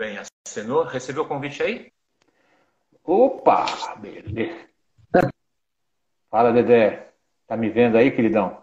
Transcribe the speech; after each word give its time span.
Bem. 0.00 0.18
Acenou? 0.48 0.82
Recebeu 0.84 1.24
o 1.24 1.28
convite 1.28 1.62
aí? 1.62 1.92
Opa! 3.04 3.66
Beleza. 3.96 4.66
Fala, 6.30 6.50
Dedé. 6.54 7.12
Tá 7.46 7.54
me 7.54 7.68
vendo 7.68 7.98
aí, 7.98 8.10
queridão? 8.10 8.62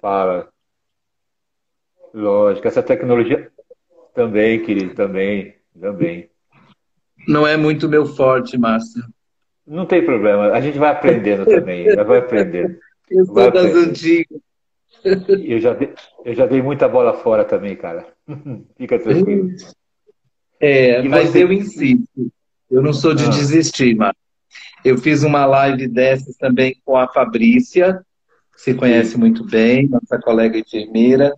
Fala. 0.00 0.52
Lógico, 2.12 2.66
essa 2.66 2.82
tecnologia 2.82 3.52
também, 4.12 4.64
querido, 4.64 4.96
também, 4.96 5.54
também. 5.80 6.28
Não 7.28 7.46
é 7.46 7.56
muito 7.56 7.88
meu 7.88 8.04
forte, 8.04 8.58
Márcio. 8.58 9.00
Não 9.64 9.86
tem 9.86 10.04
problema, 10.04 10.48
a 10.50 10.60
gente 10.60 10.76
vai 10.76 10.90
aprendendo 10.90 11.46
também, 11.46 11.94
vai 11.94 12.18
aprendendo. 12.18 12.80
Eu 13.08 13.26
sou 13.26 13.34
Vai 13.36 13.52
das 13.52 13.66
aprendendo. 13.66 13.90
antigas. 13.90 14.51
Eu 15.04 15.58
já, 15.60 15.72
dei, 15.74 15.92
eu 16.24 16.34
já 16.34 16.46
dei 16.46 16.62
muita 16.62 16.88
bola 16.88 17.14
fora 17.14 17.44
também, 17.44 17.74
cara. 17.76 18.06
Fica 18.76 18.98
tranquilo. 18.98 19.50
É, 20.60 21.02
E 21.04 21.08
mas 21.08 21.30
você? 21.30 21.42
eu 21.42 21.52
insisto. 21.52 22.30
Eu 22.70 22.82
não 22.82 22.92
sou 22.92 23.14
de 23.14 23.24
Ah. 23.24 23.28
desistir, 23.30 23.94
Márcio. 23.96 24.20
Eu 24.84 24.96
fiz 24.98 25.22
uma 25.22 25.44
live 25.46 25.88
dessas 25.88 26.36
também 26.36 26.76
com 26.84 26.96
a 26.96 27.08
Fabrícia, 27.08 28.04
que 28.54 28.60
você 28.60 28.74
conhece 28.74 29.16
muito 29.18 29.44
bem, 29.44 29.88
nossa 29.88 30.18
colega 30.20 30.58
enfermeira. 30.58 31.32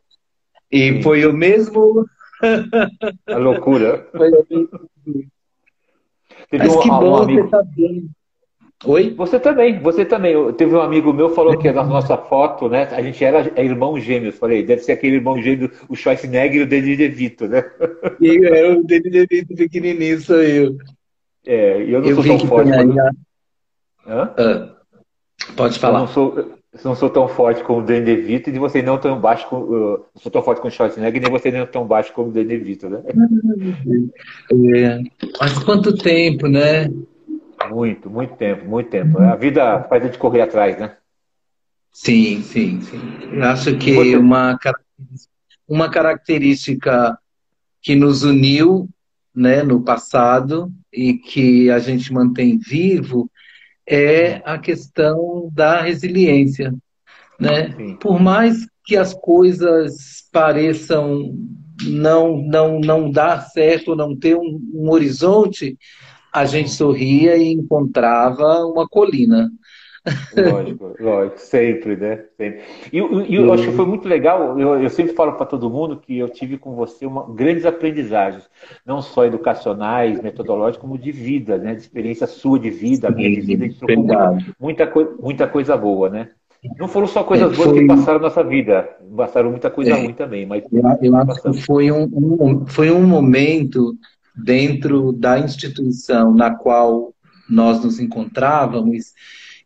E 0.71 0.95
Sim. 0.95 1.03
foi 1.03 1.25
o 1.27 1.33
mesmo. 1.33 2.07
A 3.29 3.37
loucura. 3.39 4.07
Foi 4.13 4.31
o 4.31 4.47
mesmo. 4.51 4.91
Teve 6.51 6.65
Mas 6.67 6.77
um, 6.77 6.81
que 6.81 6.91
um 6.91 6.99
bom 6.99 7.17
amigo. 7.17 7.43
você 7.45 7.51
tá 7.51 7.63
bem. 7.63 8.11
Oi? 8.87 9.15
Você 9.17 9.41
também, 9.41 9.79
você 9.79 10.05
também. 10.05 10.33
Eu- 10.33 10.53
Teve 10.53 10.75
um 10.75 10.81
amigo 10.81 11.13
meu 11.13 11.31
que 11.31 11.35
falou 11.35 11.57
que 11.59 11.71
na 11.73 11.85
nossa 11.85 12.17
foto, 12.17 12.69
né? 12.69 12.89
A 12.93 13.03
gente 13.03 13.25
era 13.25 13.51
é 13.57 13.65
irmão 13.65 13.99
gêmeos. 13.99 14.37
Falei, 14.37 14.63
deve 14.63 14.83
ser 14.83 14.93
aquele 14.93 15.17
irmão 15.17 15.41
gêmeo, 15.41 15.71
o 15.89 15.97
Schwarzenegger 15.97 16.61
e 16.61 16.63
o 16.63 16.67
Danny 16.67 16.97
DeVito, 16.97 17.49
né? 17.49 17.65
E 18.21 18.37
eu, 18.37 18.81
o 18.81 18.85
Dele 18.85 19.11
Devito 19.11 19.55
pequenininho, 19.55 20.21
sou 20.21 20.43
eu. 20.43 20.77
É, 21.47 21.83
eu 21.83 22.01
não 22.01 22.09
Eu 22.09 22.17
sou 22.17 22.25
tão 22.39 22.47
forte 22.47 22.71
Hã? 24.07 24.31
Ah, 24.37 24.69
pode 25.57 25.77
Eu 25.77 25.81
falar. 25.81 26.01
não 26.01 26.09
sou, 26.09 26.39
eu 26.39 26.55
não 26.85 26.95
sou 26.95 27.09
tão 27.09 27.27
forte 27.29 27.63
como 27.65 27.81
o 27.81 27.83
Danny 27.83 28.05
DeVito 28.05 28.51
e 28.51 28.59
você 28.59 28.83
não 28.83 28.99
tão 28.99 29.19
baixo 29.19 29.49
com, 29.49 29.61
uh, 29.61 29.91
não 30.15 30.21
sou 30.23 30.31
tão 30.31 30.43
forte 30.43 30.61
como 30.61 30.71
o 30.71 30.75
Schwarzenegger 30.75 31.23
nem 31.23 31.31
você 31.31 31.51
não 31.51 31.67
tão 31.67 31.87
baixo 31.87 32.13
como 32.13 32.29
o 32.29 32.33
Danny 32.33 32.49
DeVito, 32.49 32.89
né? 32.89 33.03
É, 34.77 35.01
mas 35.41 35.59
quanto 35.61 35.95
tempo, 35.97 36.47
né? 36.49 36.91
Muito, 37.69 38.11
muito 38.11 38.35
tempo, 38.37 38.65
muito 38.65 38.91
tempo. 38.91 39.19
A 39.19 39.37
vida 39.37 39.83
faz 39.85 40.03
a 40.03 40.07
gente 40.07 40.19
correr 40.19 40.43
atrás, 40.43 40.79
né? 40.79 40.97
Sim, 41.93 42.43
sim, 42.43 42.81
sim. 42.81 43.41
Acho 43.43 43.77
que 43.79 44.17
uma, 44.17 44.59
característica- 44.59 45.33
uma 45.69 45.91
característica 45.91 47.19
que 47.81 47.95
nos 47.95 48.23
uniu, 48.25 48.89
né, 49.35 49.63
no 49.63 49.83
passado 49.83 50.73
e 50.93 51.15
que 51.15 51.71
a 51.71 51.79
gente 51.79 52.13
mantém 52.13 52.59
vivo 52.59 53.31
é 53.87 54.41
a 54.45 54.59
questão 54.59 55.49
da 55.53 55.83
resiliência, 55.83 56.75
né? 57.39 57.73
Sim, 57.77 57.97
Por 57.97 58.21
mais 58.21 58.67
que 58.85 58.97
as 58.97 59.15
coisas 59.15 60.25
pareçam 60.33 61.35
não 61.87 62.37
não 62.39 62.81
não 62.81 63.11
dar 63.11 63.41
certo, 63.41 63.97
não 63.97 64.17
ter 64.17 64.37
um, 64.37 64.61
um 64.75 64.91
horizonte, 64.91 65.77
a 66.35 66.45
gente 66.45 66.71
sorria 66.71 67.37
e 67.37 67.53
encontrava 67.53 68.65
uma 68.67 68.89
colina. 68.89 69.51
lógico, 70.33 70.95
lógico, 71.01 71.39
sempre, 71.41 71.97
né? 71.97 72.25
Sempre. 72.37 72.63
E, 72.93 72.99
eu- 72.99 73.21
e 73.25 73.35
eu 73.37 73.53
acho 73.53 73.65
que 73.65 73.73
foi 73.73 73.87
muito 73.87 74.09
legal. 74.09 74.59
Eu, 74.59 74.83
eu 74.83 74.91
sempre 74.91 75.15
falo 75.15 75.35
para 75.35 75.47
todo 75.47 75.71
mundo 75.71 75.99
que 76.01 76.19
eu 76.19 76.29
tive 76.29 76.59
com 76.59 76.75
você 76.75 77.07
uma, 77.07 77.33
grandes 77.35 77.65
aprendizagens, 77.65 78.49
não 78.85 79.01
só 79.01 79.25
educacionais, 79.25 80.21
metodológicas, 80.21 80.81
como 80.81 80.99
de 80.99 81.13
vida, 81.13 81.57
né? 81.59 81.75
De 81.75 81.81
experiência 81.83 82.27
sua 82.27 82.59
de 82.59 82.71
vida, 82.71 83.09
a 83.09 83.11
minha 83.11 83.31
de 83.31 83.41
vida. 83.41 83.65
A 83.65 83.69
gente 83.69 83.79
trocou 83.79 84.05
muita, 84.05 84.39
muita, 84.59 84.87
coi- 84.87 85.15
muita 85.21 85.47
coisa 85.47 85.77
boa, 85.77 86.11
né? 86.11 86.31
Não 86.79 86.89
foram 86.89 87.07
só 87.07 87.23
coisas 87.23 87.53
É, 87.53 87.57
boas 87.57 87.69
que 87.69 87.75
foi- 87.75 87.87
passaram 87.87 88.19
na 88.19 88.25
nossa 88.29 88.43
vida, 88.43 88.89
passaram 89.17 89.51
muita 89.51 89.71
coisa 89.71 89.95
É. 89.95 90.03
ruim 90.03 90.15
também, 90.15 90.47
mas 90.47 90.65
Eu, 90.73 90.83
eu 91.03 91.17
acho 91.17 91.43
que 91.43 91.61
foi 91.63 91.93
um, 91.93 92.05
um- 92.13 92.67
foi 92.67 92.91
um 92.91 93.07
momento 93.07 93.95
dentro 94.35 95.13
da 95.13 95.39
instituição 95.39 96.35
na 96.35 96.55
qual 96.55 97.15
nós 97.49 97.83
nos 97.85 98.01
encontrávamos, 98.01 99.13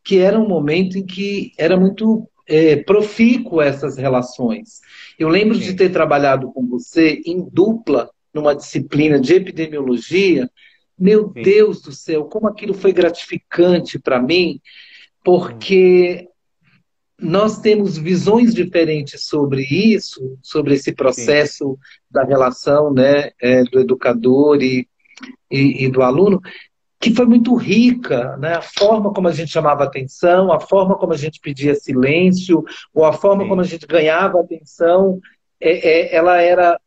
que 0.03 0.19
era 0.19 0.39
um 0.39 0.49
momento 0.49 0.99
em 0.99 1.05
que 1.05 1.53
era 1.57 1.77
muito 1.77 2.29
é, 2.47 2.77
profícuo 2.77 3.61
essas 3.61 3.97
relações. 3.97 4.81
Eu 5.19 5.29
lembro 5.29 5.59
de 5.59 5.71
Sim. 5.71 5.77
ter 5.77 5.91
trabalhado 5.91 6.51
com 6.53 6.67
você 6.67 7.21
em 7.25 7.47
dupla, 7.51 8.11
numa 8.33 8.55
disciplina 8.55 9.21
de 9.21 9.35
epidemiologia. 9.35 10.51
Meu 10.99 11.33
Sim. 11.35 11.43
Deus 11.43 11.81
do 11.83 11.93
céu, 11.93 12.25
como 12.25 12.49
aquilo 12.49 12.75
foi 12.75 12.93
gratificante 12.93 13.99
para 13.99 14.21
mim, 14.21 14.61
porque 15.23 16.29
nós 17.21 17.59
temos 17.59 17.99
visões 17.99 18.55
diferentes 18.55 19.25
sobre 19.25 19.63
isso, 19.63 20.39
sobre 20.43 20.75
esse 20.75 20.93
processo 20.93 21.77
da 22.09 22.23
relação 22.23 22.93
né, 22.93 23.31
é, 23.43 23.65
do 23.65 23.81
educador 23.81 24.63
e, 24.63 24.87
e, 25.51 25.85
e 25.85 25.91
do 25.91 26.03
aluno, 26.03 26.41
que 27.01 27.15
foi 27.15 27.27
muito 27.27 27.55
rica, 27.55 28.37
né? 28.39 28.55
A 28.55 28.63
forma 28.63 29.13
como 29.13 29.29
a 29.29 29.33
gente 29.33 29.53
chamava 29.53 29.85
atenção, 29.85 30.53
a 30.53 30.59
forma 30.59 30.97
como 30.97 31.13
a 31.13 31.17
gente 31.17 31.41
pedia 31.41 31.75
silêncio, 31.75 32.65
ou 32.93 33.05
a 33.05 33.13
forma 33.13 33.45
Sim. 33.45 33.49
como 33.49 33.61
a 33.61 33.65
gente 33.65 33.87
ganhava 33.87 34.41
atenção, 34.41 35.21
é, 35.61 35.91
é, 35.91 36.15
ela 36.15 36.41
era 36.41 36.79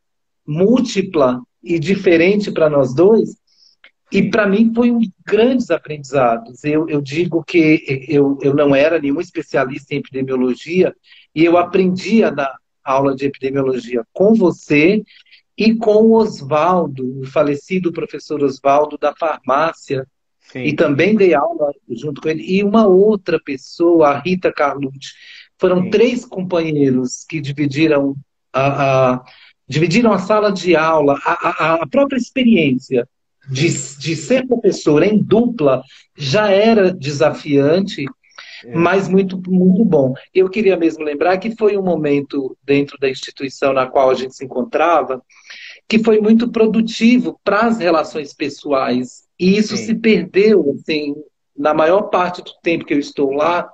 múltipla 0.45 1.41
e 1.63 1.79
diferente 1.79 2.51
para 2.51 2.69
nós 2.69 2.93
dois. 2.93 3.40
E 4.11 4.29
para 4.29 4.45
mim 4.47 4.73
foi 4.73 4.91
um 4.91 4.99
dos 4.99 5.09
grandes 5.25 5.71
aprendizados. 5.71 6.63
Eu, 6.63 6.89
eu 6.89 7.01
digo 7.01 7.43
que 7.43 8.05
eu, 8.09 8.37
eu 8.41 8.53
não 8.53 8.75
era 8.75 8.99
nenhum 8.99 9.21
especialista 9.21 9.93
em 9.93 9.99
epidemiologia 9.99 10.93
e 11.33 11.45
eu 11.45 11.57
aprendia 11.57 12.29
na 12.29 12.53
aula 12.83 13.15
de 13.15 13.25
epidemiologia 13.25 14.03
com 14.11 14.33
você 14.35 15.01
e 15.57 15.75
com 15.75 15.95
o 16.07 16.13
Oswaldo, 16.13 17.21
o 17.21 17.25
falecido 17.27 17.91
professor 17.91 18.43
Oswaldo 18.43 18.97
da 18.97 19.13
farmácia, 19.15 20.07
Sim. 20.39 20.63
e 20.63 20.75
também 20.75 21.15
dei 21.15 21.33
aula 21.33 21.71
junto 21.89 22.19
com 22.21 22.27
ele, 22.27 22.43
e 22.43 22.63
uma 22.63 22.85
outra 22.87 23.39
pessoa, 23.39 24.09
a 24.09 24.19
Rita 24.19 24.51
Carlucci. 24.51 25.13
Foram 25.59 25.83
Sim. 25.83 25.89
três 25.91 26.25
companheiros 26.25 27.23
que 27.29 27.39
dividiram 27.39 28.15
a, 28.51 29.11
a- 29.13 29.23
dividiram 29.67 30.11
a 30.11 30.19
sala 30.19 30.51
de 30.51 30.75
aula, 30.75 31.17
a, 31.23 31.31
a- 31.31 31.73
a 31.83 31.87
própria 31.87 32.17
experiência 32.17 33.07
de, 33.49 33.67
de 33.97 34.15
ser 34.15 34.47
professor 34.47 35.03
em 35.03 35.17
dupla 35.17 35.83
já 36.17 36.49
era 36.49 36.93
desafiante, 36.93 38.05
É. 38.63 38.75
mas 38.75 39.07
muito, 39.07 39.41
muito 39.49 39.83
bom. 39.83 40.13
Eu 40.33 40.47
queria 40.49 40.77
mesmo 40.77 41.03
lembrar 41.03 41.37
que 41.39 41.55
foi 41.55 41.75
um 41.77 41.83
momento 41.83 42.55
dentro 42.63 42.97
da 42.99 43.09
instituição 43.09 43.73
na 43.73 43.87
qual 43.87 44.09
a 44.11 44.13
gente 44.13 44.35
se 44.35 44.45
encontrava 44.45 45.21
que 45.89 45.97
foi 45.99 46.21
muito 46.21 46.49
produtivo 46.51 47.39
para 47.43 47.61
as 47.61 47.79
relações 47.79 48.33
pessoais. 48.33 49.23
E 49.39 49.57
isso 49.57 49.75
Sim. 49.75 49.85
se 49.85 49.95
perdeu, 49.95 50.75
assim, 50.75 51.15
na 51.57 51.73
maior 51.73 52.03
parte 52.03 52.41
do 52.43 52.51
tempo 52.61 52.85
que 52.85 52.93
eu 52.93 52.99
estou 52.99 53.31
lá, 53.33 53.67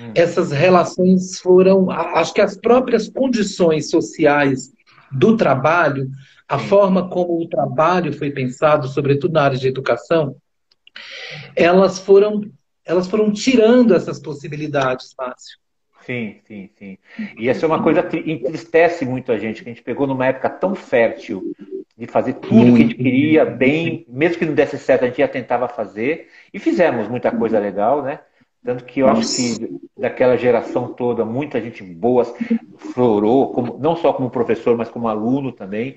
Hum. 0.00 0.12
essas 0.14 0.50
relações 0.52 1.38
foram, 1.38 1.90
acho 1.90 2.32
que 2.34 2.40
as 2.40 2.56
próprias 2.56 3.08
condições 3.08 3.90
sociais 3.90 4.70
do 5.12 5.36
trabalho, 5.36 6.08
a 6.48 6.58
forma 6.58 7.08
como 7.08 7.40
o 7.40 7.48
trabalho 7.48 8.12
foi 8.12 8.30
pensado, 8.30 8.88
sobretudo 8.88 9.32
na 9.32 9.42
área 9.42 9.58
de 9.58 9.68
educação, 9.68 10.36
elas 11.54 11.98
foram, 11.98 12.42
elas 12.84 13.08
foram 13.08 13.32
tirando 13.32 13.94
essas 13.94 14.20
possibilidades, 14.20 15.14
Márcio. 15.18 15.58
Sim, 16.02 16.36
sim, 16.44 16.70
sim. 16.78 16.98
E 17.36 17.48
essa 17.48 17.64
é 17.64 17.68
uma 17.68 17.82
coisa 17.82 18.02
que 18.02 18.18
entristece 18.18 19.04
muito 19.04 19.32
a 19.32 19.38
gente, 19.38 19.62
que 19.64 19.68
a 19.68 19.72
gente 19.72 19.82
pegou 19.82 20.06
numa 20.06 20.26
época 20.26 20.48
tão 20.48 20.74
fértil 20.74 21.52
de 21.98 22.06
fazer 22.06 22.34
tudo 22.34 22.72
que 22.72 22.82
a 22.82 22.86
gente 22.86 22.94
queria 22.94 23.44
bem, 23.44 24.04
mesmo 24.08 24.38
que 24.38 24.44
não 24.46 24.54
desse 24.54 24.78
certo, 24.78 25.04
a 25.04 25.08
gente 25.08 25.18
já 25.18 25.26
tentava 25.26 25.66
fazer, 25.68 26.28
e 26.52 26.58
fizemos 26.58 27.08
muita 27.08 27.32
coisa 27.32 27.58
legal, 27.58 28.02
né? 28.02 28.20
Tanto 28.62 28.84
que 28.84 29.00
eu 29.00 29.08
acho 29.08 29.28
que 29.28 29.80
daquela 29.96 30.36
geração 30.36 30.92
toda, 30.92 31.24
muita 31.24 31.60
gente 31.60 31.82
boa 31.82 32.24
florou, 32.76 33.52
como- 33.52 33.78
não 33.78 33.96
só 33.96 34.12
como 34.12 34.30
professor, 34.30 34.76
mas 34.76 34.88
como 34.90 35.08
aluno 35.08 35.50
também. 35.52 35.96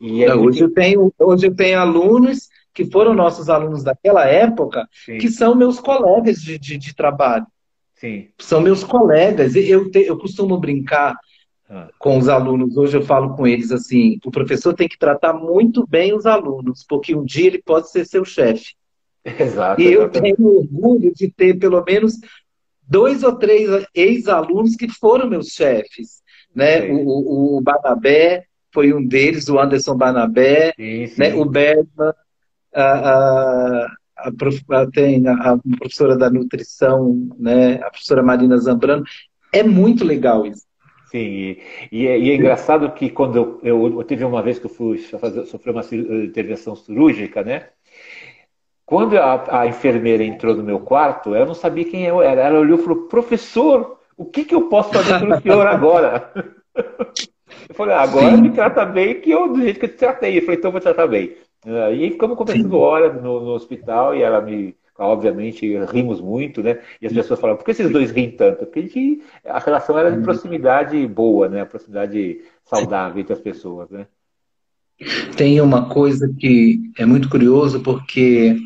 E 0.00 0.24
é 0.24 0.34
Hoje 0.34 0.60
muito 0.60 0.64
eu 0.64 0.72
tenho, 0.74 1.12
hoje 1.18 1.46
eu 1.46 1.54
tenho 1.54 1.78
alunos 1.78 2.48
que 2.74 2.84
foram 2.84 3.14
nossos 3.14 3.48
alunos 3.48 3.82
daquela 3.82 4.26
época, 4.26 4.86
sim, 4.92 5.18
que 5.18 5.28
são 5.30 5.54
meus 5.54 5.80
colegas 5.80 6.42
de, 6.42 6.58
de, 6.58 6.76
de 6.78 6.94
trabalho. 6.94 7.46
sim. 7.94 8.28
São 8.38 8.60
meus 8.60 8.84
colegas. 8.84 9.54
Eu, 9.56 9.90
te- 9.90 10.06
eu 10.06 10.18
costumo 10.18 10.58
brincar 10.58 11.16
Ah, 11.68 11.88
com 11.98 12.18
os 12.18 12.28
alunos. 12.28 12.76
Hoje 12.76 12.96
eu 12.96 13.02
falo 13.02 13.34
com 13.36 13.46
eles 13.46 13.72
assim: 13.72 14.18
o 14.24 14.30
professor 14.30 14.74
tem 14.74 14.88
que 14.88 14.98
tratar 14.98 15.32
muito 15.32 15.86
bem 15.86 16.14
os 16.14 16.26
alunos, 16.26 16.84
porque 16.88 17.14
um 17.14 17.24
dia 17.24 17.46
ele 17.46 17.62
pode 17.62 17.90
ser 17.90 18.04
seu 18.06 18.24
chefe. 18.24 18.74
Exato, 19.24 19.80
E 19.80 19.86
eu 19.92 20.08
tenho 20.10 20.36
orgulho 20.58 21.12
de 21.14 21.30
ter 21.30 21.58
pelo 21.58 21.82
menos 21.84 22.14
dois 22.88 23.22
ou 23.22 23.36
três 23.36 23.68
ex-alunos 23.94 24.76
que 24.76 24.88
foram 24.88 25.28
meus 25.28 25.48
chefes. 25.48 26.22
Né? 26.54 26.90
O, 26.92 27.56
o, 27.56 27.56
o 27.58 27.60
Banabé 27.60 28.44
foi 28.76 28.92
um 28.92 29.02
deles, 29.02 29.48
o 29.48 29.58
Anderson 29.58 29.96
Banabé, 29.96 30.74
sim, 30.76 31.06
sim. 31.06 31.18
Né? 31.18 31.34
o 31.34 31.46
Bergman, 31.46 32.12
a, 32.74 32.82
a, 32.82 33.86
a, 34.18 34.28
a, 34.28 34.86
tem 34.90 35.26
a, 35.26 35.58
professora 35.78 36.14
da 36.14 36.28
nutrição, 36.28 37.26
né? 37.38 37.76
a 37.76 37.88
professora 37.88 38.22
Marina 38.22 38.58
Zambrano. 38.58 39.02
É 39.50 39.62
muito 39.62 40.04
legal 40.04 40.44
isso. 40.44 40.66
Sim, 41.10 41.56
e, 41.90 42.06
é, 42.06 42.18
e, 42.18 42.30
é, 42.30 42.34
engraçado 42.34 42.92
que 42.92 43.08
quando 43.08 43.36
eu, 43.36 43.60
eu, 43.62 43.98
eu, 43.98 44.04
tive 44.04 44.24
uma 44.24 44.42
vez 44.42 44.58
que 44.58 44.66
eu 44.66 44.70
fui 44.70 44.98
fazer, 44.98 45.46
sofrer 45.46 45.70
uma 45.70 45.84
intervenção 46.22 46.76
cirúrgica, 46.76 47.42
né? 47.42 47.68
Quando 48.84 49.16
a, 49.16 49.62
a, 49.62 49.66
enfermeira 49.66 50.22
entrou 50.22 50.54
no 50.54 50.62
meu 50.62 50.80
quarto, 50.80 51.34
eu 51.34 51.46
não 51.46 51.54
sabia 51.54 51.86
quem 51.86 52.04
eu 52.04 52.20
era. 52.20 52.42
Ela 52.42 52.58
olhou 52.58 52.78
e 52.78 52.82
falou: 52.82 53.08
professor, 53.08 53.98
o 54.18 54.26
que, 54.26 54.44
que 54.44 54.54
eu 54.54 54.68
posso 54.68 54.92
fazer 54.92 55.18
pelo 55.18 55.40
senhor 55.40 55.66
agora? 55.66 56.30
Eu 57.68 57.74
falei: 57.74 57.94
ah, 57.94 58.02
agora 58.02 58.36
Sim. 58.36 58.42
me 58.42 58.50
trata 58.50 58.84
bem, 58.84 59.20
que 59.20 59.30
eu, 59.30 59.52
do 59.52 59.60
jeito 59.60 59.78
que 59.78 59.86
eu 59.86 59.90
te 59.90 59.96
tratei. 59.96 60.38
Eu 60.38 60.42
falei: 60.42 60.56
então 60.56 60.68
eu 60.68 60.72
vou 60.72 60.80
tratar 60.80 61.06
bem. 61.06 61.36
E 61.94 62.10
ficamos 62.10 62.36
conversando 62.36 62.78
horas 62.78 63.20
no, 63.20 63.40
no 63.40 63.50
hospital 63.50 64.14
e 64.14 64.22
ela 64.22 64.40
me 64.40 64.76
obviamente 64.98 65.76
rimos 65.86 66.20
muito, 66.20 66.62
né? 66.62 66.78
E 67.00 67.06
as 67.06 67.12
pessoas 67.12 67.40
falam, 67.40 67.56
por 67.56 67.64
que 67.64 67.72
esses 67.72 67.90
dois 67.90 68.10
riem 68.10 68.30
tanto? 68.30 68.64
Porque 68.64 68.78
a, 68.78 68.82
gente, 68.82 69.22
a 69.44 69.58
relação 69.58 69.98
era 69.98 70.10
de 70.10 70.18
uhum. 70.18 70.22
proximidade 70.22 71.06
boa, 71.06 71.48
né? 71.48 71.62
A 71.62 71.66
proximidade 71.66 72.40
saudável 72.64 73.20
entre 73.20 73.32
as 73.32 73.40
pessoas, 73.40 73.90
né? 73.90 74.06
Tem 75.36 75.60
uma 75.60 75.88
coisa 75.90 76.32
que 76.38 76.80
é 76.98 77.04
muito 77.04 77.28
curioso, 77.28 77.82
porque 77.82 78.56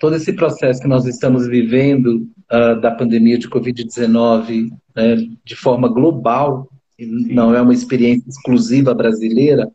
todo 0.00 0.16
esse 0.16 0.32
processo 0.32 0.82
que 0.82 0.88
nós 0.88 1.06
estamos 1.06 1.46
vivendo 1.46 2.26
uh, 2.50 2.80
da 2.80 2.90
pandemia 2.90 3.38
de 3.38 3.48
Covid-19 3.48 4.70
né, 4.96 5.16
de 5.44 5.54
forma 5.54 5.88
global, 5.88 6.68
Sim. 6.98 7.32
não 7.32 7.54
é 7.54 7.62
uma 7.62 7.72
experiência 7.72 8.28
exclusiva 8.28 8.92
brasileira, 8.92 9.70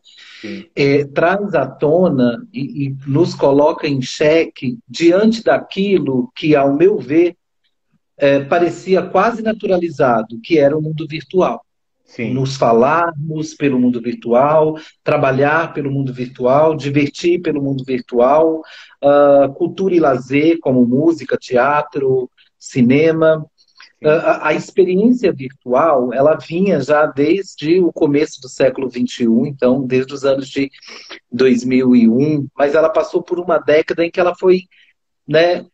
é, 0.75 1.05
traz 1.05 1.53
à 1.53 1.65
tona 1.65 2.45
e, 2.53 2.87
e 2.87 2.95
nos 3.07 3.33
coloca 3.33 3.87
em 3.87 4.01
xeque 4.01 4.77
diante 4.87 5.41
daquilo 5.41 6.29
que, 6.35 6.53
ao 6.53 6.75
meu 6.75 6.97
ver, 6.97 7.37
é, 8.17 8.43
parecia 8.43 9.01
quase 9.01 9.41
naturalizado, 9.41 10.39
que 10.41 10.59
era 10.59 10.77
o 10.77 10.81
mundo 10.81 11.07
virtual. 11.07 11.65
Sim. 12.03 12.33
Nos 12.33 12.57
falarmos 12.57 13.55
pelo 13.55 13.79
mundo 13.79 13.99
virtual, 13.99 14.77
trabalhar 15.03 15.73
pelo 15.73 15.89
mundo 15.89 16.13
virtual, 16.13 16.75
divertir 16.75 17.41
pelo 17.41 17.61
mundo 17.61 17.83
virtual, 17.83 18.61
uh, 19.01 19.51
cultura 19.53 19.95
e 19.95 19.99
lazer, 19.99 20.59
como 20.59 20.85
música, 20.85 21.37
teatro, 21.37 22.29
cinema. 22.59 23.43
A, 24.05 24.49
a, 24.49 24.53
experiência 24.53 25.31
virtual, 25.31 26.13
ela 26.13 26.35
vinha 26.35 26.81
já 26.81 27.05
desde 27.05 27.79
o 27.79 27.91
começo 27.91 28.41
do 28.41 28.49
século 28.49 28.89
XXI, 28.89 29.25
então, 29.45 29.85
desde 29.85 30.13
os 30.13 30.23
anos 30.25 30.47
de 30.49 30.69
2001, 31.31 32.47
mas 32.57 32.75
ela 32.75 32.89
passou 32.89 33.21
por 33.21 33.39
uma 33.39 33.57
década 33.57 34.05
em 34.05 34.11
que 34.11 34.19
ela 34.19 34.35
foi, 34.35 34.61
né, 35.27 35.65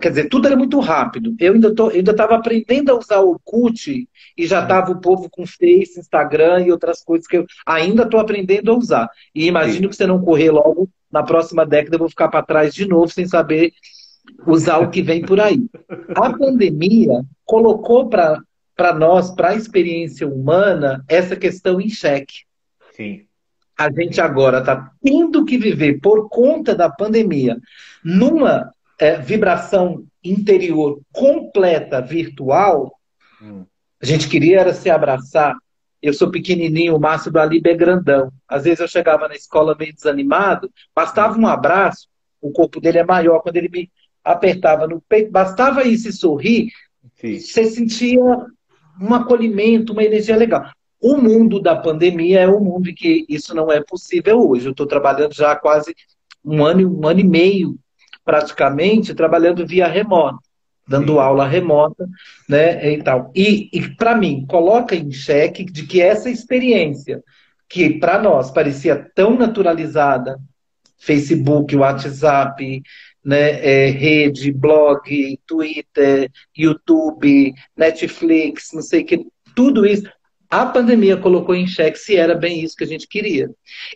quer 0.00 0.08
dizer, 0.08 0.28
tudo 0.28 0.46
era 0.46 0.56
muito 0.56 0.80
rápido. 0.80 1.34
Eu 1.38 1.54
ainda 1.54 1.74
tô, 1.74 1.88
ainda 1.88 2.12
estava 2.12 2.34
aprendendo 2.36 2.90
a 2.90 2.98
usar 2.98 3.20
o 3.20 3.38
CUT 3.44 4.08
e 4.36 4.46
já 4.46 4.62
estava 4.62 4.92
o 4.92 5.00
povo 5.00 5.28
com 5.30 5.46
Face, 5.46 5.98
Instagram 5.98 6.66
e 6.66 6.72
outras 6.72 7.02
coisas 7.02 7.26
que 7.26 7.36
eu 7.36 7.46
ainda 7.66 8.04
estou 8.04 8.20
aprendendo 8.20 8.70
a 8.70 8.76
usar. 8.76 9.08
E 9.34 9.46
imagino 9.46 9.84
Sim. 9.84 9.88
que 9.88 9.96
você 9.96 10.06
não 10.06 10.22
correr 10.22 10.50
logo, 10.50 10.88
na 11.10 11.22
próxima 11.22 11.64
década 11.66 11.94
eu 11.94 12.00
vou 12.00 12.08
ficar 12.08 12.28
para 12.28 12.42
trás 12.42 12.74
de 12.74 12.86
novo 12.88 13.08
sem 13.08 13.26
saber 13.26 13.72
usar 14.46 14.78
o 14.78 14.90
que 14.90 15.02
vem 15.02 15.22
por 15.22 15.40
aí. 15.40 15.60
A 16.14 16.32
pandemia 16.36 17.24
colocou 17.44 18.08
para 18.08 18.94
nós, 18.94 19.30
para 19.30 19.50
a 19.50 19.54
experiência 19.54 20.26
humana, 20.26 21.04
essa 21.08 21.36
questão 21.36 21.80
em 21.80 21.88
xeque. 21.88 22.44
Sim. 22.92 23.26
A 23.76 23.90
gente 23.90 24.20
agora 24.20 24.58
está 24.60 24.90
tendo 25.02 25.44
que 25.44 25.58
viver, 25.58 26.00
por 26.00 26.28
conta 26.28 26.74
da 26.74 26.88
pandemia, 26.88 27.58
numa 28.04 28.72
é, 28.98 29.16
vibração 29.16 30.04
interior 30.22 31.00
completa 31.12 32.00
virtual. 32.00 32.92
Hum. 33.42 33.64
A 34.00 34.06
gente 34.06 34.28
queria 34.28 34.60
era 34.60 34.72
se 34.72 34.88
abraçar. 34.88 35.56
Eu 36.00 36.12
sou 36.12 36.30
pequenininho, 36.30 36.94
o 36.94 37.00
Márcio 37.00 37.32
do 37.32 37.38
Alibe 37.38 37.70
é 37.70 37.74
grandão. 37.74 38.30
Às 38.46 38.64
vezes 38.64 38.80
eu 38.80 38.88
chegava 38.88 39.26
na 39.26 39.34
escola 39.34 39.74
meio 39.76 39.94
desanimado, 39.94 40.70
bastava 40.94 41.38
um 41.38 41.46
abraço, 41.46 42.08
o 42.40 42.52
corpo 42.52 42.80
dele 42.80 42.98
é 42.98 43.04
maior. 43.04 43.40
Quando 43.40 43.56
ele 43.56 43.70
me 43.70 43.90
apertava 44.24 44.86
no 44.86 45.00
peito, 45.08 45.30
bastava 45.30 45.84
isso 45.84 46.08
e 46.08 46.12
sorrir, 46.12 46.72
Sim. 47.16 47.38
você 47.38 47.64
sentia 47.64 48.20
um 49.00 49.14
acolhimento, 49.14 49.92
uma 49.92 50.04
energia 50.04 50.36
legal. 50.36 50.70
O 51.00 51.18
mundo 51.18 51.60
da 51.60 51.76
pandemia 51.76 52.40
é 52.40 52.48
um 52.48 52.60
mundo 52.60 52.88
em 52.88 52.94
que 52.94 53.26
isso 53.28 53.54
não 53.54 53.70
é 53.70 53.82
possível 53.82 54.48
hoje. 54.48 54.66
Eu 54.66 54.70
estou 54.70 54.86
trabalhando 54.86 55.34
já 55.34 55.52
há 55.52 55.56
quase 55.56 55.94
um 56.42 56.64
ano, 56.64 57.00
um 57.00 57.06
ano 57.06 57.20
e 57.20 57.24
meio, 57.24 57.76
praticamente, 58.24 59.14
trabalhando 59.14 59.66
via 59.66 59.86
remota, 59.86 60.38
dando 60.88 61.14
Sim. 61.14 61.18
aula 61.18 61.46
remota, 61.46 62.08
né, 62.48 62.92
e 62.92 63.02
tal. 63.02 63.30
E, 63.34 63.68
e 63.72 63.94
para 63.96 64.16
mim, 64.16 64.46
coloca 64.46 64.96
em 64.96 65.10
xeque 65.12 65.64
de 65.64 65.86
que 65.86 66.00
essa 66.00 66.30
experiência, 66.30 67.22
que 67.68 67.98
para 67.98 68.18
nós 68.18 68.50
parecia 68.50 69.10
tão 69.14 69.36
naturalizada, 69.36 70.38
Facebook, 70.98 71.76
WhatsApp, 71.76 72.82
né, 73.24 73.64
é, 73.64 73.90
rede, 73.90 74.52
blog, 74.52 75.38
Twitter, 75.46 76.30
YouTube, 76.56 77.54
Netflix, 77.76 78.70
não 78.72 78.82
sei 78.82 79.02
o 79.02 79.06
que, 79.06 79.26
tudo 79.54 79.86
isso. 79.86 80.08
A 80.50 80.66
pandemia 80.66 81.16
colocou 81.16 81.52
em 81.52 81.66
xeque 81.66 81.98
se 81.98 82.16
era 82.16 82.32
bem 82.32 82.62
isso 82.62 82.76
que 82.76 82.84
a 82.84 82.86
gente 82.86 83.08
queria. 83.08 83.50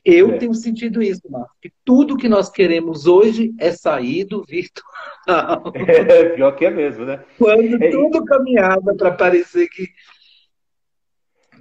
Eu 0.04 0.32
é. 0.32 0.38
tenho 0.38 0.54
sentido 0.54 1.00
isso, 1.00 1.22
Marcos, 1.30 1.56
que 1.62 1.70
tudo 1.84 2.16
que 2.16 2.28
nós 2.28 2.50
queremos 2.50 3.06
hoje 3.06 3.52
é 3.60 3.70
sair 3.70 4.24
do 4.24 4.44
virtual. 4.44 4.88
É, 5.76 6.24
pior 6.30 6.52
que 6.52 6.64
é 6.64 6.70
mesmo, 6.70 7.04
né? 7.04 7.22
Quando 7.38 7.82
é, 7.82 7.90
tudo 7.90 8.24
caminhava 8.24 8.94
para 8.96 9.12
parecer 9.12 9.68
que 9.68 9.86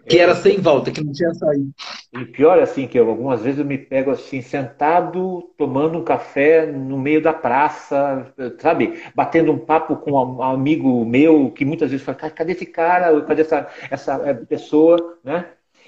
que 0.08 0.20
era 0.20 0.36
sem 0.36 0.60
volta, 0.60 0.92
que 0.92 1.04
não 1.04 1.12
tinha 1.12 1.34
saído. 1.34 1.72
E 2.14 2.26
pior 2.26 2.60
assim, 2.60 2.88
que 2.88 2.98
eu, 2.98 3.10
algumas 3.10 3.42
vezes 3.42 3.60
eu 3.60 3.66
me 3.66 3.78
pego 3.78 4.12
assim, 4.12 4.42
sentado, 4.42 5.52
tomando 5.58 5.98
um 5.98 6.04
café 6.04 6.66
no 6.66 6.98
meio 6.98 7.22
da 7.22 7.34
praça, 7.34 8.34
sabe? 8.60 9.02
Batendo 9.14 9.52
um 9.52 9.60
papo 9.60 9.98
com 9.98 10.12
um 10.12 10.42
amigo 10.42 11.06
meu, 11.06 11.52
que 11.52 11.66
muitas 11.66 11.92
vezes 11.92 12.06
fala, 12.06 12.18
cadê 12.18 12.54
esse 12.54 12.66
cara? 12.66 13.22
Cadê 13.22 13.42
essa, 13.42 13.68
essa 13.92 14.14
é, 14.26 14.34
pessoa, 14.34 15.20
né? 15.24 15.46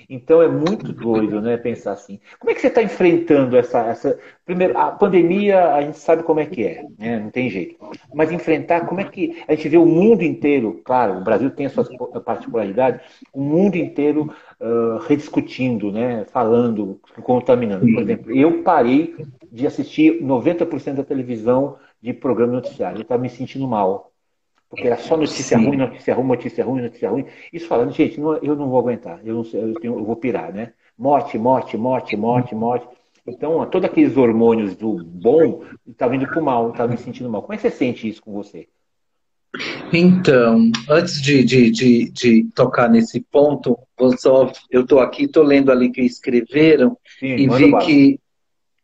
Então 0.09 0.41
é 0.41 0.47
muito 0.47 0.91
doido, 0.91 1.39
né, 1.39 1.55
pensar 1.55 1.91
assim. 1.91 2.19
Como 2.39 2.49
é 2.49 2.55
que 2.55 2.61
você 2.61 2.67
está 2.67 2.81
enfrentando 2.81 3.55
essa, 3.55 3.79
essa. 3.85 4.19
Primeiro, 4.43 4.75
a 4.75 4.91
pandemia, 4.91 5.75
a 5.75 5.81
gente 5.83 5.99
sabe 5.99 6.23
como 6.23 6.39
é 6.39 6.47
que 6.47 6.63
é, 6.63 6.83
né? 6.97 7.19
não 7.19 7.29
tem 7.29 7.47
jeito. 7.47 7.75
Mas 8.11 8.31
enfrentar, 8.31 8.87
como 8.87 8.99
é 8.99 9.03
que. 9.03 9.43
A 9.47 9.53
gente 9.53 9.69
vê 9.69 9.77
o 9.77 9.85
mundo 9.85 10.23
inteiro, 10.23 10.81
claro, 10.83 11.19
o 11.19 11.23
Brasil 11.23 11.51
tem 11.51 11.67
as 11.67 11.73
suas 11.73 11.87
particularidades, 12.25 13.01
o 13.31 13.39
mundo 13.39 13.75
inteiro 13.75 14.33
uh, 14.59 14.97
rediscutindo, 15.07 15.91
né? 15.91 16.25
falando, 16.31 16.99
contaminando. 17.21 17.85
Por 17.85 18.01
exemplo, 18.01 18.35
eu 18.35 18.63
parei 18.63 19.15
de 19.51 19.67
assistir 19.67 20.23
90% 20.23 20.95
da 20.95 21.03
televisão 21.03 21.77
de 22.01 22.13
programa 22.13 22.53
noticiário. 22.53 22.97
Eu 22.97 23.03
estava 23.03 23.21
me 23.21 23.29
sentindo 23.29 23.67
mal 23.67 24.08
porque 24.69 24.85
era 24.85 24.97
só 24.97 25.17
notícia 25.17 25.57
Sim. 25.57 25.65
ruim, 25.65 25.77
notícia 25.77 26.13
ruim, 26.13 26.27
notícia 26.27 26.63
ruim, 26.63 26.81
notícia 26.83 27.09
ruim. 27.09 27.25
Isso 27.51 27.67
falando, 27.67 27.91
gente, 27.91 28.19
não, 28.19 28.35
eu 28.37 28.55
não 28.55 28.69
vou 28.69 28.79
aguentar, 28.79 29.19
eu, 29.25 29.35
não, 29.35 29.59
eu, 29.59 29.73
tenho, 29.75 29.97
eu, 29.97 30.05
vou 30.05 30.15
pirar, 30.15 30.53
né? 30.53 30.73
Morte, 30.97 31.37
morte, 31.37 31.75
morte, 31.75 32.15
morte, 32.15 32.53
morte. 32.53 32.87
Então, 33.25 33.65
todos 33.69 33.89
aqueles 33.89 34.15
hormônios 34.15 34.75
do 34.75 35.03
bom 35.03 35.63
tá 35.97 36.07
vindo 36.07 36.27
pro 36.27 36.41
mal, 36.41 36.71
tá 36.71 36.87
me 36.87 36.97
sentindo 36.97 37.29
mal. 37.29 37.41
Como 37.41 37.53
é 37.53 37.57
que 37.57 37.63
você 37.63 37.71
sente 37.71 38.07
isso 38.07 38.21
com 38.21 38.31
você? 38.31 38.67
Então, 39.91 40.71
antes 40.87 41.19
de, 41.21 41.43
de, 41.43 41.71
de, 41.71 42.11
de 42.11 42.43
tocar 42.53 42.87
nesse 42.87 43.19
ponto, 43.19 43.77
só, 44.17 44.51
eu 44.69 44.81
estou 44.81 44.99
aqui, 44.99 45.23
estou 45.23 45.43
lendo 45.43 45.71
ali 45.71 45.89
que 45.89 46.01
escreveram 46.01 46.95
Sim, 47.19 47.35
e 47.35 47.47
vi 47.47 47.77
que, 47.79 48.19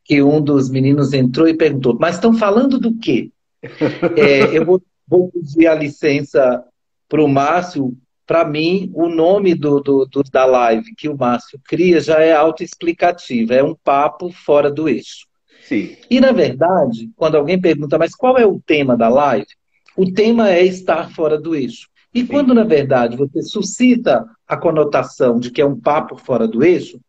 que 0.04 0.24
um 0.24 0.42
dos 0.42 0.70
meninos 0.70 1.13
entrou 1.13 1.48
e 1.48 1.54
perguntou, 1.54 1.96
mas 2.00 2.15
estão 2.15 2.34
falando 2.34 2.80
do 2.80 2.98
quê? 2.98 3.32
é, 4.18 4.58
eu 4.58 4.65
vou 4.65 4.82
vou 5.08 5.32
pedir 5.32 5.68
a 5.68 5.76
licença 5.76 6.64
para 7.08 7.24
o 7.24 7.28
Márcio. 7.28 7.98
Para 8.26 8.44
mim, 8.44 8.92
o 8.96 9.08
nome 9.08 9.54
do, 9.54 9.80
do, 9.80 10.06
do, 10.06 10.24
da 10.24 10.46
live 10.46 10.96
que 10.96 11.08
o 11.08 11.16
Márcio 11.16 11.60
cria 11.64 12.00
já 12.00 12.20
é 12.22 12.34
autoexplicativo, 12.34 13.54
é 13.54 13.64
um 13.64 13.76
papo 13.76 14.32
fora 14.32 14.72
do 14.72 14.90
eixo. 14.90 15.28
Sim. 15.62 15.96
E, 16.10 16.20
na 16.20 16.32
verdade, 16.32 17.10
quando 17.16 17.36
alguém 17.36 17.60
pergunta, 17.60 17.98
mas 17.98 18.16
qual 18.16 18.38
é 18.38 18.46
o 18.46 18.60
tema 18.60 18.98
da 18.98 19.10
live? 19.10 19.48
O 19.96 20.12
tema 20.12 20.50
é 20.50 20.64
estar 20.64 21.12
fora 21.14 21.40
do 21.40 21.56
eixo. 21.56 21.88
E 22.14 22.22
Sim. 22.22 22.28
quando, 22.28 22.54
na 22.54 22.64
verdade, 22.64 23.18
você 23.18 23.42
suscita 23.42 24.26
a 24.48 24.58
conotação 24.58 25.40
de 25.40 25.52
que 25.52 25.62
é 25.62 25.66
um 25.66 25.80
papo 25.80 26.18
fora 26.18 26.48
do 26.48 26.64
eixo, 26.64 27.00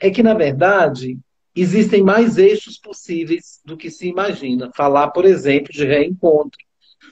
é 0.00 0.10
que, 0.10 0.22
na 0.22 0.34
verdade, 0.34 1.18
existem 1.54 2.02
mais 2.02 2.38
eixos 2.38 2.78
possíveis 2.78 3.60
do 3.64 3.76
que 3.76 3.90
se 3.90 4.08
imagina. 4.08 4.70
Falar, 4.74 5.08
por 5.10 5.24
exemplo, 5.24 5.72
de 5.72 5.84
reencontro, 5.84 6.58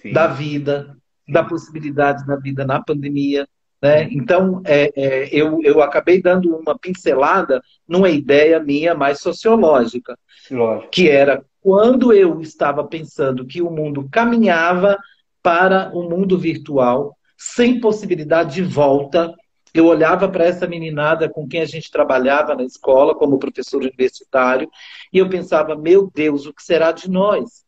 Sim. 0.03 0.13
da 0.13 0.27
vida, 0.27 0.97
da 1.29 1.45
possibilidade 1.45 2.27
da 2.27 2.37
vida 2.37 2.65
na 2.65 2.83
pandemia. 2.83 3.49
Né? 3.81 4.09
Então, 4.11 4.61
é, 4.65 4.93
é, 4.95 5.29
eu, 5.33 5.61
eu 5.63 5.83
acabei 5.83 6.21
dando 6.21 6.55
uma 6.55 6.79
pincelada 6.79 7.63
numa 7.89 8.11
ideia 8.11 8.61
minha 8.61 8.95
mais 8.95 9.21
sociológica, 9.21 10.19
Lógico. 10.51 10.91
que 10.91 11.09
era 11.09 11.45
quando 11.61 12.13
eu 12.13 12.41
estava 12.41 12.85
pensando 12.85 13.47
que 13.47 13.63
o 13.63 13.71
mundo 13.71 14.09
caminhava 14.11 14.99
para 15.41 15.91
o 15.95 16.05
um 16.05 16.11
mundo 16.11 16.39
virtual, 16.39 17.17
sem 17.37 17.81
possibilidade 17.81 18.55
de 18.55 18.63
volta, 18.63 19.33
eu 19.75 19.87
olhava 19.87 20.29
para 20.29 20.45
essa 20.45 20.67
meninada 20.67 21.29
com 21.29 21.49
quem 21.49 21.61
a 21.61 21.65
gente 21.65 21.91
trabalhava 21.91 22.55
na 22.55 22.65
escola, 22.65 23.15
como 23.15 23.39
professor 23.39 23.81
universitário, 23.81 24.69
e 25.13 25.19
eu 25.19 25.29
pensava: 25.29 25.75
meu 25.75 26.11
Deus, 26.13 26.47
o 26.47 26.53
que 26.53 26.63
será 26.63 26.93
de 26.93 27.11
nós? 27.11 27.65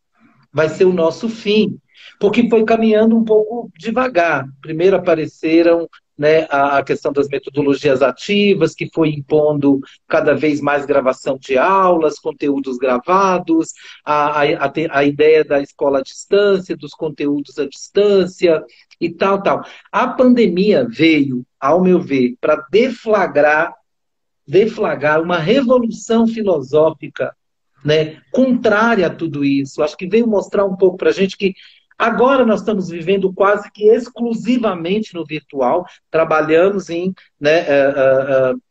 Vai 0.53 0.69
ser 0.69 0.85
o 0.85 0.93
nosso 0.93 1.29
fim. 1.29 1.79
Porque 2.25 2.49
foi 2.49 2.65
caminhando 2.65 3.15
um 3.19 3.23
pouco 3.23 3.71
devagar. 3.79 4.47
Primeiro 4.63 4.97
apareceram 4.97 5.87
né, 6.17 6.47
a, 6.49 6.83
questão 6.83 7.13
das 7.13 7.29
metodologias 7.29 8.01
ativas, 8.01 8.75
que 8.75 8.89
foi 8.95 9.11
impondo 9.11 9.79
cada 10.09 10.33
vez 10.35 10.59
mais 10.59 10.87
gravação 10.87 11.37
de 11.39 11.59
aulas, 11.59 12.19
conteúdos 12.19 12.79
gravados, 12.79 13.75
a, 14.03 14.41
a, 14.41 14.73
a 14.91 15.05
ideia 15.05 15.45
da 15.45 15.61
escola 15.61 15.99
à 15.99 16.03
distância, 16.03 16.75
dos 16.75 16.95
conteúdos 16.95 17.59
à 17.59 17.69
distância 17.69 18.65
e 18.99 19.11
tal, 19.11 19.43
tal. 19.43 19.63
A 19.93 20.09
pandemia 20.09 20.89
veio, 20.89 21.45
ao 21.61 21.83
meu 21.83 22.01
ver, 22.01 22.37
para 22.41 22.67
deflagrar, 22.71 23.75
deflagrar 24.49 25.21
uma 25.21 25.37
revolução 25.37 26.27
filosófica 26.27 27.37
né, 27.85 28.23
contrária 28.33 29.09
a 29.09 29.15
tudo 29.15 29.45
isso. 29.45 29.83
Acho 29.83 29.95
que 29.95 30.07
veio 30.07 30.27
mostrar 30.27 30.65
um 30.65 30.75
pouco 30.75 30.97
para 30.97 31.11
a 31.11 31.13
gente 31.13 31.37
que 31.37 31.53
Agora 31.99 32.45
nós 32.45 32.61
estamos 32.61 32.89
vivendo 32.89 33.33
quase 33.33 33.71
que 33.71 33.89
exclusivamente 33.89 35.15
no 35.15 35.25
virtual, 35.25 35.87
trabalhamos 36.11 36.91
em, 36.91 37.15
né, 37.41 37.63
uh, 37.63 38.55
uh, 38.55 38.63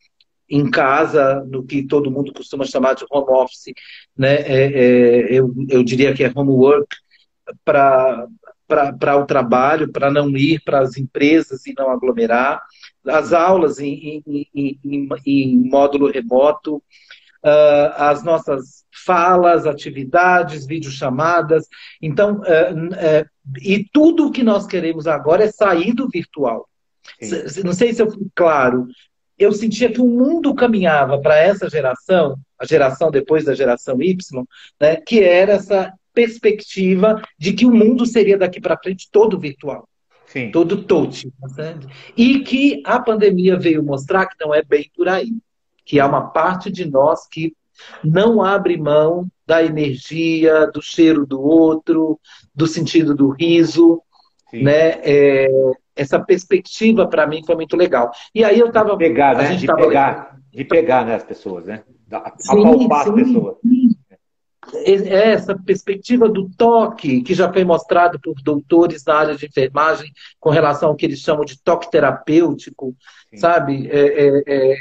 em 0.48 0.70
casa, 0.70 1.42
no 1.48 1.64
que 1.64 1.86
todo 1.86 2.10
mundo 2.10 2.32
costuma 2.32 2.64
chamar 2.64 2.94
de 2.94 3.04
home 3.10 3.30
office, 3.30 3.72
né, 4.16 4.36
é, 4.36 4.64
é, 4.66 5.26
eu, 5.30 5.52
eu 5.68 5.82
diria 5.82 6.12
que 6.12 6.22
é 6.22 6.32
homework 6.34 6.86
para 7.64 8.28
o 9.18 9.26
trabalho, 9.26 9.90
para 9.90 10.10
não 10.10 10.28
ir 10.30 10.60
para 10.62 10.80
as 10.80 10.96
empresas 10.98 11.66
e 11.66 11.74
não 11.76 11.90
aglomerar, 11.90 12.62
as 13.06 13.32
aulas 13.32 13.78
em, 13.78 14.22
em, 14.26 14.78
em, 14.84 15.08
em 15.26 15.56
módulo 15.68 16.10
remoto, 16.10 16.82
uh, 17.44 17.92
as 17.96 18.24
nossas 18.24 18.84
falas, 19.04 19.66
atividades, 19.66 20.66
videochamadas. 20.66 21.68
Então, 22.00 22.40
uh, 22.40 23.28
e 23.60 23.84
tudo 23.92 24.26
o 24.26 24.32
que 24.32 24.42
nós 24.42 24.66
queremos 24.66 25.06
agora 25.06 25.44
é 25.44 25.52
sair 25.52 25.92
do 25.92 26.08
virtual. 26.08 26.68
Sim. 27.20 27.62
Não 27.62 27.72
sei 27.72 27.92
se 27.92 28.00
eu 28.00 28.10
fui 28.10 28.26
claro. 28.34 28.88
Eu 29.38 29.52
sentia 29.52 29.92
que 29.92 30.00
o 30.00 30.06
mundo 30.06 30.54
caminhava 30.54 31.20
para 31.20 31.36
essa 31.36 31.68
geração, 31.68 32.36
a 32.58 32.64
geração 32.64 33.10
depois 33.10 33.44
da 33.44 33.54
geração 33.54 34.00
Y, 34.00 34.44
né, 34.80 34.96
que 34.96 35.22
era 35.22 35.54
essa 35.54 35.92
perspectiva 36.14 37.20
de 37.36 37.52
que 37.52 37.66
o 37.66 37.74
mundo 37.74 38.06
seria 38.06 38.38
daqui 38.38 38.60
para 38.60 38.78
frente 38.78 39.08
todo 39.10 39.38
virtual. 39.38 39.88
Sim. 40.26 40.50
Todo 40.50 40.84
touch. 40.84 41.28
Tá 41.56 41.74
e 42.16 42.40
que 42.40 42.80
a 42.86 42.98
pandemia 43.00 43.56
veio 43.58 43.82
mostrar 43.82 44.26
que 44.26 44.36
não 44.40 44.54
é 44.54 44.62
bem 44.62 44.90
por 44.96 45.08
aí 45.08 45.30
que 45.84 46.00
há 46.00 46.06
uma 46.06 46.30
parte 46.30 46.70
de 46.70 46.84
nós 46.84 47.26
que 47.28 47.54
não 48.02 48.42
abre 48.42 48.76
mão 48.76 49.26
da 49.46 49.62
energia, 49.62 50.66
do 50.68 50.80
cheiro 50.80 51.26
do 51.26 51.40
outro, 51.40 52.18
do 52.54 52.66
sentido 52.66 53.14
do 53.14 53.30
riso, 53.30 54.02
Sim. 54.50 54.62
né? 54.62 55.00
É, 55.02 55.48
essa 55.96 56.18
perspectiva 56.18 57.06
para 57.06 57.26
mim 57.26 57.42
foi 57.44 57.54
muito 57.54 57.76
legal. 57.76 58.10
E 58.34 58.42
aí 58.42 58.58
eu 58.58 58.68
estava 58.68 58.96
pegar, 58.96 59.36
né? 59.36 59.54
de 59.54 59.66
pegar, 59.66 60.38
de 60.52 60.64
pegar 60.64 61.04
né, 61.04 61.14
as 61.14 61.24
pessoas, 61.24 61.66
né? 61.66 61.82
Apalpar 62.10 63.08
as 63.08 63.14
pessoas. 63.14 63.56
Sim. 63.60 63.90
É 64.72 65.32
essa 65.32 65.54
perspectiva 65.56 66.26
do 66.26 66.48
toque, 66.56 67.20
que 67.22 67.34
já 67.34 67.52
foi 67.52 67.64
mostrado 67.64 68.18
por 68.18 68.34
doutores 68.42 69.04
na 69.04 69.14
área 69.14 69.36
de 69.36 69.46
enfermagem, 69.46 70.10
com 70.40 70.48
relação 70.48 70.88
ao 70.88 70.96
que 70.96 71.04
eles 71.04 71.18
chamam 71.18 71.44
de 71.44 71.62
toque 71.62 71.90
terapêutico, 71.90 72.94
Sim. 73.30 73.36
sabe? 73.36 73.88
É, 73.90 74.26
é, 74.26 74.42
é 74.46 74.74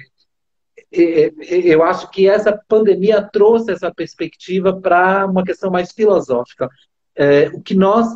eu 0.93 1.83
acho 1.83 2.09
que 2.12 2.27
essa 2.27 2.57
pandemia 2.67 3.21
trouxe 3.21 3.71
essa 3.71 3.91
perspectiva 3.91 4.79
para 4.79 5.25
uma 5.25 5.43
questão 5.43 5.71
mais 5.71 5.91
filosófica. 5.91 6.69
É, 7.15 7.47
o 7.50 7.62
que 7.62 7.73
nós 7.73 8.07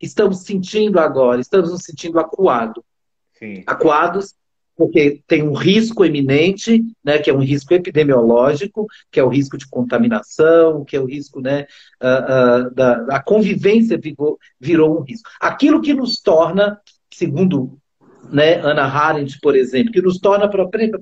estamos 0.00 0.38
sentindo 0.44 0.98
agora, 0.98 1.40
estamos 1.40 1.70
nos 1.70 1.82
sentindo 1.82 2.18
acuados. 2.18 2.82
Acuados 3.66 4.34
porque 4.78 5.20
tem 5.26 5.42
um 5.42 5.54
risco 5.54 6.04
eminente, 6.04 6.84
né, 7.04 7.18
que 7.18 7.28
é 7.28 7.34
um 7.34 7.42
risco 7.42 7.74
epidemiológico, 7.74 8.86
que 9.10 9.18
é 9.18 9.24
o 9.24 9.28
risco 9.28 9.58
de 9.58 9.66
contaminação, 9.66 10.84
que 10.84 10.96
é 10.96 11.00
o 11.00 11.04
risco 11.04 11.40
né, 11.40 11.66
uh, 12.00 12.68
uh, 12.68 12.74
da, 12.74 12.94
da 13.00 13.20
convivência 13.20 13.98
virou, 13.98 14.38
virou 14.60 15.00
um 15.00 15.02
risco. 15.02 15.28
Aquilo 15.40 15.82
que 15.82 15.92
nos 15.92 16.20
torna, 16.20 16.80
segundo 17.12 17.76
né, 18.30 18.60
Ana 18.60 18.84
Arendt, 18.84 19.38
por 19.40 19.56
exemplo, 19.56 19.92
que 19.92 20.02
nos 20.02 20.18
torna 20.18 20.48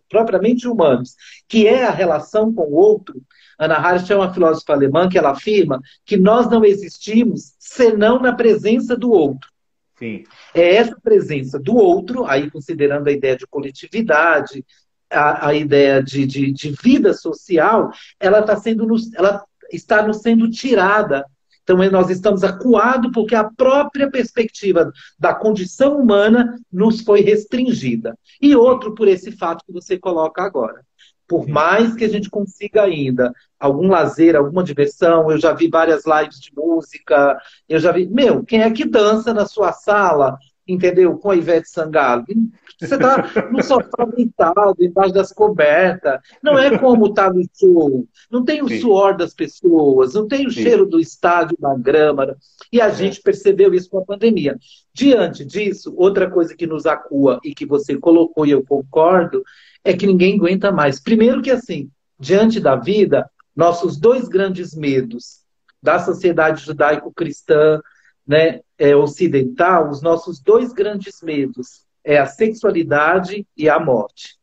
propriamente 0.09 0.69
humanos, 0.69 1.15
que 1.49 1.67
é 1.67 1.85
a 1.85 1.91
relação 1.91 2.53
com 2.53 2.63
o 2.63 2.75
outro. 2.75 3.21
Ana 3.59 3.77
Arendt 3.77 4.13
é 4.13 4.17
uma 4.17 4.33
filósofa 4.33 4.73
alemã 4.73 5.09
que 5.09 5.19
ela 5.19 5.31
afirma 5.31 5.81
que 6.05 6.17
nós 6.17 6.49
não 6.51 6.65
existimos 6.65 7.55
senão 7.59 8.21
na 8.21 8.33
presença 8.33 8.97
do 8.97 9.11
outro. 9.11 9.51
Sim. 9.99 10.25
É 10.55 10.77
essa 10.77 10.97
presença 11.03 11.59
do 11.59 11.75
outro, 11.75 12.27
aí 12.27 12.51
considerando 12.51 13.09
a 13.09 13.13
ideia 13.13 13.37
de 13.37 13.47
coletividade, 13.47 14.65
a, 15.11 15.49
a 15.49 15.55
ideia 15.55 16.03
de, 16.03 16.27
de, 16.27 16.53
de, 16.53 16.75
vida 16.83 17.15
social, 17.15 17.91
ela 18.21 18.41
está 18.41 18.57
sendo, 18.57 18.87
ela 19.15 19.43
está 19.73 20.07
nos 20.07 20.19
sendo 20.19 20.51
tirada 20.51 21.25
então, 21.67 21.91
nós 21.91 22.11
estamos 22.11 22.45
acuados 22.45 23.11
porque 23.13 23.35
a 23.35 23.43
própria 23.43 24.09
perspectiva 24.09 24.93
da 25.19 25.35
condição 25.35 25.99
humana 25.99 26.57
nos 26.73 27.01
foi 27.01 27.23
restringida. 27.23 28.17
E 28.41 28.55
outro 28.55 28.95
por 28.95 29.09
esse 29.09 29.33
fato 29.33 29.65
que 29.67 29.73
você 29.73 29.99
coloca 29.99 30.43
agora. 30.43 30.87
Por 31.27 31.49
mais 31.49 31.97
que 31.97 32.05
a 32.05 32.09
gente 32.09 32.31
consiga 32.31 32.85
ainda 32.85 33.33
algum 33.59 33.89
lazer, 33.89 34.37
alguma 34.37 34.63
diversão, 34.63 35.29
eu 35.29 35.39
já 35.39 35.53
vi 35.53 35.69
várias 35.69 36.05
lives 36.07 36.39
de 36.39 36.53
música, 36.57 37.37
eu 37.69 37.81
já 37.81 37.91
vi. 37.91 38.07
Meu, 38.07 38.45
quem 38.45 38.63
é 38.63 38.71
que 38.71 38.85
dança 38.85 39.35
na 39.35 39.45
sua 39.45 39.73
sala 39.73 40.39
entendeu? 40.67 41.17
Com 41.17 41.31
a 41.31 41.37
Ivete 41.37 41.69
Sangalo. 41.69 42.25
Você 42.79 42.95
está 42.95 43.51
no 43.51 43.63
sofá 43.63 44.05
deitado, 44.05 44.77
embaixo 44.81 45.15
das 45.15 45.33
cobertas. 45.33 46.21
Não 46.43 46.59
é 46.59 46.77
como 46.79 47.07
está 47.07 47.33
no 47.33 47.43
show. 47.59 48.07
Não 48.31 48.45
tem 48.45 48.63
o 48.63 48.69
Sim. 48.69 48.81
suor 48.81 49.17
das 49.17 49.33
pessoas, 49.33 50.15
não 50.15 50.27
tem 50.29 50.47
o 50.47 50.51
Sim. 50.51 50.63
cheiro 50.63 50.85
do 50.85 51.01
estádio, 51.01 51.57
da 51.59 51.75
grama. 51.75 52.37
E 52.73 52.81
a 52.81 52.87
é. 52.87 52.95
gente 52.95 53.23
percebeu 53.23 53.73
isso 53.73 53.89
com 53.89 53.99
a 53.99 54.05
pandemia. 54.05 54.59
Diante 54.93 55.45
disso, 55.45 55.95
outra 55.97 56.31
coisa 56.31 56.55
que 56.55 56.67
nos 56.67 56.87
acua 56.87 57.41
e 57.45 57.55
que 57.55 57.65
você 57.65 57.97
colocou 57.97 58.45
e 58.45 58.51
eu 58.51 58.65
concordo, 58.65 59.43
é 59.85 59.93
que 59.93 60.07
ninguém 60.07 60.37
aguenta 60.37 60.73
mais. 60.73 61.01
Primeiro 61.01 61.41
que 61.41 61.51
assim, 61.51 61.89
diante 62.19 62.59
da 62.59 62.75
vida, 62.75 63.31
nossos 63.55 63.97
dois 63.97 64.29
grandes 64.29 64.75
medos 64.75 65.47
da 65.83 65.99
sociedade 65.99 66.65
judaico-cristã, 66.65 67.81
né, 68.27 68.61
é, 68.79 68.95
ocidental, 68.97 69.89
os 69.91 70.03
nossos 70.03 70.41
dois 70.41 70.73
grandes 70.73 71.23
medos 71.23 71.85
é 72.05 72.19
a 72.19 72.27
sexualidade 72.27 73.47
e 73.57 73.69
a 73.69 73.79
morte. 73.79 74.37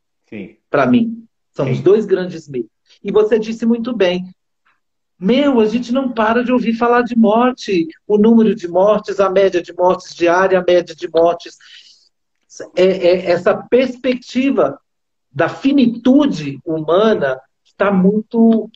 Para 0.70 0.86
mim, 0.86 1.25
são 1.52 1.66
Sim. 1.66 1.72
os 1.74 1.82
dois 1.82 2.06
grandes 2.06 2.48
medos. 2.48 2.70
E 3.04 3.12
você 3.12 3.38
disse 3.38 3.66
muito 3.66 3.96
bem. 3.96 4.34
Meu, 5.20 5.60
a 5.60 5.66
gente 5.66 5.92
não 5.94 6.12
para 6.12 6.44
de 6.44 6.52
ouvir 6.52 6.74
falar 6.74 7.04
de 7.04 7.18
morte. 7.18 7.88
O 8.08 8.18
número 8.18 8.56
de 8.56 8.68
mortes, 8.68 9.20
a 9.20 9.30
média 9.30 9.62
de 9.62 9.74
mortes 9.74 10.13
diária, 10.16 10.60
a 10.60 10.63
média 10.63 10.96
de 10.96 11.10
mortes. 11.10 11.58
É, 12.75 12.84
é 12.84 13.32
essa 13.32 13.56
perspectiva 13.56 14.80
da 15.32 15.50
finitude 15.50 16.60
humana 16.66 17.40
está 17.63 17.92
muito, 17.92 18.70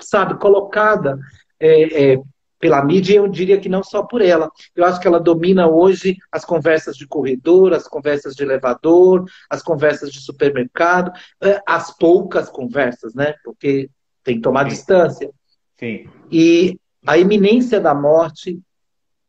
sabe, 0.00 0.38
colocada 0.38 1.18
é, 1.60 2.12
é, 2.12 2.22
pela 2.58 2.84
mídia, 2.84 3.16
eu 3.16 3.28
diria 3.28 3.60
que 3.60 3.68
não 3.68 3.82
só 3.82 4.02
por 4.02 4.20
ela. 4.20 4.50
Eu 4.74 4.84
acho 4.84 5.00
que 5.00 5.06
ela 5.06 5.20
domina 5.20 5.68
hoje 5.68 6.16
as 6.30 6.44
conversas 6.44 6.96
de 6.96 7.06
corredor, 7.06 7.72
as 7.72 7.86
conversas 7.86 8.34
de 8.34 8.42
elevador, 8.42 9.24
as 9.48 9.62
conversas 9.62 10.10
de 10.10 10.20
supermercado, 10.20 11.12
eh, 11.40 11.60
as 11.66 11.96
poucas 11.96 12.48
conversas, 12.48 13.14
né? 13.14 13.34
Porque 13.44 13.88
tem 14.24 14.36
que 14.36 14.42
tomar 14.42 14.64
Sim. 14.64 14.70
distância. 14.70 15.30
Sim. 15.78 16.08
E 16.30 16.78
a 17.06 17.16
iminência 17.16 17.80
da 17.80 17.94
morte, 17.94 18.60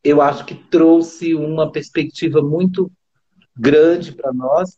eu 0.03 0.21
acho 0.21 0.45
que 0.45 0.55
trouxe 0.55 1.35
uma 1.35 1.71
perspectiva 1.71 2.41
muito 2.41 2.91
grande 3.55 4.11
para 4.13 4.33
nós 4.33 4.77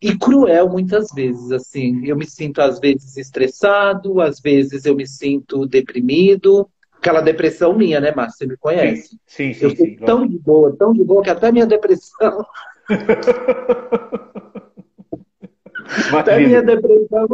e 0.00 0.16
cruel 0.16 0.68
muitas 0.68 1.08
vezes, 1.12 1.50
assim. 1.50 2.06
Eu 2.06 2.16
me 2.16 2.24
sinto 2.24 2.60
às 2.60 2.78
vezes 2.78 3.16
estressado, 3.16 4.20
às 4.20 4.40
vezes 4.40 4.84
eu 4.84 4.94
me 4.94 5.06
sinto 5.06 5.66
deprimido, 5.66 6.68
aquela 6.98 7.20
depressão 7.20 7.74
minha, 7.74 8.00
né, 8.00 8.12
Márcio? 8.14 8.38
Você 8.38 8.46
me 8.46 8.56
conhece. 8.56 9.18
Sim, 9.26 9.52
sim, 9.54 9.64
eu 9.64 9.76
sou 9.76 9.86
sim, 9.86 9.96
tão 9.96 10.26
de 10.26 10.38
boa, 10.38 10.76
tão 10.76 10.92
de 10.92 11.04
boa, 11.04 11.22
que 11.22 11.30
até 11.30 11.52
minha 11.52 11.66
depressão. 11.66 12.44
até 16.12 16.38
minha 16.38 16.62
depressão 16.62 17.26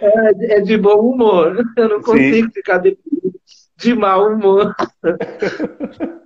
é, 0.00 0.56
é, 0.56 0.60
de 0.60 0.76
bom 0.76 1.00
humor. 1.00 1.56
Eu 1.76 1.88
não 1.88 2.00
consigo 2.00 2.46
sim. 2.46 2.52
ficar 2.52 2.78
deprimido 2.78 3.38
de 3.76 3.94
mau 3.94 4.32
humor. 4.32 4.74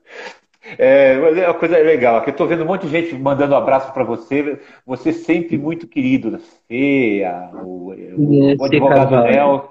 É, 0.78 1.18
mas 1.18 1.36
é 1.36 1.46
uma 1.46 1.54
coisa 1.54 1.76
legal, 1.76 2.16
aqui 2.16 2.30
eu 2.30 2.32
estou 2.32 2.46
vendo 2.46 2.62
um 2.62 2.66
monte 2.66 2.86
de 2.86 2.88
gente 2.88 3.14
mandando 3.14 3.52
um 3.52 3.58
abraço 3.58 3.92
para 3.92 4.04
você. 4.04 4.58
Você 4.86 5.12
sempre 5.12 5.58
muito 5.58 5.86
querido, 5.86 6.38
Feia, 6.68 7.50
o, 7.52 7.92
o, 7.92 8.56
o 8.58 8.64
advogado 8.64 9.22
Nel. 9.22 9.70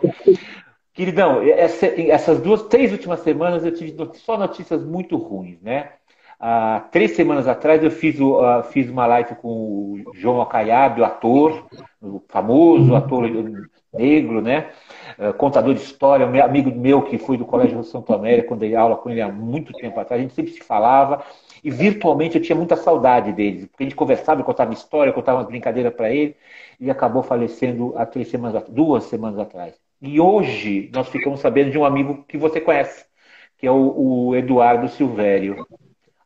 Queridão, 0.93 1.41
essa, 1.41 1.86
essas 1.88 2.41
duas, 2.41 2.63
três 2.63 2.91
últimas 2.91 3.21
semanas 3.21 3.63
eu 3.63 3.74
tive 3.74 3.95
só 4.15 4.38
notícias 4.38 4.83
muito 4.83 5.15
ruins, 5.17 5.62
né? 5.62 5.93
Há 6.39 6.81
três 6.91 7.12
semanas 7.15 7.48
atrás 7.48 7.83
eu 7.83 7.91
fiz, 7.91 8.19
uh, 8.19 8.63
fiz 8.71 8.89
uma 8.89 9.05
live 9.05 9.36
com 9.36 9.48
o 9.48 10.13
João 10.13 10.41
Acaiab, 10.41 11.00
o 11.00 11.05
ator, 11.05 11.67
o 12.01 12.21
famoso 12.27 12.95
ator 12.95 13.24
negro, 13.93 14.41
né? 14.41 14.71
Uh, 15.17 15.33
contador 15.33 15.74
de 15.74 15.81
história, 15.81 16.27
um 16.27 16.43
amigo 16.43 16.71
meu 16.71 17.03
que 17.03 17.17
foi 17.17 17.38
do 17.38 17.45
Colégio 17.45 17.83
Santo 17.83 18.12
América, 18.13 18.50
quando 18.50 18.62
dei 18.62 18.75
aula 18.75 18.98
com 18.98 19.10
ele 19.10 19.21
há 19.21 19.31
muito 19.31 19.71
tempo 19.74 20.00
atrás, 20.00 20.19
a 20.19 20.24
gente 20.24 20.33
sempre 20.33 20.51
se 20.51 20.62
falava 20.62 21.24
e 21.63 21.69
virtualmente 21.71 22.36
eu 22.38 22.41
tinha 22.41 22.55
muita 22.55 22.75
saudade 22.75 23.31
dele, 23.31 23.67
porque 23.67 23.83
a 23.83 23.86
gente 23.86 23.95
conversava, 23.95 24.41
eu 24.41 24.45
contava 24.45 24.74
história, 24.74 25.12
eu 25.12 25.13
contava 25.13 25.39
umas 25.39 25.48
brincadeiras 25.48 25.93
para 25.93 26.10
ele 26.12 26.36
e 26.79 26.89
acabou 26.91 27.24
falecendo 27.24 27.93
há 27.98 28.05
três 28.05 28.27
semanas, 28.29 28.63
duas 28.67 29.05
semanas 29.05 29.39
atrás. 29.39 29.90
E 30.01 30.20
hoje 30.20 30.89
nós 30.93 31.08
ficamos 31.10 31.39
sabendo 31.39 31.72
de 31.72 31.77
um 31.77 31.86
amigo 31.86 32.25
que 32.27 32.38
você 32.38 32.60
conhece, 32.60 33.05
que 33.58 33.67
é 33.67 33.72
o, 33.72 34.29
o 34.29 34.36
Eduardo 34.36 34.88
Silvério, 34.89 35.65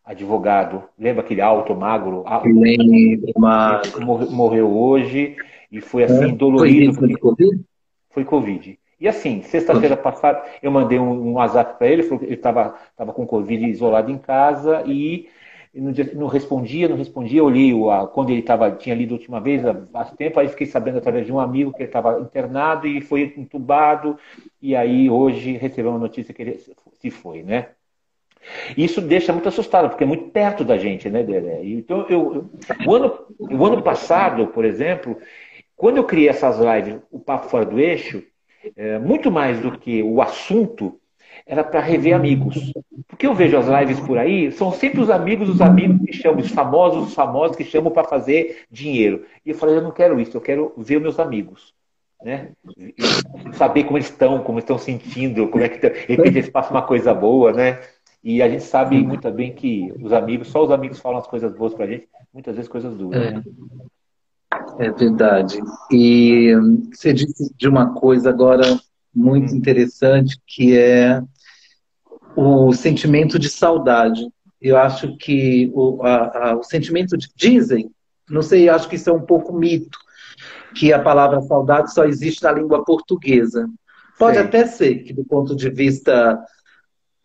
advogado. 0.03 0.83
Lembra 0.97 1.23
aquele 1.23 1.41
alto, 1.41 1.75
magro? 1.75 2.23
Lembro, 2.45 3.33
magro. 3.37 4.31
Morreu 4.31 4.71
hoje 4.71 5.35
e 5.71 5.81
foi 5.81 6.03
assim, 6.03 6.31
é, 6.31 6.35
dolorido. 6.35 6.93
Foi, 6.93 7.09
porque... 7.09 7.21
COVID? 7.21 7.65
Foi 8.11 8.23
Covid. 8.23 8.79
E 8.97 9.07
assim, 9.09 9.41
sexta-feira 9.41 9.97
passada, 9.97 10.41
eu 10.63 10.71
mandei 10.71 10.97
um, 10.97 11.11
um 11.11 11.33
WhatsApp 11.33 11.77
para 11.77 11.87
ele, 11.87 12.01
ele 12.21 12.33
estava 12.33 12.75
tava 12.95 13.11
com 13.11 13.27
Covid 13.27 13.65
isolado 13.65 14.09
em 14.09 14.17
casa 14.17 14.83
e 14.85 15.27
não, 15.75 15.93
não 16.13 16.27
respondia, 16.27 16.87
não 16.87 16.97
respondia. 16.97 17.39
Eu 17.39 17.49
li 17.49 17.71
a, 17.89 18.07
quando 18.07 18.29
ele 18.29 18.41
tava, 18.41 18.71
tinha 18.71 18.95
lido 18.95 19.13
a 19.13 19.17
última 19.17 19.39
vez, 19.39 19.63
há, 19.65 20.05
tempo, 20.05 20.39
aí 20.39 20.47
fiquei 20.47 20.67
sabendo 20.67 20.97
através 20.97 21.25
de 21.25 21.31
um 21.31 21.39
amigo 21.39 21.71
que 21.71 21.79
ele 21.79 21.89
estava 21.89 22.19
internado 22.19 22.87
e 22.87 23.01
foi 23.01 23.33
entubado. 23.37 24.17
E 24.61 24.75
aí 24.75 25.09
hoje 25.09 25.57
recebeu 25.57 25.91
uma 25.91 25.99
notícia 25.99 26.33
que 26.33 26.41
ele 26.41 26.59
se 26.99 27.11
foi, 27.11 27.43
né? 27.43 27.69
Isso 28.77 29.01
deixa 29.01 29.33
muito 29.33 29.49
assustado, 29.49 29.89
porque 29.89 30.03
é 30.03 30.07
muito 30.07 30.29
perto 30.29 30.63
da 30.63 30.77
gente, 30.77 31.09
né, 31.09 31.23
Dedé? 31.23 31.63
Então, 31.63 32.05
eu, 32.09 32.33
eu, 32.33 32.87
o, 32.87 32.95
ano, 32.95 33.25
o 33.39 33.65
ano 33.65 33.81
passado, 33.81 34.47
por 34.47 34.63
exemplo, 34.65 35.17
quando 35.75 35.97
eu 35.97 36.03
criei 36.03 36.29
essas 36.29 36.57
lives, 36.59 37.01
o 37.11 37.19
Papo 37.19 37.49
Fora 37.49 37.65
do 37.65 37.79
Eixo, 37.79 38.23
é, 38.75 38.97
muito 38.99 39.31
mais 39.31 39.59
do 39.59 39.77
que 39.77 40.01
o 40.01 40.21
assunto, 40.21 40.99
era 41.45 41.63
para 41.63 41.79
rever 41.79 42.13
amigos. 42.13 42.73
Porque 43.07 43.27
eu 43.27 43.35
vejo 43.35 43.57
as 43.57 43.67
lives 43.67 43.99
por 43.99 44.17
aí, 44.17 44.51
são 44.51 44.71
sempre 44.71 44.99
os 44.99 45.09
amigos 45.09 45.47
dos 45.47 45.61
amigos 45.61 45.99
que 46.05 46.13
chamam, 46.13 46.39
os 46.39 46.49
famosos 46.49 47.07
os 47.07 47.13
famosos 47.13 47.55
que 47.55 47.63
chamam 47.63 47.91
para 47.91 48.07
fazer 48.07 48.63
dinheiro. 48.71 49.25
E 49.45 49.51
eu 49.51 49.55
falei, 49.55 49.77
eu 49.77 49.81
não 49.81 49.91
quero 49.91 50.19
isso, 50.19 50.35
eu 50.35 50.41
quero 50.41 50.73
ver 50.77 50.99
meus 50.99 51.19
amigos. 51.19 51.73
Né? 52.23 52.49
Saber 53.53 53.83
como 53.83 53.97
eles 53.97 54.09
estão, 54.09 54.39
como 54.41 54.57
estão 54.57 54.77
sentindo, 54.77 55.47
como 55.49 55.63
é 55.63 55.69
que 55.69 55.77
de 55.77 55.95
repente 56.07 56.37
eles 56.37 56.49
passam 56.49 56.71
uma 56.71 56.81
coisa 56.81 57.13
boa, 57.13 57.53
né? 57.53 57.79
E 58.23 58.41
a 58.41 58.49
gente 58.49 58.63
sabe 58.63 58.97
muito 59.03 59.29
bem 59.31 59.53
que 59.53 59.93
os 60.01 60.11
amigos, 60.11 60.47
só 60.47 60.63
os 60.63 60.71
amigos 60.71 60.99
falam 60.99 61.19
as 61.19 61.27
coisas 61.27 61.55
boas 61.55 61.75
pra 61.75 61.85
gente, 61.85 62.07
muitas 62.33 62.55
vezes 62.55 62.67
coisas 62.67 62.97
duras. 62.97 63.21
É, 63.21 63.31
né? 63.31 63.43
é 64.79 64.91
verdade. 64.91 65.59
E 65.91 66.51
você 66.91 67.13
disse 67.13 67.53
de 67.55 67.67
uma 67.67 67.93
coisa 67.93 68.29
agora 68.29 68.63
muito 69.15 69.53
hum. 69.53 69.57
interessante, 69.57 70.37
que 70.45 70.77
é 70.77 71.21
o 72.35 72.73
sentimento 72.73 73.39
de 73.39 73.49
saudade. 73.49 74.27
Eu 74.61 74.77
acho 74.77 75.15
que 75.17 75.71
o, 75.73 76.03
a, 76.03 76.49
a, 76.49 76.55
o 76.57 76.63
sentimento 76.63 77.17
de. 77.17 77.29
Dizem, 77.35 77.89
não 78.29 78.41
sei, 78.41 78.67
acho 78.67 78.89
que 78.89 78.95
isso 78.95 79.09
é 79.09 79.13
um 79.13 79.21
pouco 79.21 79.53
mito, 79.53 79.97
que 80.75 80.91
a 80.91 81.01
palavra 81.01 81.41
saudade 81.41 81.93
só 81.93 82.05
existe 82.05 82.43
na 82.43 82.51
língua 82.51 82.83
portuguesa. 82.83 83.69
Pode 84.17 84.37
até 84.37 84.65
ser 84.65 85.03
que, 85.03 85.13
do 85.13 85.25
ponto 85.25 85.55
de 85.55 85.69
vista 85.69 86.41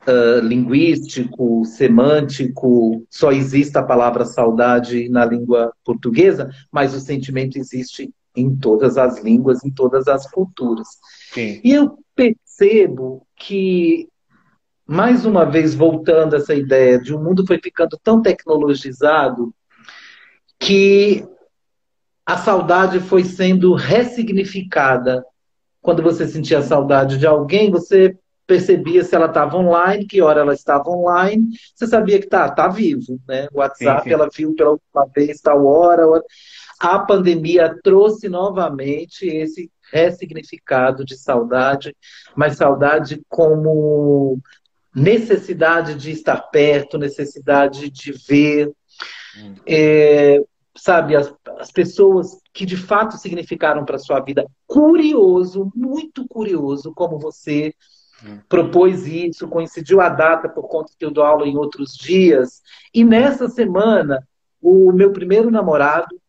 uh, 0.07 0.41
linguístico, 0.45 1.65
semântico, 1.65 3.07
só 3.09 3.33
exista 3.33 3.81
a 3.81 3.85
palavra 3.85 4.25
saudade 4.25 5.09
na 5.09 5.25
língua 5.25 5.73
portuguesa, 5.85 6.51
mas 6.71 6.95
o 6.95 7.01
sentimento 7.01 7.57
existe 7.57 8.13
em 8.37 8.55
todas 8.57 8.97
as 8.97 9.23
línguas, 9.23 9.65
em 9.65 9.71
todas 9.71 10.09
as 10.09 10.29
culturas. 10.31 10.89
Sim. 11.33 11.61
E 11.63 11.73
eu 11.73 11.99
percebo 12.15 13.27
que, 13.37 14.09
mais 14.87 15.25
uma 15.25 15.45
vez, 15.45 15.75
voltando 15.75 16.35
a 16.35 16.39
essa 16.39 16.55
ideia 16.55 16.99
de 16.99 17.15
o 17.15 17.19
um 17.19 17.23
mundo 17.23 17.47
foi 17.47 17.59
ficando 17.63 17.99
tão 18.03 18.21
tecnologizado 18.21 19.55
que 20.59 21.25
a 22.27 22.37
saudade 22.37 23.01
foi 23.01 23.25
sendo 23.25 23.75
ressignificada. 23.75 25.25
Quando 25.81 26.03
você 26.03 26.27
sentia 26.27 26.61
saudade 26.63 27.17
de 27.17 27.27
alguém, 27.27 27.71
você 27.71 28.17
percebia 28.47 29.05
se 29.05 29.15
ela 29.15 29.27
estava 29.27 29.57
online, 29.57 30.07
que 30.07 30.21
hora 30.21 30.41
ela 30.41 30.53
estava 30.53 30.91
online, 30.91 31.49
você 31.75 31.87
sabia 31.87 32.19
que 32.19 32.27
tá, 32.27 32.51
tá 32.51 32.67
vivo, 32.67 33.21
né? 33.27 33.47
O 33.53 33.59
WhatsApp, 33.59 34.03
sim, 34.03 34.09
sim. 34.09 34.15
ela 34.15 34.29
viu 34.29 34.55
pela 34.55 34.71
última 34.71 35.07
vez, 35.15 35.41
tal 35.41 35.65
hora, 35.65 36.07
hora. 36.07 36.25
A 36.81 36.99
pandemia 36.99 37.79
trouxe 37.83 38.29
novamente 38.29 39.25
esse 39.27 39.71
ressignificado 39.93 41.05
de 41.05 41.17
saudade, 41.17 41.95
mas 42.35 42.57
saudade 42.57 43.21
como 43.29 44.39
necessidade 44.95 45.95
de 45.95 46.11
estar 46.11 46.41
perto, 46.51 46.99
necessidade 46.99 47.91
de 47.91 48.13
ver. 48.13 48.73
Hum. 49.39 49.55
É, 49.67 50.43
sabe, 50.77 51.17
as, 51.17 51.33
as 51.59 51.71
pessoas 51.71 52.39
que 52.53 52.65
de 52.65 52.77
fato 52.77 53.17
significaram 53.17 53.85
para 53.85 53.99
sua 53.99 54.21
vida. 54.21 54.47
Curioso, 54.67 55.71
muito 55.75 56.27
curioso, 56.27 56.93
como 56.95 57.19
você 57.19 57.75
propôs 58.49 59.07
isso, 59.07 59.49
coincidiu 59.49 60.01
a 60.01 60.09
data 60.09 60.49
por 60.49 60.69
conta 60.69 60.93
que 60.99 61.05
eu 61.05 61.11
dou 61.11 61.25
aula 61.25 61.47
em 61.47 61.57
outros 61.57 61.95
dias. 61.95 62.61
E 62.93 63.05
nessa 63.05 63.49
semana, 63.49 64.27
o 64.61 64.93
meu 64.93 65.13
primeiro 65.13 65.51
namorado, 65.51 66.20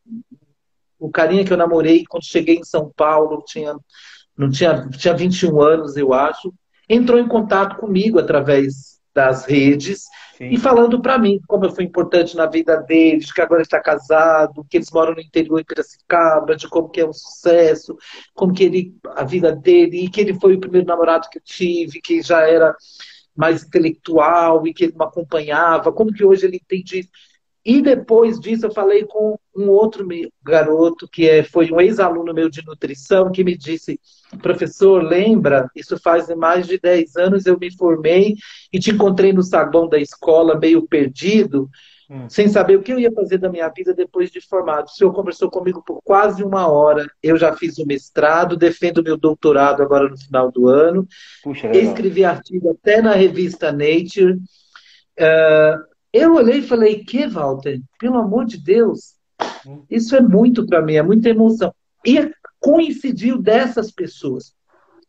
o 1.01 1.09
carinha 1.09 1.43
que 1.43 1.51
eu 1.51 1.57
namorei 1.57 2.05
quando 2.07 2.23
cheguei 2.23 2.57
em 2.57 2.63
São 2.63 2.93
Paulo, 2.95 3.43
tinha, 3.45 3.75
não 4.37 4.51
tinha, 4.51 4.87
tinha 4.89 5.15
21 5.15 5.59
anos, 5.59 5.97
eu 5.97 6.13
acho, 6.13 6.53
entrou 6.87 7.19
em 7.19 7.27
contato 7.27 7.77
comigo 7.77 8.19
através 8.19 9.01
das 9.13 9.45
redes 9.45 10.03
Sim. 10.37 10.51
e 10.51 10.57
falando 10.57 11.01
para 11.01 11.17
mim 11.17 11.41
como 11.45 11.65
eu 11.65 11.71
fui 11.71 11.83
importante 11.83 12.37
na 12.37 12.45
vida 12.45 12.77
deles, 12.77 13.31
que 13.31 13.41
agora 13.41 13.63
está 13.63 13.81
casado, 13.81 14.63
que 14.69 14.77
eles 14.77 14.91
moram 14.91 15.15
no 15.15 15.19
interior 15.19 15.59
em 15.59 15.65
Piracicaba, 15.65 16.55
de 16.55 16.69
como 16.69 16.87
que 16.87 17.01
é 17.01 17.05
um 17.05 17.11
sucesso, 17.11 17.97
como 18.35 18.53
que 18.53 18.63
ele 18.63 18.95
a 19.15 19.23
vida 19.23 19.51
dele 19.53 20.05
e 20.05 20.09
que 20.09 20.21
ele 20.21 20.39
foi 20.39 20.53
o 20.53 20.59
primeiro 20.59 20.85
namorado 20.85 21.27
que 21.29 21.39
eu 21.39 21.43
tive, 21.43 21.99
que 21.99 22.21
já 22.21 22.47
era 22.47 22.75
mais 23.35 23.63
intelectual 23.63 24.67
e 24.67 24.73
que 24.73 24.83
ele 24.83 24.93
me 24.95 25.03
acompanhava, 25.03 25.91
como 25.91 26.13
que 26.13 26.23
hoje 26.23 26.45
ele 26.45 26.57
entende 26.57 27.09
e 27.63 27.81
depois 27.81 28.39
disso 28.39 28.65
eu 28.65 28.71
falei 28.71 29.05
com 29.05 29.37
um 29.55 29.69
outro 29.69 30.07
garoto 30.43 31.07
que 31.07 31.29
é, 31.29 31.43
foi 31.43 31.71
um 31.71 31.79
ex-aluno 31.79 32.33
meu 32.33 32.49
de 32.49 32.65
nutrição 32.65 33.31
que 33.31 33.43
me 33.43 33.55
disse, 33.55 33.99
professor, 34.41 35.03
lembra? 35.03 35.69
Isso 35.75 35.97
faz 35.99 36.27
mais 36.35 36.65
de 36.65 36.79
10 36.79 37.15
anos 37.17 37.45
eu 37.45 37.59
me 37.59 37.71
formei 37.75 38.35
e 38.73 38.79
te 38.79 38.91
encontrei 38.91 39.31
no 39.31 39.43
saguão 39.43 39.87
da 39.87 39.99
escola 39.99 40.57
meio 40.57 40.87
perdido, 40.87 41.69
hum. 42.09 42.27
sem 42.27 42.47
saber 42.47 42.77
o 42.77 42.81
que 42.81 42.93
eu 42.93 42.99
ia 42.99 43.11
fazer 43.11 43.37
da 43.37 43.49
minha 43.49 43.69
vida 43.69 43.93
depois 43.93 44.31
de 44.31 44.41
formado. 44.41 44.87
O 44.87 44.91
senhor 44.91 45.13
conversou 45.13 45.51
comigo 45.51 45.83
por 45.85 46.01
quase 46.03 46.43
uma 46.43 46.67
hora. 46.67 47.05
Eu 47.21 47.37
já 47.37 47.55
fiz 47.55 47.77
o 47.77 47.85
mestrado, 47.85 48.57
defendo 48.57 49.03
meu 49.03 49.17
doutorado 49.17 49.83
agora 49.83 50.09
no 50.09 50.17
final 50.17 50.51
do 50.51 50.67
ano. 50.67 51.07
Puxa, 51.43 51.69
Escrevi 51.69 52.25
artigo 52.25 52.71
até 52.71 53.03
na 53.03 53.13
revista 53.13 53.71
Nature. 53.71 54.39
Uh, 55.19 55.90
eu 56.13 56.33
olhei 56.35 56.59
e 56.59 56.67
falei, 56.67 57.03
que, 57.03 57.27
Walter? 57.27 57.79
Pelo 57.99 58.17
amor 58.17 58.45
de 58.45 58.57
Deus, 58.57 59.15
isso 59.89 60.15
é 60.15 60.21
muito 60.21 60.65
para 60.65 60.81
mim, 60.81 60.95
é 60.95 61.03
muita 61.03 61.29
emoção. 61.29 61.73
E 62.05 62.31
coincidiu 62.59 63.37
dessas 63.37 63.91
pessoas. 63.91 64.53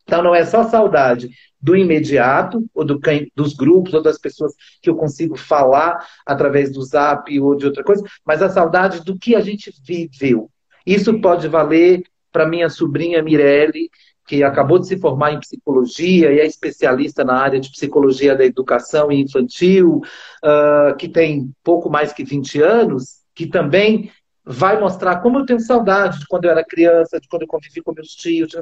Então 0.05 0.23
não 0.23 0.35
é 0.35 0.45
só 0.45 0.65
saudade 0.65 1.31
do 1.61 1.77
imediato, 1.77 2.65
ou 2.75 2.85
do, 2.85 3.01
dos 3.37 3.55
grupos, 3.55 3.95
ou 3.95 4.03
das 4.03 4.19
pessoas 4.19 4.53
que 4.81 4.91
eu 4.91 4.97
consigo 4.97 5.37
falar 5.37 6.05
através 6.27 6.73
do 6.73 6.83
zap 6.83 7.39
ou 7.41 7.55
de 7.55 7.67
outra 7.67 7.85
coisa, 7.85 8.03
mas 8.25 8.43
a 8.43 8.49
saudade 8.49 9.05
do 9.05 9.17
que 9.17 9.37
a 9.37 9.41
gente 9.41 9.73
viveu. 9.85 10.51
Isso 10.85 11.21
pode 11.21 11.47
valer 11.47 12.03
para 12.33 12.49
minha 12.49 12.69
sobrinha 12.69 13.23
Mirelle, 13.23 13.91
que 14.33 14.43
acabou 14.43 14.79
de 14.79 14.87
se 14.87 14.99
formar 14.99 15.35
em 15.35 15.41
psicologia 15.41 16.33
e 16.33 16.41
é 16.41 16.47
especialista 16.47 17.23
na 17.23 17.35
área 17.35 17.61
de 17.61 17.71
psicologia 17.71 18.35
da 18.35 18.47
educação 18.47 19.13
infantil, 19.13 20.01
uh, 20.43 20.97
que 20.97 21.07
tem 21.07 21.53
pouco 21.63 21.91
mais 21.91 22.15
que 22.15 22.25
20 22.25 22.63
anos, 22.63 23.19
que 23.35 23.47
também 23.47 24.11
vai 24.43 24.81
mostrar 24.81 25.21
como 25.21 25.39
eu 25.39 25.45
tenho 25.45 25.61
saudade 25.61 26.21
de 26.21 26.27
quando 26.27 26.47
eu 26.47 26.51
era 26.51 26.65
criança, 26.65 27.21
de 27.21 27.29
quando 27.29 27.43
eu 27.43 27.47
convivi 27.47 27.83
com 27.83 27.93
meus 27.93 28.15
tios. 28.15 28.57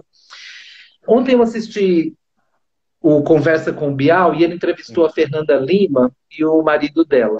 Ontem 1.06 1.34
eu 1.34 1.42
assisti 1.42 2.14
o 3.00 3.22
Conversa 3.22 3.72
com 3.72 3.92
o 3.92 3.94
Bial 3.94 4.34
e 4.34 4.42
ele 4.42 4.56
entrevistou 4.56 5.06
a 5.06 5.10
Fernanda 5.10 5.54
Lima 5.54 6.10
e 6.36 6.44
o 6.44 6.60
marido 6.64 7.04
dela. 7.04 7.38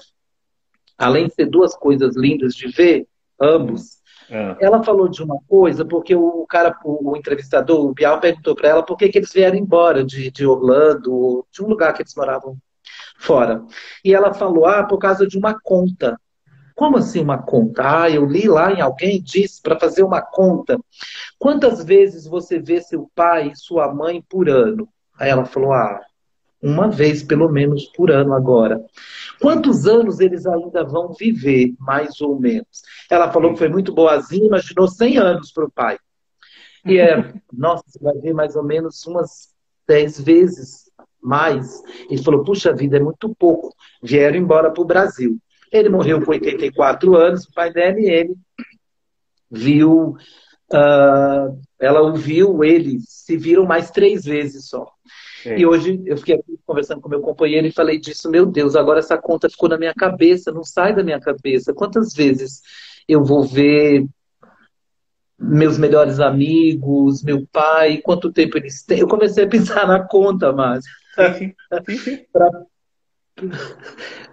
Além 0.97 1.27
de 1.27 1.35
ser 1.35 1.47
duas 1.47 1.75
coisas 1.75 2.15
lindas 2.15 2.55
de 2.55 2.69
ver, 2.69 3.09
ambos, 3.41 4.00
é. 4.31 4.57
ela 4.61 4.83
falou 4.83 5.09
de 5.09 5.23
uma 5.23 5.39
coisa, 5.49 5.85
porque 5.85 6.15
o 6.15 6.47
cara, 6.47 6.77
o, 6.85 7.17
entrevistador, 7.17 7.85
o 7.85 7.93
Bial, 7.93 8.21
perguntou 8.21 8.55
para 8.55 8.69
ela 8.69 8.83
por 8.83 8.97
que, 8.97 9.09
que 9.09 9.19
eles 9.19 9.33
vieram 9.33 9.57
embora 9.57 10.05
de, 10.05 10.31
de 10.31 10.47
Orlando, 10.47 11.45
de 11.53 11.63
um 11.63 11.67
lugar 11.67 11.93
que 11.93 12.03
eles 12.03 12.15
moravam 12.15 12.57
fora. 13.19 13.65
E 14.05 14.15
ela 14.15 14.33
falou, 14.33 14.67
ah, 14.67 14.85
por 14.85 14.99
causa 14.99 15.27
de 15.27 15.37
uma 15.37 15.59
conta. 15.61 16.19
Como 16.75 16.97
assim 16.97 17.21
uma 17.21 17.43
conta? 17.43 18.03
Ah, 18.03 18.11
eu 18.11 18.25
li 18.25 18.49
lá 18.49 18.73
em 18.73 18.81
alguém 18.81 19.21
disse 19.21 19.61
para 19.61 19.79
fazer 19.79 20.03
uma 20.03 20.23
conta. 20.23 20.79
Quantas 21.39 21.85
vezes 21.85 22.27
você 22.27 22.59
vê 22.59 22.81
seu 22.81 23.11
pai 23.15 23.49
e 23.49 23.57
sua 23.57 23.93
mãe 23.93 24.25
por 24.27 24.49
ano? 24.49 24.89
Aí 25.19 25.29
ela 25.29 25.45
falou: 25.45 25.73
Ah, 25.75 26.01
uma 26.63 26.89
vez 26.89 27.23
pelo 27.23 27.49
menos 27.49 27.87
por 27.87 28.11
ano 28.11 28.35
agora. 28.35 28.85
Quantos 29.41 29.87
anos 29.87 30.21
eles 30.21 30.47
ainda 30.47 30.85
vão 30.85 31.13
viver, 31.13 31.75
mais 31.79 32.21
ou 32.21 32.39
menos? 32.39 32.83
Ela 33.09 33.33
falou 33.33 33.53
que 33.53 33.59
foi 33.59 33.69
muito 33.69 33.95
boazinha, 33.95 34.47
imaginou 34.47 34.87
100 34.87 35.19
anos 35.19 35.53
para 35.53 35.65
o 35.65 35.71
pai. 35.71 35.99
E 36.85 36.99
é, 36.99 37.33
nossa, 37.53 37.85
você 37.87 37.99
vai 37.99 38.15
ver 38.19 38.35
mais 38.35 38.57
ou 38.57 38.63
menos 38.63 39.07
umas 39.07 39.49
10 39.89 40.21
vezes 40.21 40.91
mais. 41.23 41.83
Ele 42.09 42.23
falou: 42.23 42.45
Puxa 42.45 42.73
vida, 42.73 42.97
é 42.97 43.01
muito 43.01 43.35
pouco. 43.39 43.75
Vieram 44.03 44.37
embora 44.37 44.71
para 44.71 44.83
o 44.83 44.87
Brasil. 44.87 45.39
Ele 45.73 45.89
morreu 45.89 46.21
com 46.25 46.33
84 46.33 47.17
anos, 47.17 47.45
o 47.45 47.53
pai 47.53 47.73
dela 47.73 48.01
e 48.01 48.07
ele 48.07 48.35
viu, 49.51 50.17
uh, 50.73 51.61
ela 51.79 52.01
ouviu, 52.01 52.65
eles 52.65 53.05
se 53.09 53.37
viram 53.37 53.65
mais 53.67 53.91
três 53.91 54.25
vezes 54.25 54.69
só. 54.69 54.87
Sim. 55.43 55.57
E 55.57 55.67
hoje 55.67 56.03
eu 56.05 56.17
fiquei 56.17 56.37
aqui 56.37 56.59
conversando 56.67 57.01
com 57.01 57.09
meu 57.09 57.21
companheiro 57.21 57.67
e 57.67 57.73
falei 57.73 57.99
disso, 57.99 58.31
meu 58.31 58.45
Deus, 58.45 58.77
agora 58.77 58.99
essa 58.99 59.17
conta 59.17 59.49
ficou 59.49 59.69
na 59.69 59.79
minha 59.79 59.95
cabeça, 59.95 60.53
não 60.53 60.65
sai 60.65 60.95
da 60.95 61.03
minha 61.03 61.21
cabeça. 61.21 61.73
Quantas 61.73 62.13
vezes 62.13 62.61
eu 63.09 63.25
vou 63.25 63.45
ver 63.45 64.07
meus 65.39 65.79
melhores 65.79 66.21
amigos, 66.21 67.23
meu 67.23 67.47
pai, 67.51 67.99
quanto 67.99 68.33
tempo 68.33 68.59
eles 68.59 68.85
têm? 68.85 69.01
Eu 69.01 69.09
comecei 69.09 69.45
a 69.45 69.49
pensar 69.49 69.87
na 69.87 70.07
conta, 70.07 70.53
mas 70.53 70.85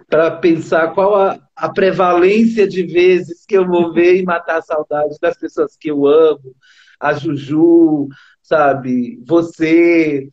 para 0.06 0.32
pensar 0.32 0.92
qual 0.92 1.16
a, 1.16 1.40
a 1.56 1.70
prevalência 1.70 2.68
de 2.68 2.82
vezes 2.82 3.46
que 3.46 3.56
eu 3.56 3.66
vou 3.66 3.92
ver 3.92 4.16
e 4.16 4.24
matar 4.24 4.58
a 4.58 4.62
saudade 4.62 5.16
das 5.20 5.38
pessoas 5.38 5.76
que 5.76 5.90
eu 5.90 6.06
amo, 6.06 6.54
a 7.00 7.14
Juju, 7.14 8.08
sabe, 8.42 9.22
você, 9.26 10.28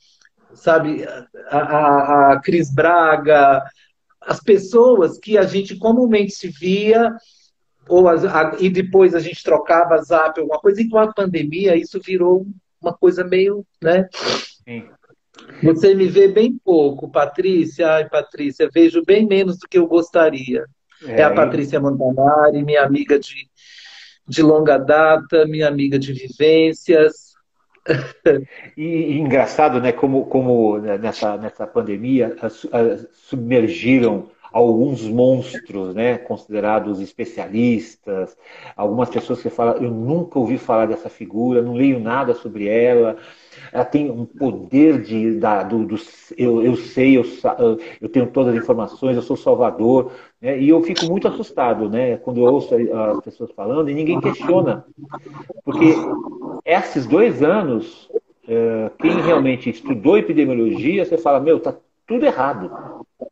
sabe, 0.55 1.05
a, 1.49 1.57
a, 1.57 2.31
a 2.33 2.41
Cris 2.41 2.73
Braga, 2.73 3.63
as 4.21 4.39
pessoas 4.39 5.19
que 5.19 5.37
a 5.37 5.43
gente 5.43 5.77
comumente 5.77 6.31
se 6.31 6.47
via 6.47 7.15
ou 7.87 8.09
a, 8.09 8.15
e 8.59 8.69
depois 8.69 9.13
a 9.13 9.19
gente 9.19 9.43
trocava 9.43 10.01
zap, 10.01 10.39
alguma 10.39 10.59
coisa, 10.59 10.81
e 10.81 10.89
com 10.89 10.97
a 10.97 11.13
pandemia 11.13 11.75
isso 11.75 11.99
virou 12.01 12.47
uma 12.81 12.93
coisa 12.93 13.23
meio, 13.23 13.65
né? 13.81 14.07
Sim. 14.67 14.89
Você 15.61 15.93
me 15.93 16.07
vê 16.07 16.27
bem 16.27 16.57
pouco, 16.63 17.11
Patrícia. 17.11 17.87
Ai, 17.89 18.09
Patrícia, 18.09 18.69
vejo 18.73 19.03
bem 19.05 19.27
menos 19.27 19.57
do 19.57 19.67
que 19.67 19.77
eu 19.77 19.87
gostaria. 19.87 20.65
É, 21.05 21.21
é 21.21 21.23
a 21.23 21.33
Patrícia 21.33 21.79
Montanari, 21.79 22.63
minha 22.63 22.83
amiga 22.83 23.19
de, 23.19 23.49
de 24.27 24.41
longa 24.41 24.77
data, 24.77 25.45
minha 25.45 25.67
amiga 25.67 25.99
de 25.99 26.13
vivências, 26.13 27.34
e, 28.77 28.83
e, 28.83 29.19
engraçado, 29.19 29.79
né, 29.79 29.91
como, 29.91 30.25
como 30.25 30.77
né, 30.79 30.97
nessa, 30.97 31.37
nessa 31.37 31.67
pandemia 31.67 32.35
submergiram 33.11 34.29
alguns 34.51 35.03
monstros, 35.03 35.93
né, 35.93 36.17
considerados 36.17 37.01
especialistas, 37.01 38.37
algumas 38.75 39.09
pessoas 39.09 39.41
que 39.41 39.49
falam, 39.49 39.75
eu 39.83 39.91
nunca 39.91 40.39
ouvi 40.39 40.57
falar 40.57 40.85
dessa 40.87 41.09
figura, 41.09 41.61
não 41.61 41.73
leio 41.73 41.99
nada 41.99 42.33
sobre 42.33 42.67
ela, 42.67 43.17
ela 43.71 43.85
tem 43.85 44.09
um 44.09 44.25
poder 44.25 45.01
de, 45.01 45.39
da, 45.39 45.63
do, 45.63 45.85
do 45.85 45.95
eu, 46.37 46.63
eu 46.63 46.75
sei, 46.75 47.17
eu, 47.17 47.23
eu 48.01 48.09
tenho 48.09 48.27
todas 48.27 48.55
as 48.55 48.61
informações, 48.61 49.15
eu 49.15 49.21
sou 49.21 49.35
salvador, 49.35 50.11
né, 50.41 50.59
e 50.59 50.69
eu 50.69 50.81
fico 50.81 51.05
muito 51.05 51.27
assustado, 51.27 51.89
né, 51.89 52.17
quando 52.17 52.39
eu 52.39 52.45
ouço 52.45 52.75
as 52.75 53.23
pessoas 53.23 53.51
falando 53.51 53.89
e 53.89 53.93
ninguém 53.93 54.19
questiona, 54.19 54.85
porque 55.63 55.93
esses 56.65 57.05
dois 57.05 57.43
anos, 57.43 58.09
é, 58.47 58.91
quem 58.99 59.21
realmente 59.21 59.69
estudou 59.69 60.17
epidemiologia, 60.17 61.05
você 61.05 61.17
fala, 61.17 61.39
meu, 61.39 61.59
tá 61.59 61.75
tudo 62.07 62.25
errado, 62.25 62.71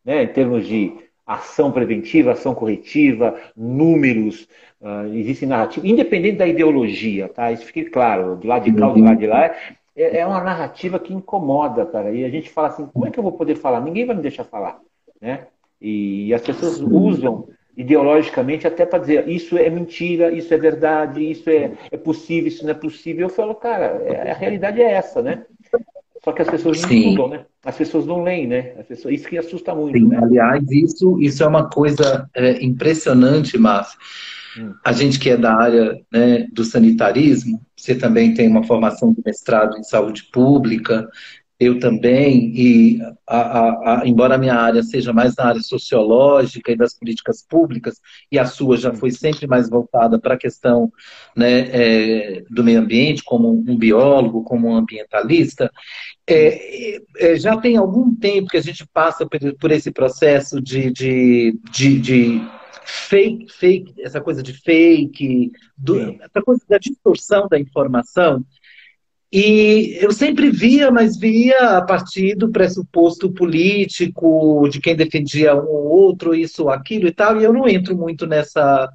né, 0.04 0.24
em 0.24 0.28
termos 0.28 0.68
de 0.68 0.94
ação 1.26 1.72
preventiva, 1.72 2.32
ação 2.32 2.54
corretiva, 2.54 3.36
números, 3.56 4.48
uh, 4.82 5.08
existe 5.14 5.46
narrativa, 5.46 5.88
independente 5.88 6.38
da 6.38 6.48
ideologia, 6.48 7.30
tá? 7.30 7.52
Isso 7.52 7.66
fique 7.66 7.86
claro, 7.86 8.36
do 8.36 8.48
lado 8.48 8.66
de 8.66 8.74
cá 8.74 8.90
do 8.90 9.00
lado 9.00 9.18
de 9.18 9.28
lá, 9.28 9.56
é, 9.96 10.20
é 10.20 10.26
uma 10.26 10.44
narrativa 10.44 11.00
que 11.00 11.14
incomoda, 11.14 11.86
cara. 11.86 12.12
E 12.12 12.24
a 12.24 12.30
gente 12.30 12.50
fala 12.50 12.70
assim, 12.70 12.86
como 12.88 13.06
é 13.06 13.12
que 13.12 13.20
eu 13.20 13.24
vou 13.24 13.34
poder 13.34 13.56
falar? 13.56 13.82
Ninguém 13.82 14.06
vai 14.06 14.16
me 14.16 14.22
deixar 14.22 14.44
falar, 14.44 14.80
né? 15.22 15.48
E 15.82 16.34
as 16.34 16.42
pessoas 16.42 16.80
usam 16.80 17.48
ideologicamente 17.76 18.68
até 18.68 18.86
para 18.86 19.00
dizer 19.00 19.28
isso 19.28 19.58
é 19.58 19.70
mentira, 19.70 20.32
isso 20.32 20.54
é 20.54 20.58
verdade, 20.58 21.30
isso 21.30 21.50
é, 21.50 21.74
é 21.92 21.98
possível, 21.98 22.48
isso 22.48 22.64
não 22.64 22.72
é 22.72 22.76
possível. 22.76 23.28
Eu 23.28 23.30
falo, 23.30 23.56
cara, 23.56 24.02
é, 24.06 24.32
a 24.32 24.36
realidade 24.36 24.82
é 24.82 24.92
essa, 24.92 25.22
né? 25.22 25.46
Só 26.24 26.32
que 26.32 26.42
as 26.42 26.50
pessoas 26.50 26.82
não 26.82 26.88
Sim. 26.88 27.00
estudam, 27.00 27.28
né? 27.28 27.46
As 27.66 27.76
pessoas 27.76 28.06
não 28.06 28.24
leem, 28.24 28.48
né? 28.48 28.74
As 28.80 28.86
pessoas, 28.86 29.14
isso 29.14 29.28
que 29.28 29.38
assusta 29.38 29.76
muito. 29.76 29.98
Sim, 29.98 30.08
né? 30.08 30.20
Aliás, 30.22 30.64
isso, 30.72 31.20
isso 31.20 31.44
é 31.44 31.48
uma 31.48 31.70
coisa 31.70 32.30
é, 32.34 32.64
impressionante, 32.64 33.58
Márcio. 33.58 34.00
A 34.84 34.92
gente 34.92 35.20
que 35.20 35.30
é 35.30 35.38
da 35.38 35.56
área 35.56 36.00
né, 36.12 36.48
do 36.52 36.64
sanitarismo, 36.64 37.62
você 37.76 37.96
também 37.96 38.34
tem 38.34 38.48
uma 38.48 38.64
formação 38.64 39.14
de 39.14 39.22
mestrado 39.26 39.78
em 39.78 39.84
saúde 39.84 40.24
pública, 40.32 41.08
eu 41.60 41.80
também, 41.80 42.52
e 42.56 43.00
a, 43.28 43.38
a, 43.38 44.02
a, 44.02 44.08
embora 44.08 44.36
a 44.36 44.38
minha 44.38 44.56
área 44.56 44.84
seja 44.84 45.14
mais 45.14 45.36
na 45.36 45.46
área 45.46 45.62
sociológica 45.62 46.72
e 46.72 46.76
das 46.76 46.94
políticas 46.94 47.46
públicas, 47.48 48.02
e 48.32 48.38
a 48.38 48.46
sua 48.46 48.76
já 48.76 48.94
foi 48.94 49.12
sempre 49.12 49.48
mais 49.48 49.70
voltada 49.70 50.20
para 50.20 50.34
a 50.34 50.38
questão 50.38 50.92
né, 51.36 51.70
é, 51.72 52.44
do 52.50 52.64
meio 52.64 52.80
ambiente, 52.80 53.24
como 53.24 53.50
um 53.50 53.78
biólogo, 53.78 54.44
como 54.44 54.68
um 54.68 54.76
ambientalista, 54.76 55.72
é, 56.28 56.98
é, 57.18 57.36
já 57.38 57.56
tem 57.58 57.78
algum 57.78 58.14
tempo 58.16 58.50
que 58.50 58.58
a 58.58 58.62
gente 58.62 58.86
passa 58.94 59.26
por, 59.26 59.40
por 59.58 59.72
esse 59.72 59.92
processo 59.92 60.62
de, 60.62 60.92
de, 60.92 61.60
de, 61.72 62.00
de 62.00 62.42
fake, 62.86 63.52
fake, 63.52 63.94
essa 64.02 64.22
coisa 64.22 64.42
de 64.42 64.54
fake, 64.54 65.52
do, 65.78 66.00
essa 66.22 66.42
coisa 66.42 66.62
da 66.68 66.78
distorção 66.78 67.48
da 67.48 67.60
informação, 67.60 68.44
e 69.36 69.98
eu 70.00 70.12
sempre 70.12 70.52
via, 70.52 70.92
mas 70.92 71.18
via 71.18 71.78
a 71.78 71.82
partir 71.82 72.36
do 72.36 72.52
pressuposto 72.52 73.32
político, 73.32 74.70
de 74.70 74.80
quem 74.80 74.96
defendia 74.96 75.56
um 75.56 75.66
ou 75.66 75.88
outro, 75.88 76.36
isso, 76.36 76.70
aquilo 76.70 77.08
e 77.08 77.12
tal, 77.12 77.42
e 77.42 77.44
eu 77.44 77.52
não 77.52 77.68
entro 77.68 77.98
muito 77.98 78.28
nessa. 78.28 78.88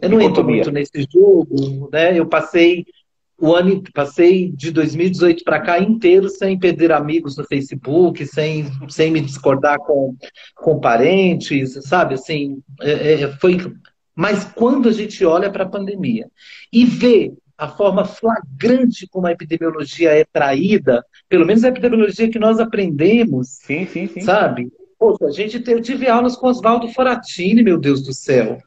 Eu 0.00 0.08
não 0.08 0.20
entro 0.20 0.44
muito 0.44 0.70
nesse 0.70 1.08
jogo, 1.12 1.88
né? 1.92 2.16
Eu 2.16 2.26
passei 2.26 2.86
o 3.40 3.54
ano, 3.54 3.82
passei 3.94 4.52
de 4.52 4.70
2018 4.70 5.42
para 5.42 5.60
cá 5.60 5.78
inteiro 5.78 6.28
sem 6.28 6.58
perder 6.58 6.92
amigos 6.92 7.36
no 7.36 7.44
Facebook, 7.44 8.26
sem, 8.26 8.66
sem 8.88 9.10
me 9.10 9.20
discordar 9.20 9.78
com, 9.78 10.14
com 10.54 10.78
parentes, 10.78 11.78
sabe? 11.82 12.14
Assim, 12.14 12.62
é, 12.82 13.22
é 13.22 13.28
foi. 13.38 13.56
Mas 14.14 14.44
quando 14.44 14.88
a 14.88 14.92
gente 14.92 15.24
olha 15.24 15.50
para 15.50 15.64
a 15.64 15.68
pandemia 15.68 16.28
e 16.70 16.84
vê 16.84 17.32
a 17.56 17.68
forma 17.68 18.04
flagrante 18.04 19.06
como 19.08 19.26
a 19.26 19.32
epidemiologia 19.32 20.10
é 20.10 20.24
traída, 20.24 21.04
pelo 21.28 21.46
menos 21.46 21.64
a 21.64 21.68
epidemiologia 21.68 22.30
que 22.30 22.38
nós 22.38 22.58
aprendemos, 22.58 23.58
sim, 23.62 23.86
sim, 23.86 24.06
sim. 24.06 24.20
sabe? 24.20 24.70
Poxa, 24.98 25.26
a 25.26 25.30
gente 25.30 25.62
eu 25.70 25.80
tive 25.80 26.08
aulas 26.08 26.36
com 26.36 26.46
Oswaldo 26.46 26.88
Foratini, 26.88 27.62
meu 27.62 27.78
Deus 27.78 28.02
do 28.02 28.12
céu. 28.12 28.58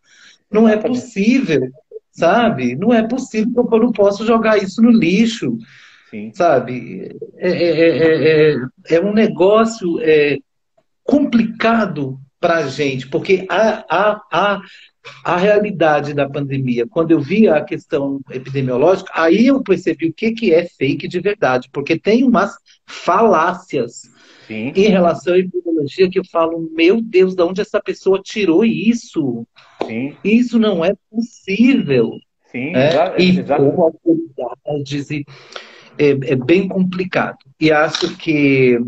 Não 0.51 0.69
é 0.69 0.77
possível, 0.77 1.71
sabe? 2.13 2.75
Não 2.75 2.93
é 2.93 3.05
possível, 3.05 3.67
eu 3.71 3.79
não 3.79 3.91
posso 3.91 4.25
jogar 4.25 4.57
isso 4.57 4.81
no 4.81 4.91
lixo, 4.91 5.57
sim. 6.09 6.31
sabe? 6.33 7.17
É, 7.35 7.49
é, 7.49 8.53
é, 8.53 8.55
é, 8.89 9.01
um 9.01 9.13
negócio 9.13 9.97
complicado 11.03 12.19
para 12.39 12.57
a 12.57 12.67
gente, 12.67 13.07
porque 13.07 13.45
há, 13.49 13.85
há, 13.89 14.21
há 14.31 14.61
a 15.23 15.37
realidade 15.37 16.13
da 16.13 16.29
pandemia, 16.29 16.85
quando 16.87 17.11
eu 17.11 17.19
via 17.19 17.55
a 17.55 17.63
questão 17.63 18.19
epidemiológica, 18.29 19.11
aí 19.13 19.47
eu 19.47 19.61
percebi 19.61 20.07
o 20.07 20.13
que, 20.13 20.31
que 20.31 20.53
é 20.53 20.65
fake 20.65 21.07
de 21.07 21.19
verdade, 21.19 21.69
porque 21.71 21.97
tem 21.97 22.23
umas 22.23 22.53
falácias 22.85 24.03
Sim. 24.47 24.71
em 24.75 24.89
relação 24.89 25.33
à 25.33 25.39
epidemiologia 25.39 26.09
que 26.09 26.19
eu 26.19 26.25
falo, 26.25 26.69
meu 26.73 27.01
Deus, 27.01 27.35
de 27.35 27.43
onde 27.43 27.61
essa 27.61 27.81
pessoa 27.81 28.21
tirou 28.21 28.63
isso? 28.63 29.47
Sim. 29.85 30.15
Isso 30.23 30.59
não 30.59 30.83
é 30.83 30.93
possível. 31.09 32.11
Sim, 32.51 32.75
é? 32.75 33.19
e 33.19 33.39
exato. 33.39 33.63
como 33.63 33.83
autoridades, 33.83 35.09
é, 35.97 36.09
é 36.09 36.35
bem 36.35 36.67
complicado. 36.67 37.37
E 37.59 37.71
acho 37.71 38.15
que, 38.17 38.79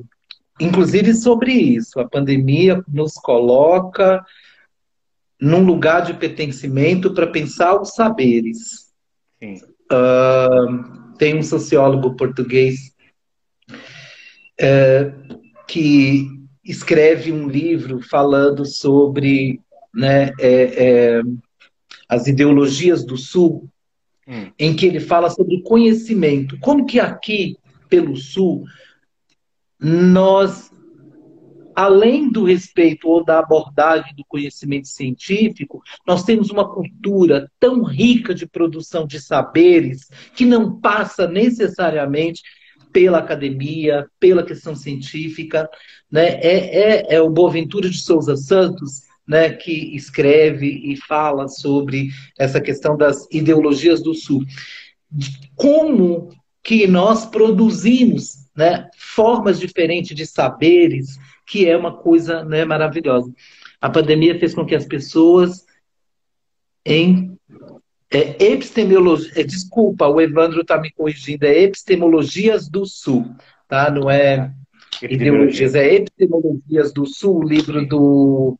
inclusive 0.59 1.13
sobre 1.13 1.51
isso, 1.51 1.99
a 1.99 2.07
pandemia 2.07 2.83
nos 2.87 3.13
coloca 3.13 4.23
num 5.39 5.63
lugar 5.65 6.01
de 6.01 6.13
pertencimento 6.13 7.13
para 7.13 7.27
pensar 7.27 7.79
os 7.79 7.93
saberes. 7.93 8.85
Uh, 9.91 11.15
tem 11.17 11.37
um 11.37 11.43
sociólogo 11.43 12.15
português 12.15 12.93
uh, 14.61 15.39
que 15.67 16.27
escreve 16.63 17.31
um 17.31 17.47
livro 17.47 18.01
falando 18.01 18.65
sobre 18.65 19.61
né, 19.95 20.31
é, 20.39 21.19
é, 21.19 21.21
as 22.07 22.27
ideologias 22.27 23.05
do 23.05 23.17
Sul, 23.17 23.69
hum. 24.27 24.51
em 24.59 24.75
que 24.75 24.85
ele 24.85 24.99
fala 24.99 25.29
sobre 25.29 25.61
conhecimento. 25.61 26.59
Como 26.59 26.85
que 26.85 26.99
aqui, 26.99 27.57
pelo 27.89 28.15
Sul, 28.15 28.65
nós 29.79 30.71
além 31.75 32.31
do 32.31 32.45
respeito 32.45 33.09
ou 33.09 33.23
da 33.23 33.39
abordagem 33.39 34.15
do 34.15 34.23
conhecimento 34.25 34.87
científico, 34.87 35.83
nós 36.07 36.23
temos 36.23 36.49
uma 36.49 36.73
cultura 36.73 37.51
tão 37.59 37.83
rica 37.83 38.33
de 38.33 38.47
produção 38.47 39.05
de 39.05 39.19
saberes 39.19 40.09
que 40.33 40.45
não 40.45 40.79
passa 40.79 41.27
necessariamente 41.27 42.41
pela 42.93 43.17
academia, 43.17 44.07
pela 44.17 44.41
questão 44.41 44.73
científica. 44.73 45.69
Né? 46.09 46.39
É, 46.39 47.11
é, 47.11 47.15
é 47.15 47.21
o 47.21 47.29
Boaventura 47.29 47.89
de 47.89 47.99
Souza 48.01 48.37
Santos 48.37 49.04
né, 49.27 49.49
que 49.49 49.95
escreve 49.95 50.67
e 50.67 50.95
fala 50.95 51.47
sobre 51.47 52.09
essa 52.37 52.61
questão 52.61 52.95
das 52.95 53.27
ideologias 53.31 54.01
do 54.01 54.13
Sul. 54.13 54.43
Como 55.55 56.29
que 56.63 56.87
nós 56.87 57.25
produzimos 57.25 58.45
né, 58.55 58.89
formas 58.97 59.59
diferentes 59.59 60.15
de 60.15 60.25
saberes, 60.25 61.19
que 61.45 61.67
é 61.67 61.77
uma 61.77 61.95
coisa 61.95 62.43
né, 62.43 62.65
maravilhosa. 62.65 63.31
A 63.79 63.89
pandemia 63.89 64.39
fez 64.39 64.53
com 64.53 64.65
que 64.65 64.73
as 64.73 64.85
pessoas 64.85 65.65
em 66.85 67.37
é, 68.11 68.45
epistemologia, 68.45 69.31
é, 69.35 69.43
desculpa, 69.43 70.07
o 70.07 70.21
Evandro 70.21 70.61
está 70.61 70.79
me 70.79 70.91
corrigindo, 70.91 71.45
é 71.45 71.63
epistemologias 71.63 72.69
do 72.69 72.85
Sul, 72.85 73.25
tá? 73.67 73.89
Não 73.89 74.09
é 74.09 74.51
ideologias, 75.01 75.75
é 75.75 75.95
epistemologias 75.95 76.93
do 76.93 77.05
Sul, 77.05 77.39
o 77.39 77.47
livro 77.47 77.85
do 77.85 78.57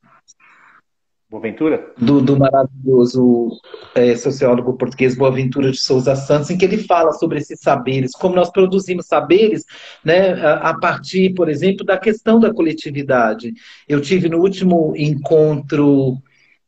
Boaventura? 1.36 1.93
Do, 1.98 2.21
do 2.21 2.38
maravilhoso 2.38 3.60
é, 3.93 4.15
sociólogo 4.15 4.78
português 4.78 5.17
Boaventura 5.17 5.69
de 5.69 5.78
Souza 5.78 6.15
Santos, 6.15 6.50
em 6.50 6.58
que 6.58 6.63
ele 6.63 6.78
fala 6.78 7.12
sobre 7.12 7.39
esses 7.39 7.60
saberes, 7.60 8.13
como 8.13 8.36
nós 8.36 8.50
produzimos 8.50 9.06
saberes 9.06 9.65
né, 10.04 10.34
a, 10.34 10.69
a 10.69 10.80
partir, 10.80 11.34
por 11.34 11.50
exemplo, 11.50 11.86
da 11.86 11.98
questão 11.98 12.39
da 12.39 12.54
coletividade. 12.54 13.54
Eu 13.88 14.00
tive 14.00 14.30
no 14.30 14.39
último 14.39 14.93
encontro 14.95 16.17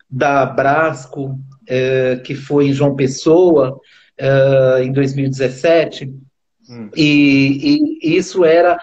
da 0.10 0.46
Brasco, 0.46 1.40
é, 1.66 2.18
que 2.18 2.36
foi 2.36 2.68
em 2.68 2.74
João 2.74 2.96
Pessoa, 2.96 3.80
é, 4.18 4.84
em 4.84 4.92
2017, 4.92 6.14
hum. 6.70 6.90
e, 6.94 7.80
e 8.04 8.18
isso 8.18 8.44
era 8.44 8.78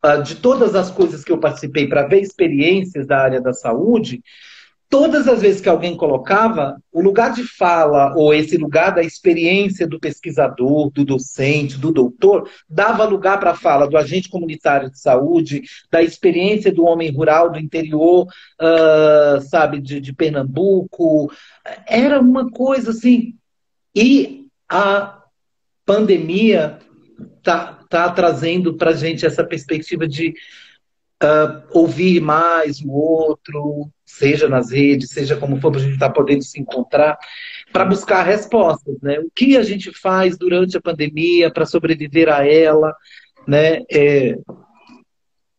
ah, 0.00 0.18
de 0.18 0.36
todas 0.36 0.74
as 0.74 0.90
coisas 0.90 1.24
que 1.24 1.32
eu 1.32 1.38
participei 1.38 1.88
para 1.88 2.06
ver 2.06 2.20
experiências 2.20 3.06
da 3.06 3.18
área 3.18 3.40
da 3.40 3.52
saúde, 3.52 4.22
todas 4.94 5.26
as 5.26 5.42
vezes 5.42 5.60
que 5.60 5.68
alguém 5.68 5.96
colocava, 5.96 6.80
o 6.92 7.02
lugar 7.02 7.32
de 7.32 7.42
fala, 7.42 8.14
ou 8.14 8.32
esse 8.32 8.56
lugar 8.56 8.94
da 8.94 9.02
experiência 9.02 9.88
do 9.88 9.98
pesquisador, 9.98 10.88
do 10.92 11.04
docente, 11.04 11.76
do 11.76 11.90
doutor, 11.90 12.48
dava 12.68 13.02
lugar 13.02 13.40
para 13.40 13.50
a 13.50 13.56
fala 13.56 13.88
do 13.88 13.98
agente 13.98 14.28
comunitário 14.28 14.88
de 14.88 15.00
saúde, 15.00 15.64
da 15.90 16.00
experiência 16.00 16.72
do 16.72 16.84
homem 16.84 17.10
rural 17.10 17.50
do 17.50 17.58
interior, 17.58 18.28
uh, 18.62 19.40
sabe, 19.50 19.80
de, 19.80 20.00
de 20.00 20.12
Pernambuco. 20.12 21.28
Era 21.88 22.20
uma 22.20 22.48
coisa 22.48 22.92
assim. 22.92 23.34
E 23.92 24.46
a 24.70 25.24
pandemia 25.84 26.78
tá, 27.42 27.80
tá 27.90 28.10
trazendo 28.10 28.74
para 28.74 28.90
a 28.90 28.94
gente 28.94 29.26
essa 29.26 29.42
perspectiva 29.42 30.06
de 30.06 30.34
uh, 31.20 31.66
ouvir 31.72 32.20
mais 32.20 32.80
o 32.80 32.92
outro, 32.92 33.90
seja 34.04 34.48
nas 34.48 34.70
redes, 34.70 35.10
seja 35.10 35.36
como 35.36 35.60
for, 35.60 35.70
para 35.70 35.80
a 35.80 35.82
gente 35.82 35.94
estar 35.94 36.08
tá 36.08 36.14
podendo 36.14 36.42
se 36.42 36.60
encontrar, 36.60 37.18
para 37.72 37.84
buscar 37.84 38.22
respostas, 38.22 38.96
né? 39.02 39.18
O 39.18 39.30
que 39.34 39.56
a 39.56 39.62
gente 39.62 39.90
faz 39.92 40.36
durante 40.36 40.76
a 40.76 40.80
pandemia 40.80 41.50
para 41.50 41.66
sobreviver 41.66 42.28
a 42.28 42.46
ela, 42.46 42.94
né? 43.46 43.80
É, 43.90 44.36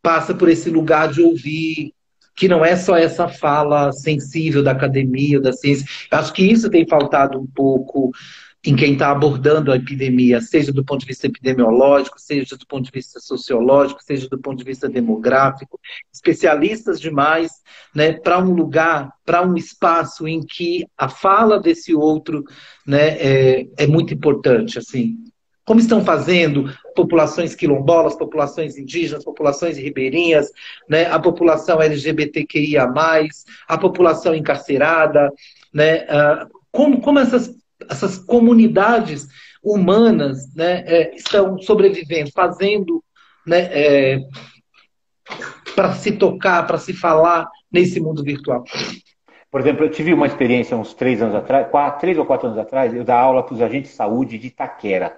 passa 0.01 0.33
por 0.33 0.47
esse 0.49 0.69
lugar 0.69 1.11
de 1.11 1.21
ouvir, 1.21 1.91
que 2.35 2.47
não 2.47 2.63
é 2.63 2.75
só 2.75 2.95
essa 2.95 3.27
fala 3.27 3.91
sensível 3.91 4.61
da 4.61 4.71
academia, 4.71 5.39
da 5.39 5.53
ciência. 5.53 5.85
Acho 6.11 6.33
que 6.33 6.43
isso 6.43 6.69
tem 6.69 6.87
faltado 6.87 7.39
um 7.39 7.47
pouco 7.47 8.11
em 8.65 8.75
quem 8.75 8.93
está 8.93 9.11
abordando 9.11 9.71
a 9.71 9.75
epidemia, 9.75 10.41
seja 10.41 10.73
do 10.73 10.83
ponto 10.83 11.01
de 11.01 11.05
vista 11.05 11.27
epidemiológico, 11.27 12.19
seja 12.19 12.57
do 12.57 12.65
ponto 12.65 12.85
de 12.85 12.91
vista 12.91 13.19
sociológico, 13.19 14.03
seja 14.03 14.27
do 14.27 14.39
ponto 14.39 14.57
de 14.57 14.63
vista 14.63 14.89
demográfico, 14.89 15.79
especialistas 16.11 16.99
demais, 16.99 17.51
né, 17.93 18.13
para 18.13 18.39
um 18.39 18.53
lugar, 18.53 19.11
para 19.23 19.45
um 19.45 19.55
espaço 19.55 20.27
em 20.27 20.41
que 20.41 20.87
a 20.97 21.07
fala 21.07 21.59
desse 21.59 21.93
outro, 21.93 22.43
né, 22.85 23.09
é, 23.19 23.67
é 23.77 23.87
muito 23.87 24.13
importante, 24.13 24.79
assim. 24.79 25.15
Como 25.63 25.79
estão 25.79 26.03
fazendo 26.03 26.71
populações 26.95 27.55
quilombolas, 27.55 28.15
populações 28.15 28.77
indígenas, 28.77 29.23
populações 29.23 29.77
ribeirinhas, 29.77 30.49
né, 30.89 31.05
a 31.05 31.19
população 31.19 31.81
LGBTQIA+, 31.81 32.91
a 33.67 33.77
população 33.77 34.33
encarcerada, 34.33 35.31
né, 35.73 36.03
uh, 36.03 36.49
como, 36.71 37.01
como 37.01 37.19
essas 37.19 37.51
essas 37.89 38.17
comunidades 38.17 39.27
humanas 39.63 40.53
né, 40.55 40.83
é, 40.85 41.15
estão 41.15 41.57
sobrevivendo, 41.59 42.31
fazendo 42.31 43.03
né, 43.45 43.69
é, 43.71 44.19
para 45.75 45.93
se 45.93 46.11
tocar, 46.13 46.65
para 46.65 46.77
se 46.77 46.93
falar 46.93 47.49
nesse 47.71 47.99
mundo 47.99 48.23
virtual. 48.23 48.63
Por 49.51 49.61
exemplo, 49.61 49.85
eu 49.85 49.89
tive 49.89 50.13
uma 50.13 50.27
experiência 50.27 50.75
uns 50.75 50.93
três 50.93 51.21
anos 51.21 51.35
atrás, 51.35 51.69
quatro, 51.69 52.01
três 52.01 52.17
ou 52.17 52.25
quatro 52.25 52.47
anos 52.47 52.59
atrás, 52.59 52.93
eu 52.93 53.03
dar 53.03 53.19
aula 53.19 53.41
para 53.43 53.53
os 53.53 53.61
agentes 53.61 53.91
de 53.91 53.95
saúde 53.95 54.37
de 54.37 54.47
Itaquera. 54.47 55.17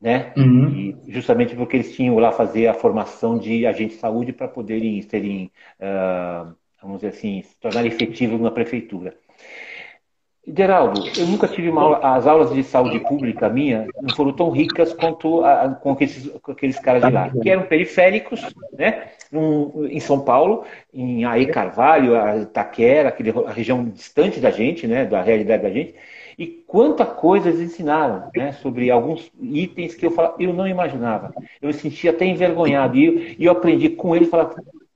Né? 0.00 0.32
Uhum. 0.36 0.68
E 0.68 1.12
justamente 1.12 1.54
porque 1.54 1.76
eles 1.76 1.94
tinham 1.94 2.18
lá 2.18 2.32
fazer 2.32 2.66
a 2.66 2.74
formação 2.74 3.38
de 3.38 3.64
agentes 3.64 3.94
de 3.94 4.00
saúde 4.00 4.32
para 4.32 4.48
poderem 4.48 5.00
serem, 5.02 5.50
uh, 5.78 6.52
vamos 6.82 7.00
dizer 7.00 7.16
assim, 7.16 7.42
se 7.42 7.54
tornar 7.60 7.86
efetivos 7.86 8.40
na 8.40 8.50
prefeitura. 8.50 9.16
Geraldo, 10.44 11.04
eu 11.16 11.26
nunca 11.26 11.46
tive 11.46 11.70
uma 11.70 11.82
aula, 11.82 11.98
as 12.16 12.26
aulas 12.26 12.52
de 12.52 12.64
saúde 12.64 12.98
pública 12.98 13.48
minha 13.48 13.86
não 14.00 14.12
foram 14.14 14.32
tão 14.32 14.50
ricas 14.50 14.92
quanto 14.92 15.44
a, 15.44 15.68
com, 15.68 15.92
aqueles, 15.92 16.28
com 16.42 16.50
aqueles 16.50 16.80
caras 16.80 17.04
de 17.04 17.10
lá, 17.10 17.30
que 17.30 17.48
eram 17.48 17.62
periféricos, 17.62 18.52
né? 18.76 19.04
Um, 19.32 19.86
em 19.86 20.00
São 20.00 20.20
Paulo, 20.20 20.64
em 20.92 21.24
Aê 21.24 21.46
Carvalho, 21.46 22.20
a 22.20 22.38
Itaquera, 22.38 23.08
aquele, 23.08 23.30
a 23.46 23.52
região 23.52 23.84
distante 23.84 24.40
da 24.40 24.50
gente, 24.50 24.84
né? 24.84 25.04
Da 25.04 25.22
realidade 25.22 25.62
da 25.62 25.70
gente. 25.70 25.94
E 26.36 26.46
quanta 26.46 27.06
coisa 27.06 27.48
eles 27.48 27.60
ensinaram, 27.60 28.28
né? 28.34 28.50
Sobre 28.52 28.90
alguns 28.90 29.30
itens 29.40 29.94
que 29.94 30.04
eu, 30.04 30.10
falava, 30.10 30.34
eu 30.40 30.52
não 30.52 30.66
imaginava. 30.66 31.32
Eu 31.60 31.68
me 31.68 31.72
sentia 31.72 32.10
até 32.10 32.24
envergonhado. 32.24 32.96
E 32.96 33.04
eu, 33.06 33.36
eu 33.38 33.52
aprendi 33.52 33.90
com 33.90 34.16
eles, 34.16 34.28
falar, 34.28 34.52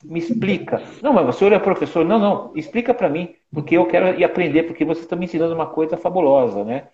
me 0.08 0.18
explica. 0.18 0.82
Não, 1.02 1.12
mas 1.12 1.26
você 1.26 1.46
é 1.46 1.58
professor. 1.58 2.04
Não, 2.04 2.18
não, 2.18 2.52
explica 2.54 2.94
para 2.94 3.08
mim, 3.08 3.30
porque 3.52 3.76
eu 3.76 3.86
quero 3.86 4.18
ir 4.18 4.24
aprender, 4.24 4.64
porque 4.64 4.84
você 4.84 5.02
está 5.02 5.16
me 5.16 5.24
ensinando 5.24 5.54
uma 5.54 5.66
coisa 5.66 5.96
fabulosa, 5.96 6.64
né? 6.64 6.84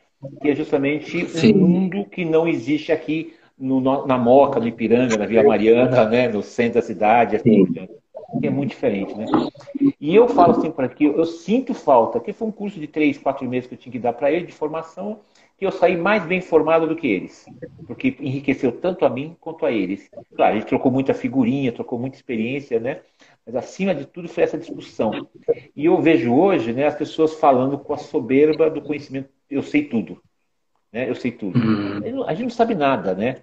Que 0.40 0.51
é 0.51 0.55
justamente 0.55 1.27
Sim. 1.27 1.55
um 1.55 1.66
mundo 1.66 2.05
que 2.05 2.25
não 2.25 2.46
existe 2.46 2.92
aqui 2.92 3.35
no, 3.59 3.81
na 4.07 4.16
Moca, 4.16 4.59
no 4.59 4.66
Ipiranga, 4.66 5.16
na 5.16 5.27
Vila 5.27 5.42
Mariana, 5.42 6.05
né? 6.09 6.29
no 6.29 6.42
centro 6.42 6.75
da 6.75 6.83
cidade. 6.83 7.37
Assim, 7.37 7.66
que 8.40 8.46
é 8.46 8.51
muito 8.51 8.70
diferente, 8.70 9.14
né? 9.14 9.27
E 10.01 10.14
eu 10.14 10.29
falo 10.29 10.53
assim 10.53 10.70
para 10.70 10.87
aqui, 10.87 11.05
eu 11.05 11.25
sinto 11.25 11.75
falta, 11.75 12.18
que 12.18 12.33
foi 12.33 12.48
um 12.48 12.53
curso 12.53 12.81
de 12.81 12.87
três, 12.87 13.18
quatro 13.18 13.46
meses 13.46 13.68
que 13.68 13.75
eu 13.75 13.79
tinha 13.79 13.92
que 13.92 13.98
dar 13.98 14.12
para 14.14 14.33
ele 14.33 14.46
de 14.46 14.53
formação, 14.53 15.20
que 15.62 15.66
eu 15.66 15.70
saí 15.70 15.96
mais 15.96 16.25
bem 16.25 16.40
formado 16.40 16.88
do 16.88 16.96
que 16.96 17.07
eles, 17.07 17.46
porque 17.87 18.16
enriqueceu 18.18 18.72
tanto 18.72 19.05
a 19.05 19.09
mim 19.09 19.37
quanto 19.40 19.64
a 19.64 19.70
eles. 19.70 20.11
Claro, 20.35 20.57
a 20.57 20.59
gente 20.59 20.66
trocou 20.66 20.90
muita 20.90 21.14
figurinha, 21.14 21.70
trocou 21.70 22.01
muita 22.01 22.16
experiência, 22.16 22.81
né? 22.81 22.98
Mas 23.46 23.55
acima 23.55 23.94
de 23.94 24.05
tudo 24.05 24.29
foi 24.29 24.42
essa 24.42 24.59
discussão. 24.59 25.29
E 25.77 25.85
eu 25.85 26.03
vejo 26.03 26.35
hoje, 26.35 26.72
né, 26.72 26.87
as 26.87 26.96
pessoas 26.96 27.35
falando 27.35 27.79
com 27.79 27.94
a 27.94 27.96
soberba 27.96 28.68
do 28.68 28.83
conhecimento, 28.83 29.29
eu 29.48 29.62
sei 29.62 29.85
tudo. 29.85 30.20
Né? 30.92 31.09
Eu 31.09 31.14
sei 31.14 31.31
tudo. 31.31 31.57
Uhum. 31.57 32.25
A 32.25 32.35
gente 32.35 32.42
não 32.42 32.51
sabe 32.51 32.75
nada, 32.75 33.14
né? 33.14 33.37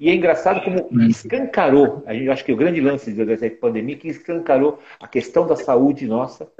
E 0.00 0.08
é 0.08 0.14
engraçado 0.14 0.62
como 0.64 1.02
escancarou, 1.02 2.02
a 2.06 2.14
gente 2.14 2.30
acho 2.30 2.42
que 2.42 2.54
o 2.54 2.56
grande 2.56 2.80
lance 2.80 3.12
dessa 3.12 3.50
pandemia 3.50 3.98
que 3.98 4.08
escancarou 4.08 4.78
a 4.98 5.06
questão 5.06 5.46
da 5.46 5.56
saúde 5.56 6.06
nossa, 6.06 6.50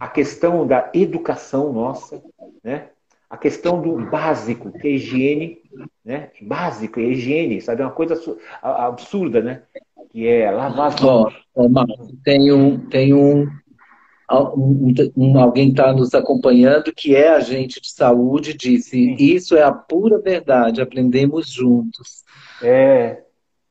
a 0.00 0.08
questão 0.08 0.66
da 0.66 0.90
educação 0.94 1.74
nossa, 1.74 2.22
né? 2.64 2.88
A 3.28 3.36
questão 3.36 3.82
do 3.82 4.08
básico, 4.08 4.70
que 4.70 4.86
é 4.86 4.90
higiene, 4.92 5.58
né? 6.04 6.30
Básico, 6.42 7.00
é 7.00 7.04
higiene, 7.04 7.60
sabe? 7.60 7.82
É 7.82 7.84
uma 7.84 7.92
coisa 7.92 8.14
absurda, 8.62 9.42
né? 9.42 9.62
Que 10.10 10.28
é 10.28 10.50
lavar 10.50 10.88
as 10.88 11.00
mãos. 11.00 11.34
Oh, 11.54 11.64
oh, 11.64 12.08
tem 12.22 12.52
um, 12.52 12.78
tem 12.88 13.12
um, 13.12 13.48
um, 15.16 15.38
alguém 15.38 15.70
está 15.70 15.92
nos 15.92 16.14
acompanhando 16.14 16.92
que 16.92 17.14
é 17.14 17.28
agente 17.28 17.80
de 17.80 17.90
saúde 17.90 18.54
disse 18.54 18.90
Sim. 18.90 19.16
isso 19.18 19.56
é 19.56 19.62
a 19.62 19.72
pura 19.72 20.18
verdade, 20.18 20.80
aprendemos 20.80 21.48
juntos. 21.50 22.24
É, 22.62 23.22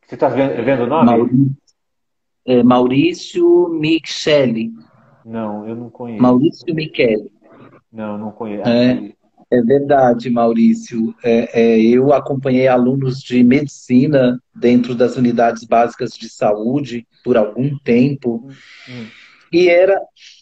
você 0.06 0.16
está 0.16 0.30
vendo, 0.30 0.64
vendo, 0.64 0.84
o 0.84 0.88
nome? 0.88 1.06
Maurício, 1.06 1.56
é, 2.46 2.64
Maurício 2.64 3.70
Michele. 3.70 4.72
Não, 5.26 5.68
eu 5.68 5.76
não 5.76 5.90
conheço. 5.90 6.22
Maurício 6.22 6.76
Michele. 6.76 7.32
Não, 7.92 8.18
não 8.18 8.32
conheço. 8.32 8.70
É, 8.70 9.12
é 9.58 9.62
verdade, 9.62 10.30
Maurício. 10.30 11.16
É, 11.24 11.62
é, 11.62 11.80
eu 11.80 12.14
acompanhei 12.14 12.68
alunos 12.68 13.20
de 13.20 13.44
medicina 13.44 14.40
dentro 14.54 14.94
das 14.96 15.18
unidades 15.18 15.64
básicas 15.64 16.12
de 16.12 16.30
saúde 16.30 17.08
por 17.24 17.38
algum 17.38 17.78
tempo. 17.80 18.48
Hum. 18.90 19.06
E 19.52 19.70
era 19.70 20.00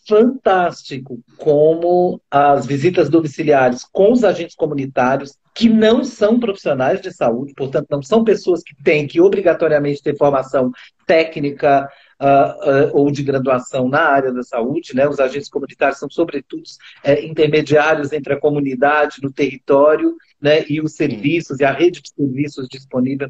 fantástico 0.07 1.19
como 1.37 2.19
as 2.31 2.65
visitas 2.65 3.09
domiciliares 3.09 3.85
com 3.91 4.11
os 4.11 4.23
agentes 4.23 4.55
comunitários, 4.55 5.37
que 5.53 5.69
não 5.69 6.03
são 6.03 6.39
profissionais 6.39 6.99
de 6.99 7.11
saúde, 7.11 7.53
portanto, 7.55 7.87
não 7.89 8.01
são 8.01 8.23
pessoas 8.23 8.63
que 8.63 8.75
têm 8.83 9.05
que 9.05 9.21
obrigatoriamente 9.21 10.01
ter 10.01 10.17
formação 10.17 10.71
técnica, 11.05 11.87
uh, 12.23 12.89
ou 12.93 13.11
de 13.11 13.21
graduação 13.21 13.89
na 13.89 14.01
área 14.01 14.31
da 14.31 14.43
saúde, 14.43 14.95
né? 14.95 15.07
Os 15.07 15.19
agentes 15.19 15.49
comunitários 15.49 15.99
são, 15.99 16.09
sobretudo, 16.09 16.63
é, 17.03 17.25
intermediários 17.25 18.11
entre 18.13 18.33
a 18.33 18.39
comunidade 18.39 19.17
no 19.21 19.31
território, 19.31 20.15
né? 20.41 20.65
E 20.69 20.81
os 20.81 20.93
serviços 20.93 21.59
e 21.59 21.65
a 21.65 21.71
rede 21.71 22.01
de 22.01 22.09
serviços 22.09 22.67
disponível. 22.69 23.29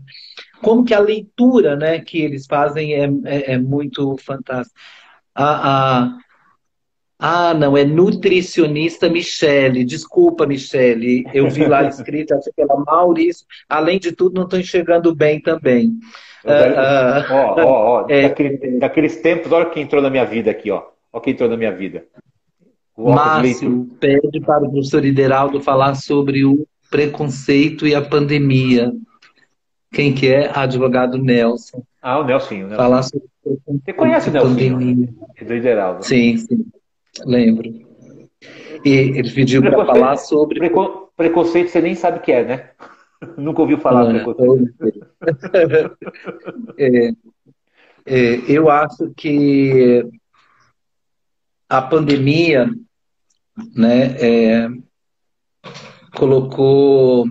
Como 0.62 0.86
que 0.86 0.94
a 0.94 1.00
leitura, 1.00 1.76
né? 1.76 2.00
Que 2.00 2.22
eles 2.22 2.46
fazem 2.46 2.94
é, 2.94 3.06
é, 3.26 3.54
é 3.54 3.58
muito 3.58 4.16
fantástica. 4.18 4.80
A, 5.36 6.04
a, 6.04 6.18
ah, 7.26 7.54
não, 7.54 7.78
é 7.78 7.86
nutricionista 7.86 9.08
Michele. 9.08 9.86
Desculpa, 9.86 10.46
Michele. 10.46 11.24
Eu 11.34 11.50
vi 11.50 11.66
lá 11.66 11.88
escrito, 11.88 12.34
achei 12.34 12.52
que 12.54 12.62
era 12.62 12.76
Maurício. 12.76 13.46
Além 13.70 13.98
de 13.98 14.12
tudo, 14.12 14.36
não 14.36 14.44
estou 14.44 14.60
enxergando 14.60 15.16
bem 15.16 15.40
também. 15.40 15.94
Ah, 16.46 17.26
ó, 17.32 17.62
ó, 17.62 18.02
ó, 18.02 18.06
é, 18.12 18.24
daquele, 18.24 18.78
daqueles 18.78 19.22
tempos, 19.22 19.50
olha 19.54 19.68
quem 19.68 19.84
entrou 19.84 20.02
na 20.02 20.10
minha 20.10 20.26
vida 20.26 20.52
aqui, 20.52 20.70
ó. 20.70 20.84
Olha 21.14 21.24
quem 21.24 21.32
entrou 21.32 21.48
na 21.48 21.56
minha 21.56 21.72
vida. 21.72 22.04
O 22.98 23.14
Márcio 23.14 23.88
pede 24.02 24.42
para 24.42 24.66
o 24.66 24.72
professor 24.72 25.06
Ideraldo 25.06 25.62
falar 25.62 25.96
sobre 25.96 26.44
o 26.44 26.68
preconceito 26.92 27.88
e 27.88 27.96
a 27.96 28.02
pandemia. 28.02 28.92
Quem 29.94 30.14
que 30.14 30.28
é? 30.28 30.52
Advogado 30.54 31.18
Nelson. 31.18 31.84
Ah, 32.02 32.20
o 32.20 32.26
Nelson. 32.26 32.56
O 32.56 32.58
Nelson. 32.58 32.76
Falar 32.76 33.04
sobre 33.04 33.28
Você 33.46 33.94
conhece 33.94 34.30
o 34.30 34.34
Nelson? 34.34 34.50
Pandemia. 34.50 35.10
Do 35.42 35.54
Ideraldo. 35.54 36.04
Sim, 36.06 36.36
sim. 36.36 36.66
Lembro. 37.26 37.70
E 38.84 38.90
ele 38.90 39.32
pediu 39.32 39.62
para 39.62 39.86
falar 39.86 40.18
sobre. 40.18 40.60
Preconceito 41.16 41.70
você 41.70 41.82
nem 41.82 41.96
sabe 41.96 42.18
o 42.18 42.22
que 42.22 42.32
é, 42.32 42.44
né? 42.44 42.70
Nunca 43.38 43.62
ouviu 43.62 43.78
falar 43.78 44.16
é, 44.16 44.24
preconceito. 44.24 45.08
é, 46.78 47.14
é, 48.06 48.52
eu 48.52 48.70
acho 48.70 49.14
que 49.16 50.06
a 51.70 51.82
pandemia 51.82 52.70
né, 53.76 54.16
é, 54.20 54.68
colocou 56.16 57.26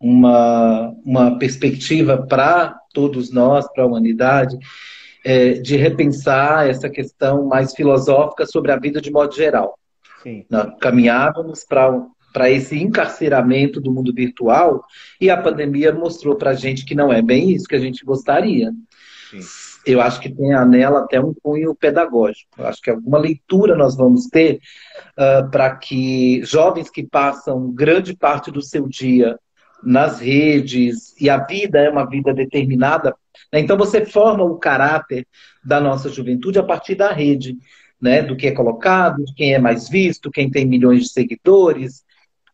uma, 0.00 0.92
uma 1.04 1.38
perspectiva 1.38 2.26
para 2.26 2.76
todos 2.92 3.32
nós, 3.32 3.70
para 3.72 3.84
a 3.84 3.86
humanidade, 3.86 4.58
é, 5.24 5.54
de 5.54 5.76
repensar 5.76 6.68
essa 6.68 6.88
questão 6.88 7.46
mais 7.46 7.74
filosófica 7.74 8.46
sobre 8.46 8.72
a 8.72 8.78
vida 8.78 9.00
de 9.00 9.10
modo 9.10 9.34
geral. 9.34 9.78
Sim. 10.22 10.46
caminhávamos 10.80 11.64
para 11.64 12.48
esse 12.48 12.78
encarceramento 12.78 13.80
do 13.80 13.90
mundo 13.90 14.14
virtual 14.14 14.84
e 15.20 15.28
a 15.28 15.36
pandemia 15.36 15.92
mostrou 15.92 16.36
para 16.36 16.50
a 16.50 16.54
gente 16.54 16.84
que 16.84 16.94
não 16.94 17.12
é 17.12 17.20
bem 17.20 17.50
isso 17.50 17.66
que 17.66 17.74
a 17.74 17.80
gente 17.80 18.04
gostaria. 18.04 18.70
Sim. 19.30 19.40
Eu 19.84 20.00
acho 20.00 20.20
que 20.20 20.32
tem 20.32 20.50
nela 20.66 21.00
até 21.00 21.20
um 21.20 21.34
cunho 21.42 21.74
pedagógico. 21.74 22.50
Eu 22.56 22.68
acho 22.68 22.80
que 22.80 22.90
alguma 22.90 23.18
leitura 23.18 23.74
nós 23.74 23.96
vamos 23.96 24.28
ter 24.28 24.60
uh, 25.18 25.50
para 25.50 25.74
que 25.74 26.40
jovens 26.44 26.88
que 26.88 27.04
passam 27.04 27.72
grande 27.72 28.16
parte 28.16 28.52
do 28.52 28.62
seu 28.62 28.88
dia 28.88 29.36
nas 29.82 30.20
redes 30.20 31.14
e 31.20 31.28
a 31.28 31.38
vida 31.38 31.78
é 31.78 31.90
uma 31.90 32.08
vida 32.08 32.32
determinada 32.32 33.14
né? 33.52 33.60
Então 33.60 33.76
você 33.76 34.04
forma 34.04 34.42
o 34.42 34.56
caráter 34.56 35.26
da 35.62 35.80
nossa 35.80 36.08
juventude 36.08 36.58
a 36.58 36.62
partir 36.62 36.94
da 36.94 37.12
rede, 37.12 37.56
né? 38.00 38.22
Do 38.22 38.36
que 38.36 38.46
é 38.46 38.52
colocado, 38.52 39.24
de 39.24 39.34
quem 39.34 39.54
é 39.54 39.58
mais 39.58 39.88
visto, 39.88 40.30
quem 40.30 40.50
tem 40.50 40.66
milhões 40.66 41.04
de 41.04 41.12
seguidores, 41.12 42.02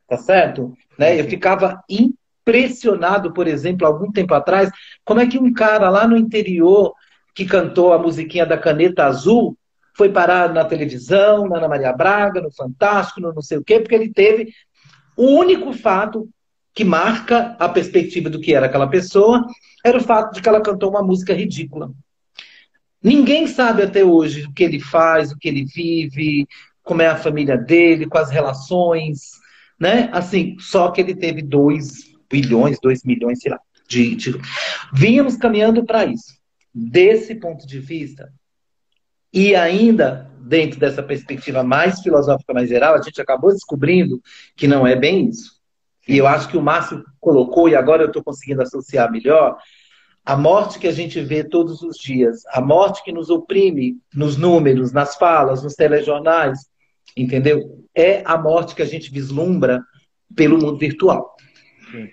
tá 0.09 0.17
certo? 0.17 0.77
Né? 0.99 1.19
Eu 1.19 1.25
ficava 1.25 1.83
impressionado, 1.89 3.33
por 3.33 3.47
exemplo, 3.47 3.87
algum 3.87 4.11
tempo 4.11 4.35
atrás, 4.35 4.71
como 5.05 5.21
é 5.21 5.27
que 5.27 5.39
um 5.39 5.53
cara 5.53 5.89
lá 5.89 6.07
no 6.07 6.17
interior 6.17 6.93
que 7.35 7.45
cantou 7.45 7.93
a 7.93 7.99
musiquinha 7.99 8.45
da 8.45 8.59
caneta 8.59 9.05
azul 9.05 9.57
foi 9.97 10.11
parar 10.11 10.53
na 10.53 10.65
televisão, 10.65 11.49
na 11.49 11.59
Ana 11.59 11.69
Maria 11.69 11.93
Braga, 11.93 12.41
no 12.41 12.53
Fantástico, 12.53 13.21
no 13.21 13.33
não 13.33 13.43
sei 13.43 13.59
o 13.59 13.65
quê, 13.65 13.81
porque 13.81 13.95
ele 13.95 14.13
teve 14.13 14.53
o 15.17 15.27
único 15.27 15.73
fato 15.73 16.29
que 16.79 16.85
marca 16.85 17.57
a 17.59 17.69
perspectiva 17.69 18.31
do 18.31 18.41
que 18.41 18.55
era 18.55 18.67
aquela 18.67 18.87
pessoa 18.87 19.45
era 19.85 19.99
o 19.99 20.01
fato 20.01 20.35
de 20.35 20.41
que 20.41 20.49
ela 20.49 20.61
cantou 20.61 20.91
uma 20.91 21.03
música 21.03 21.35
ridícula. 21.35 21.91
Ninguém 23.03 23.49
sabe 23.49 23.83
até 23.83 24.05
hoje 24.05 24.45
o 24.45 24.53
que 24.53 24.63
ele 24.63 24.79
faz, 24.79 25.33
o 25.33 25.37
que 25.37 25.49
ele 25.49 25.65
vive, 25.65 26.47
como 26.85 27.03
é 27.03 27.09
a 27.09 27.17
família 27.17 27.59
dele, 27.59 28.07
quais 28.07 28.31
relações, 28.31 29.33
né? 29.77 30.09
Assim, 30.13 30.57
só 30.61 30.93
que 30.93 31.01
ele 31.01 31.17
teve 31.17 31.43
2 31.43 32.15
bilhões, 32.31 32.79
2 32.81 33.03
milhões, 33.03 33.41
sei 33.41 33.51
lá, 33.51 33.59
de, 33.89 34.15
de... 34.15 34.41
Vínhamos 34.95 35.37
caminhando 35.37 35.85
para 35.85 36.05
isso. 36.05 36.33
Desse 36.73 37.35
ponto 37.35 37.67
de 37.67 37.81
vista, 37.81 38.33
e 39.33 39.57
ainda 39.57 40.31
dentro 40.41 40.79
dessa 40.79 41.03
perspectiva 41.03 41.65
mais 41.65 42.01
filosófica, 42.03 42.55
mais 42.55 42.69
geral, 42.69 42.95
a 42.95 43.03
gente 43.03 43.21
acabou 43.21 43.53
descobrindo 43.53 44.23
que 44.55 44.69
não 44.69 44.87
é 44.87 44.95
bem 44.95 45.29
isso. 45.29 45.58
E 46.09 46.17
eu 46.17 46.27
acho 46.27 46.49
que 46.49 46.57
o 46.57 46.63
Márcio 46.63 47.05
colocou, 47.21 47.69
e 47.69 47.77
agora 47.77 48.03
eu 48.03 48.07
estou 48.07 48.25
conseguindo 48.25 48.63
associar 48.63 49.13
melhor, 49.13 49.59
a 50.25 50.37
morte 50.37 50.79
que 50.79 50.89
a 50.89 50.93
gente 50.93 51.21
vê 51.21 51.45
todos 51.45 51.83
os 51.83 51.99
dias, 51.99 52.43
a 52.49 52.61
morte 52.61 53.05
que 53.05 53.13
nos 53.13 53.29
oprime 53.29 53.99
nos 54.15 54.37
números, 54.37 54.91
nas 54.91 55.17
falas, 55.17 55.63
nos 55.63 55.75
telejornais, 55.75 56.59
entendeu? 57.17 57.85
É 57.95 58.23
a 58.25 58.39
morte 58.39 58.75
que 58.75 58.83
a 58.83 58.87
gente 58.87 59.11
vislumbra 59.11 59.83
pelo 60.35 60.59
mundo 60.59 60.79
virtual. 60.79 61.37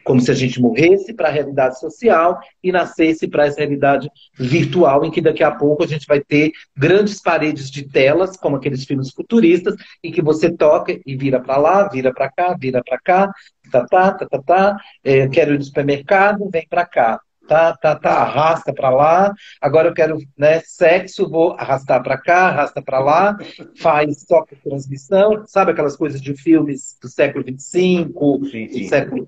Como 0.04 0.20
se 0.22 0.32
a 0.32 0.34
gente 0.34 0.62
morresse 0.62 1.14
para 1.14 1.28
a 1.28 1.32
realidade 1.32 1.80
social 1.80 2.40
e 2.64 2.72
nascesse 2.72 3.28
para 3.28 3.46
essa 3.46 3.60
realidade 3.60 4.10
virtual, 4.38 5.06
em 5.06 5.12
que 5.12 5.22
daqui 5.22 5.44
a 5.44 5.52
pouco 5.52 5.84
a 5.84 5.88
gente 5.88 6.06
vai 6.08 6.22
ter 6.22 6.52
grandes 6.76 7.22
paredes 7.22 7.70
de 7.70 7.88
telas, 7.88 8.38
como 8.38 8.56
aqueles 8.56 8.86
filmes 8.86 9.12
futuristas, 9.12 9.76
em 10.04 10.12
que 10.12 10.22
você 10.22 10.50
toca 10.50 11.00
e 11.06 11.16
vira 11.16 11.40
para 11.40 11.58
lá, 11.58 11.88
vira 11.90 12.14
para 12.14 12.32
cá, 12.32 12.56
vira 12.60 12.82
para 12.84 13.00
cá, 13.00 13.32
tá, 13.72 13.86
tá, 13.86 14.12
tá, 14.14 14.26
tá, 14.28 14.42
tá, 14.42 14.78
é, 15.04 15.28
quero 15.28 15.54
ir 15.54 15.58
no 15.58 15.64
supermercado, 15.64 16.50
vem 16.52 16.68
para 16.68 16.86
cá 16.86 17.20
tá, 17.48 17.76
tá, 17.78 17.96
tá, 17.96 18.12
arrasta 18.12 18.74
para 18.74 18.90
lá. 18.90 19.34
Agora 19.62 19.90
eu 19.90 19.94
quero, 19.94 20.18
né, 20.38 20.60
sexo, 20.62 21.30
vou 21.30 21.54
arrastar 21.54 22.02
para 22.04 22.18
cá, 22.18 22.48
arrasta 22.48 22.82
para 22.82 23.00
lá, 23.00 23.38
faz 23.78 24.24
toque 24.26 24.56
transmissão, 24.56 25.44
sabe 25.46 25.72
aquelas 25.72 25.96
coisas 25.96 26.22
de 26.22 26.36
filmes 26.36 26.98
do 27.02 27.08
século 27.08 27.44
25, 27.44 28.46
sim, 28.46 28.68
sim. 28.68 28.82
do 28.82 28.90
século 28.90 29.28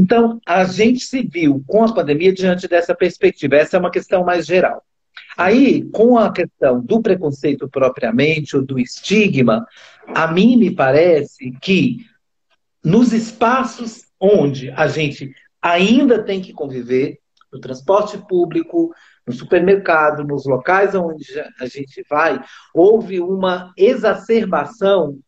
então, 0.00 0.40
a 0.46 0.64
gente 0.64 1.00
se 1.00 1.22
viu 1.22 1.62
com 1.66 1.82
a 1.82 1.92
pandemia 1.92 2.32
diante 2.32 2.68
dessa 2.68 2.94
perspectiva. 2.94 3.56
Essa 3.56 3.76
é 3.76 3.80
uma 3.80 3.90
questão 3.90 4.24
mais 4.24 4.46
geral. 4.46 4.82
Aí, 5.36 5.82
com 5.90 6.16
a 6.16 6.32
questão 6.32 6.80
do 6.80 7.02
preconceito 7.02 7.68
propriamente, 7.68 8.56
ou 8.56 8.64
do 8.64 8.78
estigma, 8.78 9.66
a 10.06 10.30
mim 10.30 10.56
me 10.56 10.74
parece 10.74 11.50
que 11.60 12.06
nos 12.84 13.12
espaços 13.12 14.04
onde 14.20 14.70
a 14.70 14.86
gente 14.86 15.32
ainda 15.60 16.22
tem 16.22 16.40
que 16.40 16.52
conviver, 16.52 17.18
no 17.52 17.58
transporte 17.58 18.18
público, 18.18 18.92
no 19.26 19.32
supermercado, 19.32 20.22
nos 20.22 20.46
locais 20.46 20.94
onde 20.94 21.24
a 21.60 21.66
gente 21.66 22.04
vai, 22.08 22.40
houve 22.72 23.20
uma 23.20 23.72
exacerbação 23.76 25.18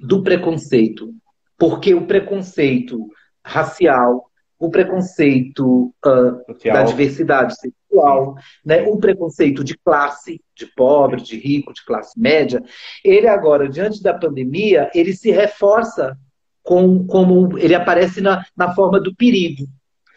do 0.00 0.22
preconceito. 0.22 1.14
Porque 1.56 1.94
o 1.94 2.06
preconceito 2.06 3.08
racial, 3.44 4.30
o 4.58 4.70
preconceito 4.70 5.92
uh, 6.06 6.72
da 6.72 6.84
diversidade 6.84 7.54
sexual, 7.56 8.36
né, 8.64 8.82
o 8.82 8.96
preconceito 8.96 9.64
de 9.64 9.76
classe, 9.76 10.40
de 10.56 10.66
pobre, 10.66 11.20
de 11.20 11.36
rico, 11.36 11.72
de 11.72 11.84
classe 11.84 12.18
média, 12.18 12.62
ele 13.04 13.26
agora, 13.26 13.68
diante 13.68 14.00
da 14.02 14.14
pandemia, 14.14 14.88
ele 14.94 15.12
se 15.14 15.32
reforça 15.32 16.16
com, 16.62 17.04
como 17.06 17.58
ele 17.58 17.74
aparece 17.74 18.20
na, 18.20 18.44
na 18.56 18.72
forma 18.72 19.00
do 19.00 19.14
perigo. 19.14 19.66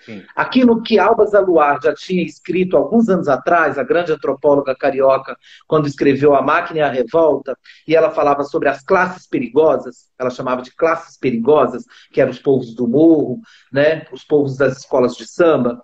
Sim. 0.06 0.24
Aquilo 0.36 0.84
que 0.84 1.00
Alba 1.00 1.26
Zaluar 1.26 1.80
já 1.82 1.94
tinha 1.94 2.24
escrito 2.24 2.78
alguns 2.78 3.10
anos 3.10 3.28
atrás, 3.28 3.80
a 3.80 3.84
grande 3.84 4.12
antropóloga 4.12 4.76
carioca, 4.76 5.36
quando 5.68 5.88
escreveu 5.88 6.36
A 6.36 6.42
Máquina 6.44 6.80
e 6.80 6.82
a 6.84 6.90
Revolta, 6.90 7.58
e 7.88 7.96
ela 7.96 8.12
falava 8.12 8.44
sobre 8.44 8.70
as 8.70 8.84
classes 8.84 9.28
perigosas, 9.28 10.10
ela 10.20 10.30
chamava 10.30 10.62
de 10.62 10.72
classes 10.76 11.18
perigosas, 11.18 11.86
que 12.12 12.22
eram 12.22 12.32
os 12.32 12.40
povos 12.40 12.76
do 12.76 12.88
morro, 12.88 13.40
né, 13.74 14.06
os 14.12 14.24
povos 14.24 14.58
das 14.58 14.78
escolas 14.78 15.16
de 15.16 15.28
samba. 15.28 15.82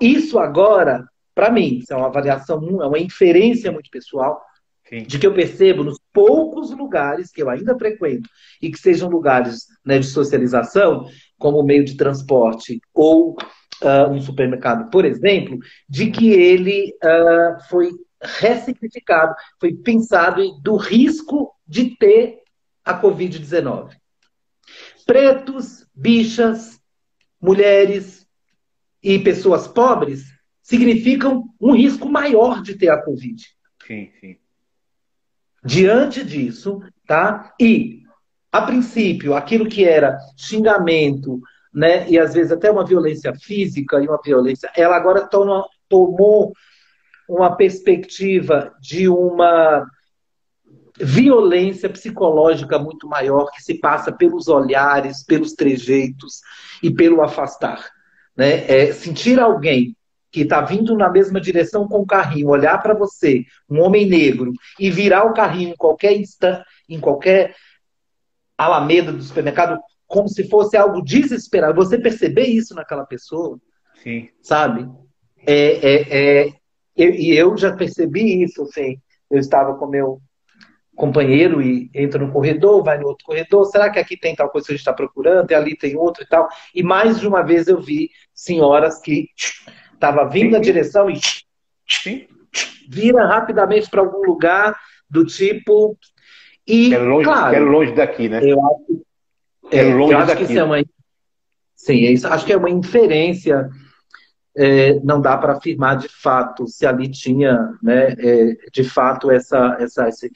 Isso 0.00 0.38
agora, 0.38 1.04
para 1.34 1.50
mim, 1.50 1.82
é 1.90 1.96
uma 1.96 2.06
avaliação, 2.06 2.80
é 2.80 2.86
uma 2.86 2.98
inferência 2.98 3.72
muito 3.72 3.90
pessoal, 3.90 4.40
Sim. 4.90 5.04
de 5.04 5.20
que 5.20 5.26
eu 5.26 5.32
percebo 5.32 5.84
nos 5.84 6.00
poucos 6.12 6.72
lugares 6.72 7.30
que 7.30 7.40
eu 7.40 7.48
ainda 7.48 7.78
frequento 7.78 8.28
e 8.60 8.72
que 8.72 8.78
sejam 8.78 9.08
lugares 9.08 9.68
né, 9.84 10.00
de 10.00 10.06
socialização, 10.06 11.08
como 11.38 11.62
meio 11.62 11.84
de 11.84 11.96
transporte 11.96 12.80
ou 12.92 13.36
uh, 13.82 14.10
um 14.10 14.20
supermercado, 14.20 14.90
por 14.90 15.04
exemplo, 15.04 15.60
de 15.88 16.10
que 16.10 16.32
ele 16.32 16.92
uh, 17.04 17.62
foi 17.68 17.92
ressignificado, 18.20 19.32
foi 19.60 19.74
pensado 19.74 20.60
do 20.60 20.74
risco 20.74 21.54
de 21.64 21.96
ter 21.96 22.40
a 22.84 23.00
Covid-19. 23.00 23.92
Pretos, 25.06 25.86
bichas, 25.94 26.80
mulheres 27.40 28.26
e 29.00 29.20
pessoas 29.20 29.68
pobres 29.68 30.24
significam 30.60 31.44
um 31.60 31.72
risco 31.74 32.08
maior 32.08 32.60
de 32.60 32.76
ter 32.76 32.88
a 32.88 33.00
Covid. 33.00 33.40
Sim, 33.86 34.10
sim. 34.20 34.36
Diante 35.62 36.24
disso, 36.24 36.80
tá? 37.06 37.52
E, 37.60 38.02
a 38.50 38.62
princípio, 38.62 39.34
aquilo 39.34 39.68
que 39.68 39.84
era 39.84 40.18
xingamento, 40.36 41.40
né, 41.72 42.08
e 42.10 42.18
às 42.18 42.34
vezes 42.34 42.50
até 42.50 42.70
uma 42.70 42.84
violência 42.84 43.32
física 43.34 44.00
e 44.00 44.08
uma 44.08 44.20
violência, 44.22 44.70
ela 44.76 44.96
agora 44.96 45.26
toma, 45.26 45.64
tomou 45.88 46.52
uma 47.28 47.54
perspectiva 47.54 48.74
de 48.80 49.08
uma 49.08 49.86
violência 50.98 51.88
psicológica 51.88 52.78
muito 52.78 53.06
maior 53.08 53.50
que 53.52 53.62
se 53.62 53.74
passa 53.74 54.10
pelos 54.10 54.48
olhares, 54.48 55.24
pelos 55.24 55.52
trejeitos 55.52 56.40
e 56.82 56.90
pelo 56.90 57.22
afastar. 57.22 57.88
Né? 58.36 58.64
É, 58.66 58.92
sentir 58.92 59.38
alguém 59.38 59.96
que 60.30 60.42
está 60.42 60.60
vindo 60.60 60.96
na 60.96 61.08
mesma 61.08 61.40
direção 61.40 61.88
com 61.88 62.00
o 62.00 62.06
carrinho, 62.06 62.48
olhar 62.48 62.80
para 62.82 62.94
você, 62.94 63.44
um 63.68 63.80
homem 63.80 64.06
negro, 64.06 64.52
e 64.78 64.90
virar 64.90 65.24
o 65.24 65.34
carrinho 65.34 65.70
em 65.70 65.76
qualquer 65.76 66.16
instante, 66.16 66.64
em 66.88 67.00
qualquer 67.00 67.54
alameda 68.56 69.12
do 69.12 69.22
supermercado, 69.22 69.80
como 70.06 70.28
se 70.28 70.48
fosse 70.48 70.76
algo 70.76 71.02
desesperado. 71.02 71.74
Você 71.74 71.98
perceber 71.98 72.44
isso 72.44 72.74
naquela 72.74 73.04
pessoa, 73.04 73.58
Sim. 74.02 74.28
sabe? 74.42 74.88
É, 75.46 75.88
é, 75.88 76.48
é, 76.48 76.52
e 76.96 77.32
eu 77.32 77.56
já 77.56 77.74
percebi 77.74 78.42
isso, 78.42 78.62
assim. 78.62 78.98
Eu 79.30 79.38
estava 79.38 79.74
com 79.76 79.86
meu 79.86 80.20
companheiro 80.94 81.62
e 81.62 81.90
entra 81.94 82.22
no 82.22 82.30
corredor, 82.30 82.84
vai 82.84 82.98
no 82.98 83.06
outro 83.06 83.24
corredor, 83.24 83.64
será 83.64 83.88
que 83.88 83.98
aqui 83.98 84.18
tem 84.18 84.34
tal 84.36 84.50
coisa 84.50 84.66
que 84.66 84.72
a 84.72 84.76
gente 84.76 84.82
está 84.82 84.92
procurando, 84.92 85.50
e 85.50 85.54
ali 85.54 85.74
tem 85.74 85.96
outro 85.96 86.22
e 86.22 86.26
tal. 86.26 86.46
E 86.74 86.82
mais 86.82 87.18
de 87.18 87.26
uma 87.26 87.42
vez 87.42 87.68
eu 87.68 87.80
vi 87.80 88.10
senhoras 88.34 89.00
que 89.00 89.28
Estava 90.00 90.24
vindo 90.24 90.52
na 90.52 90.58
direção 90.58 91.10
e 91.10 91.20
Sim. 91.86 92.26
vira 92.88 93.26
rapidamente 93.26 93.90
para 93.90 94.00
algum 94.00 94.22
lugar 94.22 94.74
do 95.10 95.26
tipo. 95.26 95.94
E, 96.66 96.88
quero 96.88 97.04
longe, 97.04 97.24
claro, 97.24 97.50
quero 97.52 97.66
longe 97.66 97.92
daqui, 97.92 98.26
né? 98.26 98.40
Eu 98.42 98.58
acho, 98.64 99.02
é, 99.70 99.94
longe 99.94 100.14
eu 100.14 100.18
acho 100.18 100.26
daqui. 100.28 100.46
que 100.46 100.52
isso 100.52 100.58
é 100.58 100.64
uma. 100.64 100.82
Sim, 101.76 102.06
é 102.06 102.12
isso, 102.12 102.26
acho 102.26 102.46
que 102.46 102.52
é 102.54 102.56
uma 102.56 102.70
inferência. 102.70 103.68
É, 104.56 104.94
não 105.00 105.20
dá 105.20 105.36
para 105.36 105.52
afirmar 105.52 105.98
de 105.98 106.08
fato 106.08 106.66
se 106.66 106.86
ali 106.86 107.08
tinha, 107.08 107.74
né, 107.82 108.14
é, 108.18 108.56
de 108.72 108.82
fato, 108.82 109.30
essa, 109.30 109.76
essa, 109.78 110.08
essa. 110.08 110.26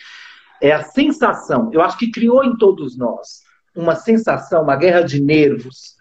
É 0.61 0.73
a 0.73 0.83
sensação. 0.83 1.71
Eu 1.73 1.81
acho 1.81 1.97
que 1.97 2.11
criou 2.11 2.45
em 2.45 2.55
todos 2.59 2.99
nós 2.99 3.41
uma 3.75 3.97
sensação, 3.97 4.63
uma 4.63 4.77
guerra 4.77 5.01
de 5.01 5.23
nervos 5.23 5.95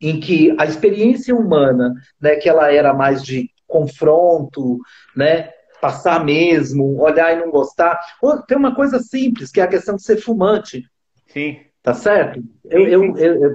em 0.00 0.20
que 0.20 0.54
a 0.58 0.64
experiência 0.64 1.34
humana, 1.34 1.94
né, 2.20 2.36
que 2.36 2.48
ela 2.48 2.72
era 2.72 2.92
mais 2.92 3.22
de 3.22 3.50
confronto, 3.66 4.78
né, 5.16 5.50
passar 5.80 6.24
mesmo, 6.24 7.00
olhar 7.00 7.32
e 7.32 7.40
não 7.40 7.50
gostar. 7.50 8.00
Tem 8.46 8.56
uma 8.56 8.74
coisa 8.74 8.98
simples, 8.98 9.50
que 9.50 9.60
é 9.60 9.64
a 9.64 9.68
questão 9.68 9.96
de 9.96 10.02
ser 10.02 10.16
fumante. 10.16 10.84
Sim. 11.26 11.58
Tá 11.82 11.92
certo? 11.92 12.42
Eu, 12.64 12.88
eu, 12.88 13.18
eu, 13.18 13.54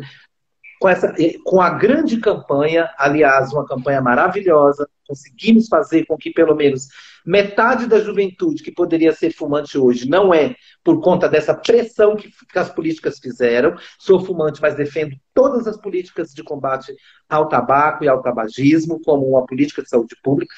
com, 0.80 0.88
essa, 0.88 1.13
com 1.43 1.61
a 1.61 1.69
grande 1.71 2.19
campanha, 2.19 2.89
aliás, 2.97 3.51
uma 3.51 3.65
campanha 3.65 4.01
maravilhosa, 4.01 4.89
conseguimos 5.05 5.67
fazer 5.67 6.05
com 6.05 6.15
que 6.15 6.32
pelo 6.32 6.55
menos 6.55 6.88
metade 7.25 7.88
da 7.88 7.99
juventude 7.99 8.63
que 8.63 8.71
poderia 8.71 9.11
ser 9.11 9.32
fumante 9.34 9.77
hoje 9.77 10.07
não 10.07 10.34
é 10.34 10.55
por 10.84 11.01
conta 11.01 11.27
dessa 11.27 11.53
pressão 11.53 12.15
que, 12.15 12.30
que 12.30 12.59
as 12.59 12.69
políticas 12.73 13.19
fizeram. 13.19 13.75
Sou 13.97 14.23
fumante, 14.23 14.61
mas 14.61 14.75
defendo 14.75 15.15
todas 15.34 15.67
as 15.67 15.77
políticas 15.77 16.32
de 16.32 16.43
combate 16.43 16.95
ao 17.27 17.49
tabaco 17.49 18.03
e 18.03 18.07
ao 18.07 18.21
tabagismo 18.21 19.01
como 19.03 19.27
uma 19.27 19.45
política 19.45 19.82
de 19.82 19.89
saúde 19.89 20.15
pública. 20.23 20.53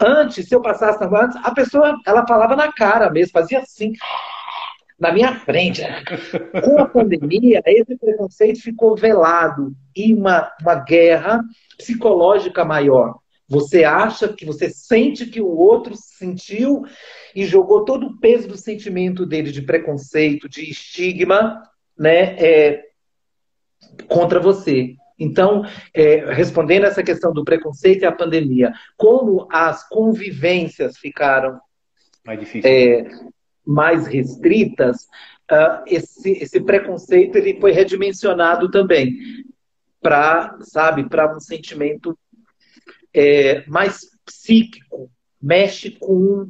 Antes, 0.00 0.48
se 0.48 0.54
eu 0.54 0.62
passasse 0.62 1.04
antes, 1.04 1.36
a 1.44 1.52
pessoa 1.52 1.96
ela 2.06 2.26
falava 2.26 2.56
na 2.56 2.72
cara 2.72 3.10
mesmo, 3.10 3.32
fazia 3.32 3.58
assim 3.58 3.92
na 4.98 5.12
minha 5.12 5.34
frente. 5.40 5.82
Com 6.64 6.78
a 6.78 6.86
pandemia, 6.86 7.62
esse 7.64 7.96
preconceito 7.96 8.60
ficou 8.60 8.96
velado 8.96 9.74
e 9.94 10.12
uma, 10.12 10.50
uma 10.60 10.74
guerra 10.74 11.40
psicológica 11.76 12.64
maior. 12.64 13.18
Você 13.48 13.84
acha 13.84 14.28
que 14.28 14.44
você 14.44 14.68
sente 14.68 15.24
que 15.24 15.40
o 15.40 15.56
outro 15.56 15.94
sentiu 15.96 16.84
e 17.34 17.46
jogou 17.46 17.84
todo 17.84 18.06
o 18.06 18.18
peso 18.18 18.48
do 18.48 18.58
sentimento 18.58 19.24
dele 19.24 19.50
de 19.50 19.62
preconceito, 19.62 20.48
de 20.48 20.68
estigma, 20.68 21.62
né, 21.96 22.36
é, 22.38 22.84
contra 24.06 24.38
você. 24.38 24.94
Então, 25.18 25.64
é, 25.94 26.32
respondendo 26.32 26.84
essa 26.84 27.02
questão 27.02 27.32
do 27.32 27.44
preconceito 27.44 28.02
e 28.02 28.06
a 28.06 28.12
pandemia, 28.12 28.72
como 28.96 29.48
as 29.50 29.88
convivências 29.88 30.98
ficaram 30.98 31.58
mais, 32.24 32.54
é, 32.64 33.08
mais 33.68 34.06
restritas, 34.06 35.02
uh, 35.52 35.84
esse, 35.86 36.32
esse 36.32 36.58
preconceito 36.58 37.36
ele 37.36 37.60
foi 37.60 37.70
redimensionado 37.70 38.70
também 38.70 39.18
para, 40.00 40.56
sabe, 40.62 41.06
para 41.06 41.36
um 41.36 41.38
sentimento 41.38 42.18
é, 43.12 43.66
mais 43.66 44.06
psíquico, 44.24 45.10
mexe 45.40 45.90
com, 45.90 46.46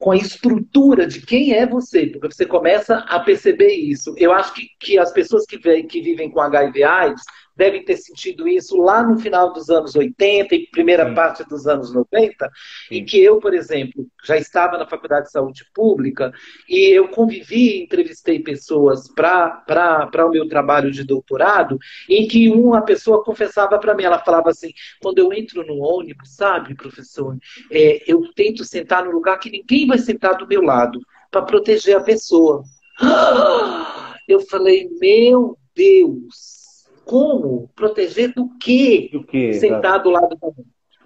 com 0.00 0.10
a 0.10 0.16
estrutura 0.16 1.06
de 1.06 1.24
quem 1.24 1.54
é 1.54 1.64
você, 1.64 2.06
porque 2.06 2.34
você 2.34 2.44
começa 2.44 2.96
a 2.96 3.20
perceber 3.20 3.74
isso. 3.74 4.12
Eu 4.18 4.32
acho 4.32 4.52
que, 4.52 4.66
que 4.80 4.98
as 4.98 5.12
pessoas 5.12 5.44
que, 5.46 5.58
que 5.58 6.00
vivem 6.00 6.28
com 6.28 6.40
HIV 6.40 6.82
AIDS 6.82 7.22
devem 7.56 7.84
ter 7.84 7.96
sentido 7.96 8.48
isso 8.48 8.76
lá 8.76 9.02
no 9.02 9.18
final 9.18 9.52
dos 9.52 9.70
anos 9.70 9.94
80 9.94 10.54
e 10.54 10.66
primeira 10.68 11.08
Sim. 11.08 11.14
parte 11.14 11.48
dos 11.48 11.66
anos 11.66 11.92
90, 11.92 12.46
Sim. 12.88 12.96
em 12.96 13.04
que 13.04 13.22
eu, 13.22 13.38
por 13.38 13.54
exemplo, 13.54 14.06
já 14.24 14.36
estava 14.36 14.78
na 14.78 14.86
Faculdade 14.86 15.26
de 15.26 15.32
Saúde 15.32 15.64
Pública 15.74 16.32
e 16.68 16.90
eu 16.90 17.08
convivi, 17.08 17.82
entrevistei 17.82 18.38
pessoas 18.38 19.08
para 19.14 20.10
o 20.26 20.30
meu 20.30 20.48
trabalho 20.48 20.90
de 20.90 21.04
doutorado, 21.04 21.78
em 22.08 22.26
que 22.26 22.48
uma 22.48 22.82
pessoa 22.82 23.24
confessava 23.24 23.78
para 23.78 23.94
mim, 23.94 24.04
ela 24.04 24.18
falava 24.18 24.50
assim, 24.50 24.72
quando 25.00 25.18
eu 25.18 25.32
entro 25.32 25.66
no 25.66 25.78
ônibus, 25.78 26.34
sabe, 26.34 26.74
professor, 26.74 27.36
é, 27.70 28.02
eu 28.06 28.22
tento 28.34 28.64
sentar 28.64 29.04
no 29.04 29.10
lugar 29.10 29.38
que 29.38 29.50
ninguém 29.50 29.86
vai 29.86 29.98
sentar 29.98 30.36
do 30.36 30.46
meu 30.46 30.62
lado, 30.62 31.00
para 31.32 31.42
proteger 31.42 31.96
a 31.96 32.00
pessoa. 32.00 32.62
Eu 34.28 34.40
falei, 34.40 34.88
meu 35.00 35.58
Deus, 35.74 36.61
como? 37.04 37.68
Proteger 37.74 38.32
do 38.34 38.48
quê? 38.58 39.08
Do 39.12 39.24
quê? 39.24 39.52
Sentar 39.54 40.02
do 40.02 40.10
lado 40.10 40.36
da 40.36 40.48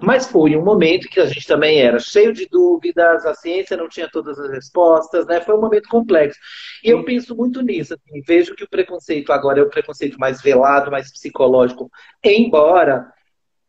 Mas 0.00 0.26
foi 0.26 0.56
um 0.56 0.64
momento 0.64 1.08
que 1.08 1.20
a 1.20 1.26
gente 1.26 1.46
também 1.46 1.80
era 1.80 1.98
cheio 1.98 2.32
de 2.32 2.46
dúvidas, 2.46 3.24
a 3.24 3.34
ciência 3.34 3.76
não 3.76 3.88
tinha 3.88 4.08
todas 4.10 4.38
as 4.38 4.50
respostas, 4.50 5.26
né? 5.26 5.40
Foi 5.40 5.56
um 5.56 5.60
momento 5.60 5.88
complexo. 5.88 6.38
E 6.84 6.90
eu 6.90 7.04
penso 7.04 7.34
muito 7.36 7.62
nisso. 7.62 7.94
Assim, 7.94 8.20
vejo 8.26 8.54
que 8.54 8.64
o 8.64 8.68
preconceito 8.68 9.32
agora 9.32 9.60
é 9.60 9.62
o 9.62 9.70
preconceito 9.70 10.18
mais 10.18 10.40
velado, 10.40 10.90
mais 10.90 11.10
psicológico, 11.10 11.90
embora 12.22 13.12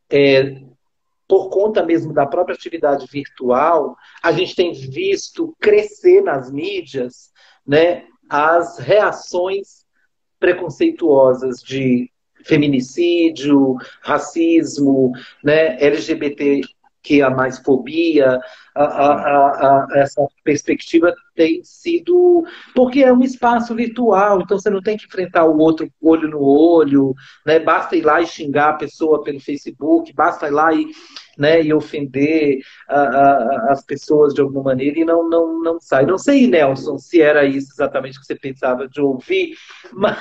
é, 0.09 0.61
por 1.27 1.49
conta 1.49 1.83
mesmo 1.83 2.13
da 2.13 2.25
própria 2.25 2.55
atividade 2.55 3.05
virtual, 3.11 3.95
a 4.23 4.31
gente 4.31 4.55
tem 4.55 4.71
visto 4.71 5.55
crescer 5.59 6.21
nas 6.21 6.49
mídias 6.51 7.31
né, 7.65 8.05
as 8.29 8.79
reações 8.79 9.85
preconceituosas 10.39 11.61
de 11.61 12.09
feminicídio, 12.47 13.75
racismo, 14.01 15.11
né, 15.43 15.77
LGBT 15.81 16.61
que 17.03 17.21
a 17.21 17.29
fobia, 17.59 18.39
a, 18.75 18.83
a, 18.83 19.85
a, 19.85 19.87
essa 19.95 20.27
perspectiva 20.43 21.13
tem 21.37 21.61
sido. 21.63 22.43
Porque 22.73 23.03
é 23.03 23.13
um 23.13 23.21
espaço 23.21 23.75
virtual, 23.75 24.41
então 24.41 24.59
você 24.59 24.69
não 24.69 24.81
tem 24.81 24.97
que 24.97 25.05
enfrentar 25.05 25.45
o 25.45 25.57
outro 25.59 25.89
olho 26.01 26.27
no 26.27 26.41
olho, 26.41 27.13
né? 27.45 27.59
basta 27.59 27.95
ir 27.95 28.01
lá 28.01 28.19
e 28.19 28.25
xingar 28.25 28.69
a 28.69 28.73
pessoa 28.73 29.23
pelo 29.23 29.39
Facebook, 29.39 30.11
basta 30.13 30.47
ir 30.47 30.51
lá 30.51 30.73
e 30.73 30.87
né, 31.37 31.61
e 31.61 31.71
ofender 31.71 32.59
a, 32.89 32.99
a, 32.99 33.71
as 33.71 33.83
pessoas 33.83 34.33
de 34.33 34.41
alguma 34.41 34.63
maneira 34.63 34.99
e 34.99 35.05
não, 35.05 35.29
não, 35.29 35.61
não 35.61 35.79
sai. 35.79 36.05
Não 36.05 36.17
sei, 36.17 36.47
Nelson, 36.47 36.97
se 36.97 37.21
era 37.21 37.45
isso 37.45 37.71
exatamente 37.71 38.19
que 38.19 38.25
você 38.25 38.35
pensava 38.35 38.87
de 38.87 38.99
ouvir, 38.99 39.55
mas, 39.93 40.17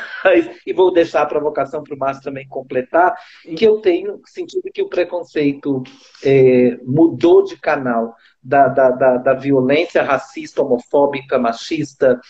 e 0.67 0.73
vou 0.75 0.93
deixar 0.93 1.23
a 1.23 1.27
provocação 1.27 1.83
para 1.83 1.95
o 1.95 1.99
Márcio 1.99 2.23
também 2.23 2.47
completar, 2.47 3.17
que 3.57 3.65
eu 3.65 3.79
tenho 3.79 4.21
sentido 4.27 4.71
que 4.73 4.83
o 4.83 4.89
preconceito 4.89 5.83
é, 6.23 6.79
mudou 6.85 7.43
de 7.43 7.57
canal 7.57 8.15
da, 8.47 8.69
da, 8.69 8.91
da, 8.91 9.17
da 9.17 9.35
violência 9.35 10.03
racista, 10.03 10.63
homofóbica, 10.63 11.39
machista, 11.39 12.21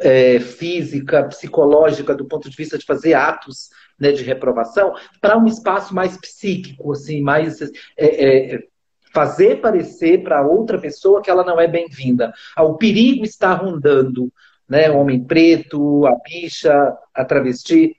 é, 0.00 0.40
física, 0.40 1.24
psicológica, 1.24 2.14
do 2.14 2.24
ponto 2.24 2.48
de 2.48 2.56
vista 2.56 2.78
de 2.78 2.86
fazer 2.86 3.12
atos 3.12 3.68
né, 4.00 4.12
de 4.12 4.24
reprovação, 4.24 4.94
para 5.20 5.36
um 5.36 5.46
espaço 5.46 5.94
mais 5.94 6.16
psíquico, 6.16 6.92
assim, 6.92 7.20
mais 7.22 7.60
é, 7.60 7.68
é, 7.96 8.64
fazer 9.12 9.60
parecer 9.60 10.22
para 10.22 10.46
outra 10.46 10.80
pessoa 10.80 11.20
que 11.20 11.30
ela 11.30 11.44
não 11.44 11.60
é 11.60 11.68
bem-vinda. 11.68 12.32
Ah, 12.56 12.64
o 12.64 12.78
perigo 12.78 13.24
está 13.24 13.52
rondando, 13.52 14.32
né? 14.66 14.90
O 14.90 14.96
homem 14.96 15.22
preto, 15.22 16.06
a 16.06 16.16
bicha, 16.16 16.96
a 17.14 17.24
travesti. 17.24 17.94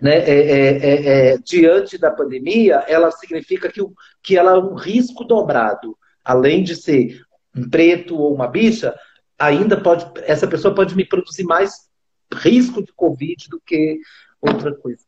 Né? 0.00 0.18
É, 0.18 0.30
é, 0.30 1.06
é, 1.32 1.38
diante 1.38 1.98
da 1.98 2.12
pandemia, 2.12 2.84
ela 2.86 3.10
significa 3.10 3.68
que, 3.68 3.80
que 4.22 4.36
ela 4.36 4.52
é 4.52 4.58
um 4.58 4.74
risco 4.74 5.24
dobrado. 5.24 5.96
Além 6.24 6.62
de 6.62 6.74
ser 6.74 7.22
um 7.54 7.68
preto 7.68 8.16
ou 8.16 8.34
uma 8.34 8.48
bicha, 8.48 8.94
ainda 9.38 9.80
pode, 9.80 10.06
essa 10.22 10.46
pessoa 10.46 10.74
pode 10.74 10.96
me 10.96 11.04
produzir 11.04 11.44
mais 11.44 11.88
risco 12.32 12.82
de 12.82 12.92
Covid 12.92 13.48
do 13.48 13.60
que 13.60 14.00
outra 14.40 14.74
coisa. 14.74 15.04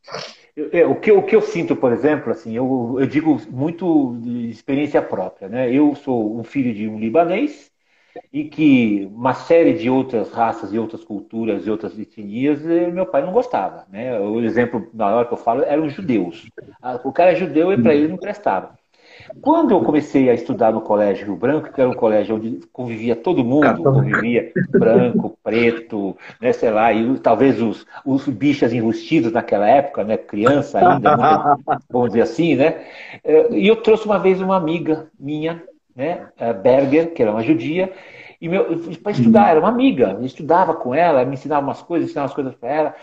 É, 0.71 0.85
o, 0.85 0.99
que, 0.99 1.11
o 1.11 1.23
que 1.23 1.35
eu 1.35 1.41
sinto, 1.41 1.75
por 1.75 1.91
exemplo, 1.91 2.31
assim, 2.31 2.55
eu, 2.55 2.97
eu 2.99 3.05
digo 3.05 3.39
muito 3.49 4.17
de 4.21 4.49
experiência 4.49 5.01
própria, 5.01 5.47
né? 5.47 5.71
Eu 5.71 5.95
sou 5.95 6.39
um 6.39 6.43
filho 6.43 6.73
de 6.73 6.87
um 6.87 6.99
libanês 6.99 7.71
e 8.33 8.45
que 8.45 9.07
uma 9.11 9.35
série 9.35 9.73
de 9.73 9.89
outras 9.89 10.31
raças 10.31 10.73
e 10.73 10.79
outras 10.79 11.03
culturas 11.03 11.67
e 11.67 11.69
outras 11.69 11.97
etnias 11.99 12.65
eh, 12.65 12.89
meu 12.89 13.05
pai 13.05 13.21
não 13.21 13.31
gostava, 13.31 13.85
né? 13.89 14.19
O 14.19 14.41
exemplo 14.41 14.89
na 14.93 15.07
hora 15.15 15.27
que 15.27 15.33
eu 15.33 15.37
falo 15.37 15.61
eram 15.63 15.85
os 15.85 15.93
judeus. 15.93 16.49
Ah, 16.81 16.99
o 17.03 17.11
cara 17.11 17.33
é 17.33 17.35
judeu 17.35 17.71
e 17.71 17.77
para 17.77 17.93
ele 17.93 18.07
não 18.07 18.17
prestava. 18.17 18.77
Quando 19.41 19.71
eu 19.71 19.81
comecei 19.81 20.29
a 20.29 20.33
estudar 20.33 20.71
no 20.71 20.81
Colégio 20.81 21.25
Rio 21.25 21.35
Branco, 21.35 21.71
que 21.71 21.79
era 21.79 21.89
um 21.89 21.93
colégio 21.93 22.35
onde 22.35 22.59
convivia 22.71 23.15
todo 23.15 23.43
mundo, 23.43 23.83
convivia 23.83 24.51
branco, 24.71 25.37
preto, 25.43 26.15
né, 26.41 26.53
sei 26.53 26.71
lá, 26.71 26.91
e 26.93 27.19
talvez 27.19 27.61
os, 27.61 27.85
os 28.05 28.27
bichas 28.27 28.73
enrustidos 28.73 29.31
naquela 29.31 29.67
época, 29.67 30.03
né, 30.03 30.17
criança 30.17 30.79
ainda, 30.79 31.17
muito, 31.17 31.63
vamos 31.89 32.09
dizer 32.09 32.21
assim, 32.21 32.55
né? 32.55 32.85
Eh, 33.23 33.47
e 33.51 33.67
eu 33.67 33.77
trouxe 33.77 34.05
uma 34.05 34.19
vez 34.19 34.41
uma 34.41 34.55
amiga 34.55 35.07
minha, 35.19 35.63
né, 35.95 36.27
Berger, 36.61 37.13
que 37.13 37.21
era 37.21 37.31
uma 37.31 37.43
judia, 37.43 37.91
e 38.39 38.47
para 38.97 39.11
estudar, 39.11 39.49
era 39.49 39.59
uma 39.59 39.69
amiga, 39.69 40.15
eu 40.19 40.25
estudava 40.25 40.75
com 40.75 40.93
ela, 40.93 41.25
me 41.25 41.33
ensinava 41.33 41.65
umas 41.65 41.81
coisas, 41.81 42.09
ensinava 42.09 42.27
umas 42.27 42.35
coisas 42.35 42.55
para 42.55 42.69
ela. 42.69 42.95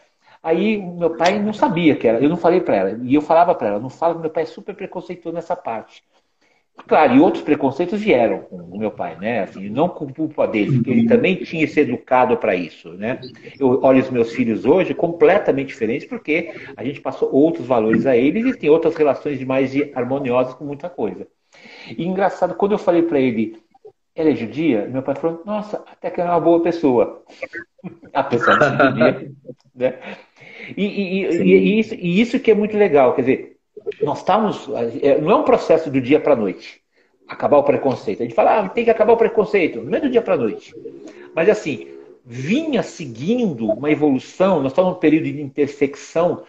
Aí 0.44 0.76
meu 0.76 1.16
pai 1.16 1.38
não 1.38 1.54
sabia 1.54 1.96
que 1.96 2.06
era, 2.06 2.22
eu 2.22 2.28
não 2.28 2.36
falei 2.36 2.60
para 2.60 2.76
ela, 2.76 3.00
e 3.02 3.14
eu 3.14 3.22
falava 3.22 3.54
para 3.54 3.68
ela, 3.68 3.80
não 3.80 3.88
fala 3.88 4.18
meu 4.18 4.28
pai 4.28 4.42
é 4.42 4.46
super 4.46 4.74
preconceituoso 4.74 5.34
nessa 5.34 5.56
parte. 5.56 6.04
Claro, 6.86 7.14
e 7.14 7.20
outros 7.20 7.42
preconceitos 7.42 8.00
vieram 8.00 8.40
com 8.40 8.56
o 8.56 8.76
meu 8.76 8.90
pai, 8.90 9.16
né? 9.18 9.44
Assim, 9.44 9.70
não 9.70 9.88
com 9.88 10.12
culpa 10.12 10.46
dele, 10.46 10.72
porque 10.72 10.90
ele 10.90 11.06
também 11.06 11.36
tinha 11.36 11.66
se 11.68 11.80
educado 11.80 12.36
para 12.36 12.54
isso, 12.54 12.90
né? 12.94 13.20
Eu 13.58 13.80
olho 13.80 14.02
os 14.02 14.10
meus 14.10 14.32
filhos 14.32 14.66
hoje 14.66 14.92
completamente 14.92 15.68
diferentes, 15.68 16.06
porque 16.06 16.52
a 16.76 16.84
gente 16.84 17.00
passou 17.00 17.32
outros 17.32 17.64
valores 17.64 18.06
a 18.06 18.16
eles 18.16 18.44
e 18.44 18.58
tem 18.58 18.68
outras 18.68 18.96
relações 18.96 19.42
mais 19.44 19.72
harmoniosas 19.94 20.52
com 20.54 20.64
muita 20.64 20.90
coisa. 20.90 21.26
E 21.96 22.04
engraçado, 22.04 22.54
quando 22.54 22.72
eu 22.72 22.78
falei 22.78 23.02
para 23.02 23.20
ele, 23.20 23.56
ela 24.14 24.30
é 24.30 24.34
judia? 24.34 24.86
Meu 24.86 25.02
pai 25.02 25.14
falou, 25.14 25.42
nossa, 25.46 25.82
até 25.90 26.10
que 26.10 26.20
é 26.20 26.24
uma 26.24 26.40
boa 26.40 26.60
pessoa. 26.60 27.22
Apesar 28.12 28.58
de 28.58 28.64
ser 28.64 28.84
judia, 28.84 29.32
né? 29.74 29.98
E, 30.76 30.84
e, 30.84 31.42
e, 31.42 31.80
isso, 31.80 31.94
e 31.94 32.20
isso 32.20 32.40
que 32.40 32.50
é 32.50 32.54
muito 32.54 32.76
legal, 32.76 33.14
quer 33.14 33.22
dizer, 33.22 33.56
nós 34.02 34.18
estamos. 34.18 34.68
É, 35.02 35.20
não 35.20 35.30
é 35.30 35.36
um 35.36 35.44
processo 35.44 35.90
do 35.90 36.00
dia 36.00 36.20
para 36.20 36.32
a 36.32 36.36
noite 36.36 36.82
acabar 37.26 37.58
o 37.58 37.64
preconceito. 37.64 38.20
A 38.20 38.24
gente 38.24 38.34
fala, 38.34 38.60
ah, 38.60 38.68
tem 38.68 38.84
que 38.84 38.90
acabar 38.90 39.12
o 39.12 39.16
preconceito. 39.16 39.82
Não 39.82 39.96
é 39.96 40.00
do 40.00 40.10
dia 40.10 40.22
para 40.22 40.34
a 40.34 40.38
noite. 40.38 40.74
Mas 41.34 41.48
assim, 41.48 41.88
vinha 42.24 42.82
seguindo 42.82 43.66
uma 43.66 43.90
evolução, 43.90 44.60
nós 44.60 44.72
estamos 44.72 44.92
num 44.92 44.98
período 44.98 45.24
de 45.24 45.42
intersecção 45.42 46.44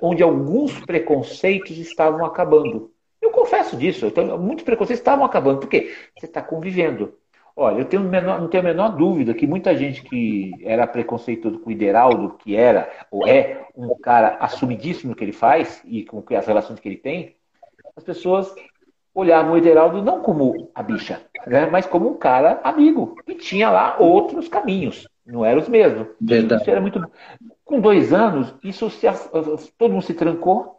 onde 0.00 0.22
alguns 0.22 0.78
preconceitos 0.80 1.76
estavam 1.78 2.24
acabando. 2.24 2.90
Eu 3.20 3.30
confesso 3.30 3.76
disso, 3.76 4.06
então, 4.06 4.38
muitos 4.38 4.64
preconceitos 4.64 5.00
estavam 5.00 5.24
acabando. 5.24 5.60
Por 5.60 5.68
quê? 5.68 5.92
Você 6.18 6.26
está 6.26 6.42
convivendo. 6.42 7.14
Olha, 7.60 7.80
eu 7.80 7.84
tenho 7.86 8.04
menor, 8.04 8.40
não 8.40 8.46
tenho 8.46 8.62
a 8.62 8.66
menor 8.68 8.90
dúvida 8.90 9.34
que 9.34 9.44
muita 9.44 9.76
gente 9.76 10.00
que 10.04 10.52
era 10.62 10.86
preconceituoso 10.86 11.58
com 11.58 11.70
o 11.70 11.72
Ideraldo, 11.72 12.36
que 12.38 12.54
era 12.54 12.88
ou 13.10 13.26
é 13.26 13.66
um 13.76 13.96
cara 13.96 14.36
assumidíssimo 14.38 15.10
no 15.10 15.16
que 15.16 15.24
ele 15.24 15.32
faz 15.32 15.82
e 15.84 16.04
com 16.04 16.22
as 16.36 16.46
relações 16.46 16.78
que 16.78 16.88
ele 16.88 16.98
tem, 16.98 17.34
as 17.96 18.04
pessoas 18.04 18.54
olhavam 19.12 19.54
o 19.54 19.58
Ideraldo 19.58 20.00
não 20.00 20.22
como 20.22 20.70
a 20.72 20.84
bicha, 20.84 21.20
né, 21.48 21.66
mas 21.66 21.84
como 21.84 22.08
um 22.08 22.16
cara 22.16 22.60
amigo, 22.62 23.16
que 23.26 23.34
tinha 23.34 23.68
lá 23.68 23.96
outros 23.98 24.46
caminhos, 24.46 25.08
não 25.26 25.44
eram 25.44 25.60
os 25.60 25.68
mesmos. 25.68 26.06
Verdade. 26.20 26.62
Isso 26.62 26.70
era 26.70 26.80
muito. 26.80 27.04
Com 27.64 27.80
dois 27.80 28.12
anos, 28.12 28.54
isso 28.62 28.88
se, 28.88 29.08
todo 29.76 29.90
mundo 29.90 30.04
se 30.04 30.14
trancou, 30.14 30.78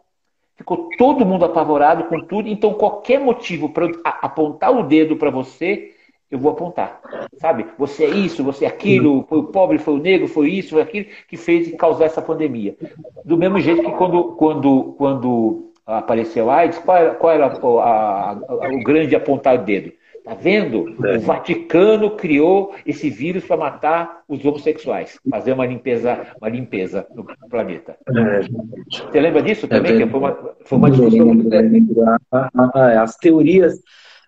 ficou 0.56 0.88
todo 0.96 1.26
mundo 1.26 1.44
apavorado 1.44 2.04
com 2.04 2.22
tudo, 2.22 2.48
então 2.48 2.72
qualquer 2.72 3.20
motivo 3.20 3.68
para 3.68 3.86
apontar 4.02 4.74
o 4.74 4.82
dedo 4.82 5.16
para 5.16 5.28
você 5.28 5.94
eu 6.30 6.38
vou 6.38 6.52
apontar. 6.52 7.00
Sabe? 7.36 7.66
Você 7.76 8.04
é 8.04 8.10
isso, 8.10 8.44
você 8.44 8.64
é 8.64 8.68
aquilo, 8.68 9.24
foi 9.28 9.38
o 9.38 9.44
pobre, 9.44 9.78
foi 9.78 9.94
o 9.94 9.98
negro, 9.98 10.28
foi 10.28 10.50
isso, 10.50 10.70
foi 10.70 10.82
aquilo 10.82 11.06
que 11.28 11.36
fez 11.36 11.74
causar 11.76 12.04
essa 12.04 12.22
pandemia. 12.22 12.76
Do 13.24 13.36
mesmo 13.36 13.58
jeito 13.58 13.82
que 13.82 13.92
quando, 13.92 14.24
quando, 14.34 14.94
quando 14.96 15.72
apareceu 15.86 16.50
a 16.50 16.56
AIDS, 16.56 16.78
qual 16.78 16.96
era, 16.96 17.14
qual 17.14 17.32
era 17.32 17.46
a, 17.46 18.30
a, 18.30 18.68
o 18.72 18.82
grande 18.84 19.16
apontar 19.16 19.56
o 19.56 19.64
dedo? 19.64 19.92
Tá 20.24 20.34
vendo? 20.34 20.94
É. 21.06 21.16
O 21.16 21.20
Vaticano 21.20 22.10
criou 22.10 22.74
esse 22.86 23.08
vírus 23.08 23.44
para 23.44 23.56
matar 23.56 24.22
os 24.28 24.44
homossexuais, 24.44 25.18
fazer 25.30 25.52
uma 25.52 25.66
limpeza, 25.66 26.26
uma 26.40 26.48
limpeza 26.48 27.06
no 27.14 27.24
planeta. 27.48 27.96
É. 28.08 28.42
Você 28.90 29.20
lembra 29.20 29.42
disso 29.42 29.66
também? 29.66 30.02
É 30.02 30.06
foi 30.06 30.20
uma, 30.20 30.54
foi 30.64 30.78
uma 30.78 30.90
discussão. 30.90 31.32
As 33.02 33.16
teorias 33.16 33.80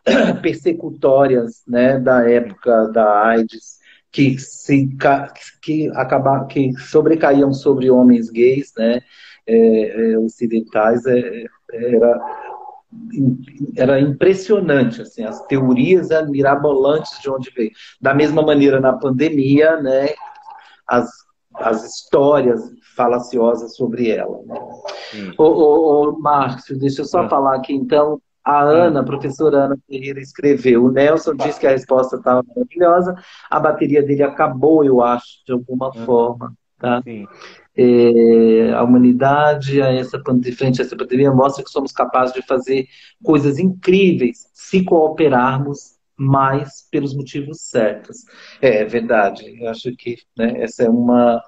persecutórias 0.42 1.62
né, 1.66 1.98
da 1.98 2.28
época 2.28 2.88
da 2.88 3.24
AIDS 3.26 3.80
que 4.10 4.38
se 4.38 4.88
que 5.62 5.88
acabar 5.94 6.46
que 6.46 6.72
sobrecaíam 6.76 7.52
sobre 7.52 7.90
homens 7.90 8.30
gays 8.30 8.72
né 8.76 9.00
é, 9.46 10.12
é, 10.12 10.18
ocidentais 10.18 11.06
é, 11.06 11.44
era 11.72 12.20
era 13.74 13.98
impressionante 13.98 15.00
assim 15.00 15.24
as 15.24 15.40
teorias 15.46 16.08
mirabolantes 16.28 17.18
de 17.22 17.30
onde 17.30 17.50
veio 17.56 17.70
da 17.98 18.12
mesma 18.12 18.42
maneira 18.42 18.80
na 18.80 18.92
pandemia 18.92 19.80
né 19.80 20.10
as, 20.86 21.08
as 21.54 21.84
histórias 21.84 22.60
falaciosas 22.94 23.74
sobre 23.76 24.10
ela 24.10 24.42
né? 24.44 24.60
ô, 25.38 25.44
ô, 25.44 26.10
ô, 26.10 26.18
Márcio 26.18 26.78
deixa 26.78 27.00
eu 27.00 27.06
só 27.06 27.20
ah. 27.20 27.28
falar 27.30 27.56
aqui 27.56 27.72
então 27.72 28.20
a 28.44 28.60
Ana, 28.60 29.00
a 29.00 29.04
professora 29.04 29.64
Ana 29.64 29.78
Ferreira, 29.88 30.20
escreveu. 30.20 30.84
O 30.84 30.90
Nelson 30.90 31.34
disse 31.34 31.60
que 31.60 31.66
a 31.66 31.70
resposta 31.70 32.16
estava 32.16 32.42
maravilhosa. 32.42 33.14
A 33.48 33.60
bateria 33.60 34.02
dele 34.02 34.22
acabou, 34.22 34.84
eu 34.84 35.00
acho, 35.00 35.44
de 35.46 35.52
alguma 35.52 35.92
forma. 35.92 36.52
Tá? 36.78 37.00
É, 37.76 38.72
a 38.74 38.82
humanidade, 38.82 39.80
a 39.80 39.92
essa, 39.92 40.20
frente 40.56 40.82
a 40.82 40.84
essa 40.84 40.96
pandemia, 40.96 41.30
mostra 41.30 41.62
que 41.62 41.70
somos 41.70 41.92
capazes 41.92 42.34
de 42.34 42.42
fazer 42.42 42.86
coisas 43.22 43.58
incríveis 43.58 44.48
se 44.52 44.84
cooperarmos 44.84 45.92
mais 46.16 46.86
pelos 46.90 47.14
motivos 47.14 47.60
certos. 47.60 48.24
É, 48.60 48.78
é 48.78 48.84
verdade. 48.84 49.56
Eu 49.60 49.68
acho 49.68 49.94
que 49.96 50.16
né, 50.36 50.62
essa 50.62 50.84
é 50.84 50.88
uma 50.88 51.40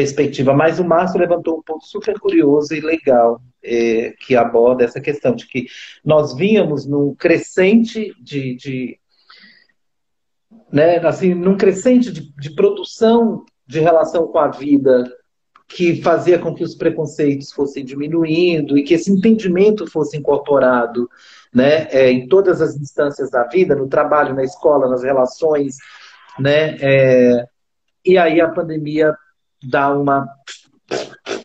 perspectiva. 0.00 0.54
Mas 0.54 0.78
o 0.78 0.84
Márcio 0.84 1.20
levantou 1.20 1.58
um 1.58 1.62
ponto 1.62 1.84
super 1.84 2.18
curioso 2.18 2.74
e 2.74 2.80
legal, 2.80 3.42
é, 3.62 4.14
que 4.18 4.34
aborda 4.34 4.82
essa 4.82 5.00
questão 5.00 5.34
de 5.34 5.46
que 5.46 5.66
nós 6.02 6.34
vínhamos 6.34 6.86
num 6.86 7.14
crescente 7.14 8.14
de, 8.18 8.54
de 8.56 8.98
né, 10.72 10.96
assim, 11.06 11.34
num 11.34 11.56
crescente 11.56 12.10
de, 12.10 12.32
de 12.34 12.54
produção 12.54 13.44
de 13.66 13.78
relação 13.80 14.26
com 14.26 14.38
a 14.38 14.48
vida 14.48 15.04
que 15.68 16.02
fazia 16.02 16.38
com 16.38 16.54
que 16.54 16.64
os 16.64 16.74
preconceitos 16.74 17.52
fossem 17.52 17.84
diminuindo 17.84 18.76
e 18.76 18.82
que 18.82 18.94
esse 18.94 19.12
entendimento 19.12 19.86
fosse 19.86 20.16
incorporado 20.16 21.08
né, 21.54 21.86
é, 21.90 22.10
em 22.10 22.26
todas 22.26 22.60
as 22.62 22.74
instâncias 22.74 23.30
da 23.30 23.44
vida, 23.44 23.76
no 23.76 23.86
trabalho, 23.86 24.34
na 24.34 24.42
escola, 24.42 24.88
nas 24.88 25.04
relações, 25.04 25.76
né, 26.38 26.76
é, 26.80 27.46
e 28.04 28.16
aí 28.16 28.40
a 28.40 28.48
pandemia 28.48 29.14
dá 29.62 29.90
uma 29.90 30.28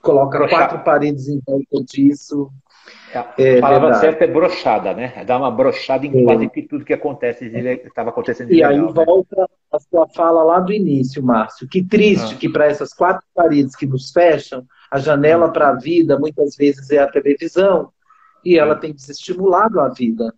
coloca 0.02 0.38
Brochada. 0.38 0.68
quatro 0.68 0.84
paredes 0.84 1.28
em 1.28 1.42
volta 1.46 1.84
disso. 1.84 2.52
É, 3.38 3.58
a 3.58 3.62
palavra 3.62 3.92
verdade. 3.92 4.02
certa 4.02 4.24
é 4.26 4.28
brochada, 4.28 4.94
né? 4.94 5.24
Dá 5.26 5.38
uma 5.38 5.50
brochada 5.50 6.06
em 6.06 6.22
é. 6.22 6.24
quase 6.24 6.50
que 6.50 6.62
tudo 6.64 6.84
que 6.84 6.94
acontece 6.94 7.46
estava 7.46 8.10
acontecendo. 8.10 8.52
E 8.52 8.56
legal, 8.56 8.72
aí 8.72 8.82
né? 8.82 9.06
volta 9.06 9.50
a 9.72 9.80
sua 9.80 10.08
fala 10.10 10.44
lá 10.44 10.60
do 10.60 10.74
início, 10.74 11.24
Márcio. 11.24 11.68
Que 11.68 11.82
triste 11.82 12.36
ah. 12.36 12.38
que 12.38 12.50
para 12.50 12.66
essas 12.66 12.94
quatro 12.94 13.26
paredes 13.34 13.76
que 13.76 13.86
nos 13.86 14.12
fecham, 14.12 14.66
a 14.92 15.00
janela 15.00 15.50
para 15.50 15.70
a 15.70 15.76
vida 15.76 16.20
muitas 16.20 16.56
vezes 16.56 16.92
é 16.92 16.98
a 16.98 17.08
televisão 17.10 17.90
e 18.44 18.58
ela 18.58 18.76
tem 18.76 18.94
desestimulado 18.94 19.80
a 19.80 19.90
vida. 19.90 20.34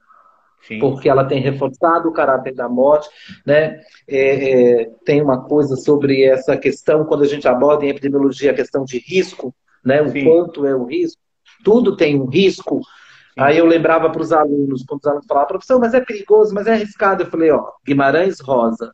Sim. 0.61 0.79
porque 0.79 1.07
ela 1.07 1.25
tem 1.25 1.41
reforçado 1.41 2.09
o 2.09 2.13
caráter 2.13 2.53
da 2.53 2.67
morte. 2.67 3.09
Né? 3.45 3.79
É, 4.07 4.81
é, 4.81 4.89
tem 5.05 5.21
uma 5.21 5.43
coisa 5.43 5.75
sobre 5.75 6.23
essa 6.23 6.57
questão, 6.57 7.05
quando 7.05 7.23
a 7.23 7.27
gente 7.27 7.47
aborda 7.47 7.85
em 7.85 7.89
epidemiologia 7.89 8.51
a 8.51 8.55
questão 8.55 8.83
de 8.83 8.99
risco, 8.99 9.55
né? 9.83 10.01
o 10.01 10.09
Sim. 10.09 10.25
quanto 10.25 10.65
é 10.65 10.75
o 10.75 10.85
risco. 10.85 11.21
Tudo 11.63 11.95
tem 11.95 12.19
um 12.19 12.25
risco. 12.25 12.79
Sim. 12.79 13.41
Aí 13.41 13.57
eu 13.57 13.65
lembrava 13.65 14.09
para 14.09 14.21
os 14.21 14.33
alunos, 14.33 14.83
quando 14.87 15.01
os 15.01 15.07
alunos 15.07 15.25
falavam, 15.27 15.47
professor, 15.47 15.79
mas 15.79 15.93
é 15.93 16.01
perigoso, 16.01 16.53
mas 16.53 16.67
é 16.67 16.73
arriscado. 16.73 17.23
Eu 17.23 17.27
falei, 17.27 17.51
ó, 17.51 17.71
Guimarães 17.85 18.39
Rosa 18.39 18.91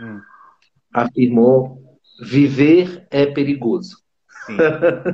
hum. 0.00 0.20
afirmou, 0.92 1.98
viver 2.22 3.06
é 3.10 3.26
perigoso. 3.26 3.96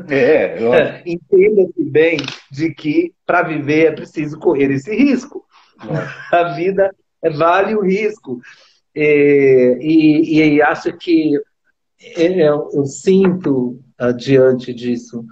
É. 0.08 1.02
Entenda-se 1.04 1.84
bem 1.84 2.18
de 2.50 2.72
que 2.72 3.12
para 3.26 3.42
viver 3.42 3.86
é 3.86 3.92
preciso 3.92 4.38
correr 4.38 4.70
esse 4.70 4.94
risco. 4.94 5.45
A 6.32 6.54
vida 6.54 6.94
vale 7.36 7.74
o 7.74 7.82
risco. 7.82 8.40
É, 8.94 9.78
e, 9.80 10.54
e 10.54 10.62
acho 10.62 10.92
que 10.96 11.32
eu, 12.16 12.70
eu 12.72 12.84
sinto 12.86 13.78
diante 14.16 14.72
disso 14.72 15.24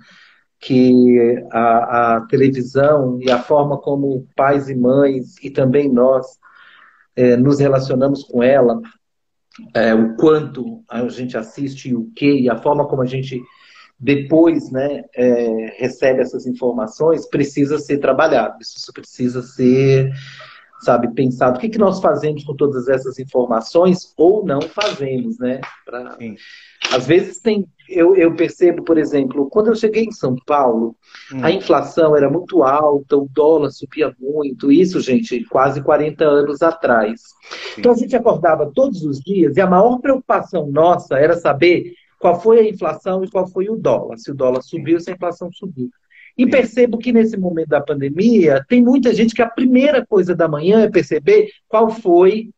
que 0.65 1.45
a, 1.51 2.17
a, 2.17 2.21
televisão 2.23 3.19
e 3.21 3.31
a 3.31 3.39
forma 3.39 3.77
como 3.79 4.27
pais 4.35 4.69
e 4.71 4.75
mães 4.75 5.37
e 5.43 5.51
também 5.51 5.93
nós 5.93 6.27
é, 7.15 7.37
nos 7.37 7.59
relacionamos 7.59 8.25
com 8.25 8.43
ela, 8.43 8.81
é, 9.75 9.95
o 9.95 10.17
quanto 10.17 10.83
a 10.89 11.07
gente 11.09 11.37
assiste 11.37 11.91
e 11.91 11.95
o 11.95 12.11
que, 12.17 12.41
e 12.41 12.49
a 12.49 12.57
forma 12.57 12.87
como 12.89 13.03
a 13.03 13.07
gente 13.07 13.41
depois 13.99 14.71
né, 14.71 15.05
é, 15.15 15.77
recebe 15.79 16.21
essas 16.21 16.47
informações, 16.47 17.27
precisa 17.27 17.79
ser 17.79 17.99
trabalhado, 17.99 18.59
isso 18.61 18.93
precisa 18.93 19.43
ser, 19.43 20.13
sabe, 20.81 21.13
pensado. 21.15 21.57
O 21.57 21.61
que, 21.61 21.69
que 21.69 21.79
nós 21.79 22.01
fazemos 22.01 22.45
com 22.45 22.55
todas 22.55 22.89
essas 22.89 23.19
informações 23.19 24.13
ou 24.17 24.45
não 24.45 24.61
fazemos, 24.61 25.39
né? 25.39 25.61
Pra... 25.85 26.17
Às 26.93 27.07
vezes 27.07 27.41
tem, 27.41 27.67
eu, 27.89 28.15
eu, 28.15 28.35
percebo, 28.35 28.83
por 28.83 28.99
exemplo, 28.99 29.49
quando 29.49 29.69
eu 29.69 29.75
cheguei 29.75 30.05
em 30.05 30.13
São 30.13 30.37
Paulo, 30.47 30.97
hum. 31.33 31.41
a 31.43 31.51
inflação 31.51 32.17
era 32.17 32.29
muito 32.29 32.63
alta, 32.63 33.17
o 33.17 33.29
dólar 33.33 33.71
subia 33.71 34.15
muito, 34.19 34.71
isso, 34.71 35.01
gente, 35.01 35.45
quase 35.45 35.83
40 35.83 36.25
anos 36.25 36.63
atrás. 36.63 37.21
Sim. 37.75 37.81
Então 37.81 37.93
a 37.93 37.97
gente 37.97 38.15
acordava 38.15 38.71
todos 38.75 39.03
os 39.03 39.21
dias 39.21 39.57
e 39.57 39.61
a 39.61 39.67
maior 39.67 39.99
preocupação 39.99 40.67
nossa 40.67 41.17
era 41.17 41.37
saber 41.37 41.95
qual 42.25 42.41
foi 42.41 42.59
a 42.59 42.67
inflação 42.67 43.23
e 43.23 43.31
qual 43.31 43.47
foi 43.47 43.69
o 43.69 43.77
dólar. 43.77 44.17
Se 44.17 44.31
o 44.31 44.35
dólar 44.35 44.63
subiu, 44.63 44.99
se 44.99 45.11
a 45.11 45.13
inflação 45.13 45.53
subiu. 45.53 45.91
E 46.39 46.47
percebo 46.47 46.97
que 46.97 47.13
nesse 47.13 47.37
momento 47.37 47.69
da 47.69 47.83
pandemia, 47.83 48.65
tem 48.67 48.83
muita 48.83 49.13
gente 49.13 49.35
que 49.35 49.43
a 49.43 49.51
primeira 49.51 50.07
coisa 50.07 50.35
da 50.35 50.49
manhã 50.49 50.81
é 50.81 50.91
perceber 50.91 51.51
qual 51.69 51.91
foi 51.91 52.49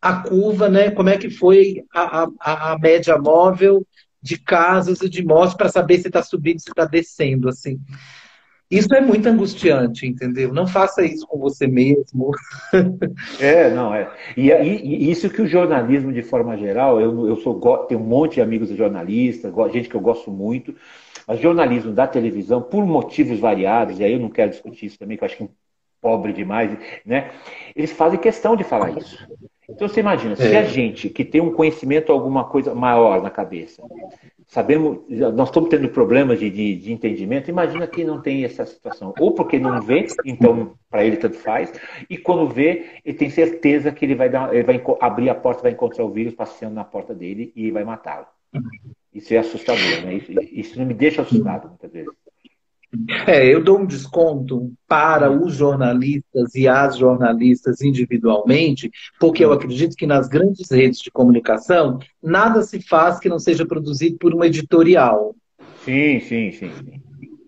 a 0.00 0.22
curva, 0.22 0.70
né? 0.70 0.90
Como 0.90 1.10
é 1.10 1.18
que 1.18 1.28
foi 1.28 1.84
a, 1.94 2.26
a, 2.40 2.72
a 2.72 2.78
média 2.78 3.18
móvel 3.18 3.86
de 4.22 4.38
casos 4.38 5.02
e 5.02 5.10
de 5.10 5.22
mortes 5.22 5.58
para 5.58 5.68
saber 5.68 5.98
se 5.98 6.06
está 6.06 6.22
subindo, 6.22 6.60
se 6.60 6.70
está 6.70 6.86
descendo, 6.86 7.50
assim. 7.50 7.78
Isso 8.72 8.94
é 8.94 9.02
muito 9.02 9.28
angustiante, 9.28 10.06
entendeu? 10.06 10.50
Não 10.50 10.66
faça 10.66 11.04
isso 11.04 11.26
com 11.26 11.38
você 11.38 11.66
mesmo. 11.66 12.30
É, 13.38 13.68
não, 13.70 13.94
é. 13.94 14.10
E, 14.36 14.50
e, 14.50 15.10
isso 15.10 15.28
que 15.28 15.42
o 15.42 15.46
jornalismo, 15.46 16.12
de 16.12 16.22
forma 16.22 16.56
geral, 16.56 17.00
eu, 17.00 17.28
eu 17.28 17.36
sou, 17.36 17.60
tenho 17.86 18.00
um 18.00 18.04
monte 18.04 18.34
de 18.34 18.40
amigos 18.40 18.70
jornalistas, 18.70 19.52
gente 19.72 19.88
que 19.88 19.94
eu 19.94 20.00
gosto 20.00 20.30
muito, 20.30 20.74
mas 21.26 21.38
jornalismo 21.38 21.92
da 21.92 22.06
televisão, 22.06 22.62
por 22.62 22.86
motivos 22.86 23.38
variados, 23.38 23.98
e 23.98 24.04
aí 24.04 24.12
eu 24.12 24.20
não 24.20 24.30
quero 24.30 24.50
discutir 24.50 24.86
isso 24.86 24.98
também, 24.98 25.18
que 25.18 25.24
eu 25.24 25.26
acho 25.26 25.36
que 25.36 25.44
é 25.44 25.48
pobre 26.00 26.32
demais, 26.32 26.76
né? 27.04 27.30
Eles 27.76 27.92
fazem 27.92 28.18
questão 28.18 28.56
de 28.56 28.64
falar 28.64 28.96
isso. 28.98 29.18
Então 29.68 29.88
você 29.88 30.00
imagina, 30.00 30.34
se 30.34 30.42
a 30.42 30.60
é. 30.60 30.64
gente 30.64 31.08
que 31.08 31.24
tem 31.24 31.40
um 31.40 31.52
conhecimento 31.52 32.10
alguma 32.10 32.44
coisa 32.44 32.74
maior 32.74 33.22
na 33.22 33.30
cabeça, 33.30 33.82
sabemos, 34.46 34.98
nós 35.08 35.48
estamos 35.48 35.70
tendo 35.70 35.88
problemas 35.88 36.38
de, 36.38 36.50
de, 36.50 36.76
de, 36.76 36.92
entendimento, 36.92 37.48
imagina 37.48 37.86
quem 37.86 38.04
não 38.04 38.20
tem 38.20 38.44
essa 38.44 38.66
situação. 38.66 39.14
Ou 39.18 39.32
porque 39.32 39.58
não 39.58 39.80
vê, 39.80 40.06
então 40.24 40.74
para 40.90 41.04
ele 41.04 41.16
tanto 41.16 41.36
faz, 41.36 41.72
e 42.10 42.18
quando 42.18 42.48
vê, 42.48 42.86
ele 43.04 43.16
tem 43.16 43.30
certeza 43.30 43.92
que 43.92 44.04
ele 44.04 44.14
vai, 44.14 44.28
dar, 44.28 44.54
ele 44.54 44.64
vai 44.64 44.82
abrir 45.00 45.30
a 45.30 45.34
porta, 45.34 45.62
vai 45.62 45.72
encontrar 45.72 46.04
o 46.04 46.10
vírus 46.10 46.34
passeando 46.34 46.74
na 46.74 46.84
porta 46.84 47.14
dele 47.14 47.52
e 47.54 47.70
vai 47.70 47.84
matá-lo. 47.84 48.26
Isso 49.14 49.32
é 49.32 49.38
assustador, 49.38 50.04
né? 50.04 50.14
Isso, 50.14 50.32
isso 50.52 50.78
não 50.78 50.86
me 50.86 50.94
deixa 50.94 51.22
assustado 51.22 51.68
muitas 51.68 51.90
vezes. 51.92 52.12
É, 53.26 53.46
eu 53.46 53.64
dou 53.64 53.78
um 53.78 53.86
desconto 53.86 54.70
para 54.86 55.30
os 55.30 55.54
jornalistas 55.54 56.54
e 56.54 56.68
as 56.68 56.96
jornalistas 56.96 57.80
individualmente, 57.80 58.90
porque 59.18 59.42
eu 59.42 59.52
acredito 59.52 59.96
que 59.96 60.06
nas 60.06 60.28
grandes 60.28 60.70
redes 60.70 61.00
de 61.00 61.10
comunicação, 61.10 61.98
nada 62.22 62.62
se 62.62 62.82
faz 62.82 63.18
que 63.18 63.30
não 63.30 63.38
seja 63.38 63.64
produzido 63.64 64.18
por 64.18 64.34
uma 64.34 64.46
editorial. 64.46 65.34
Sim, 65.84 66.20
sim, 66.20 66.52
sim. 66.52 66.70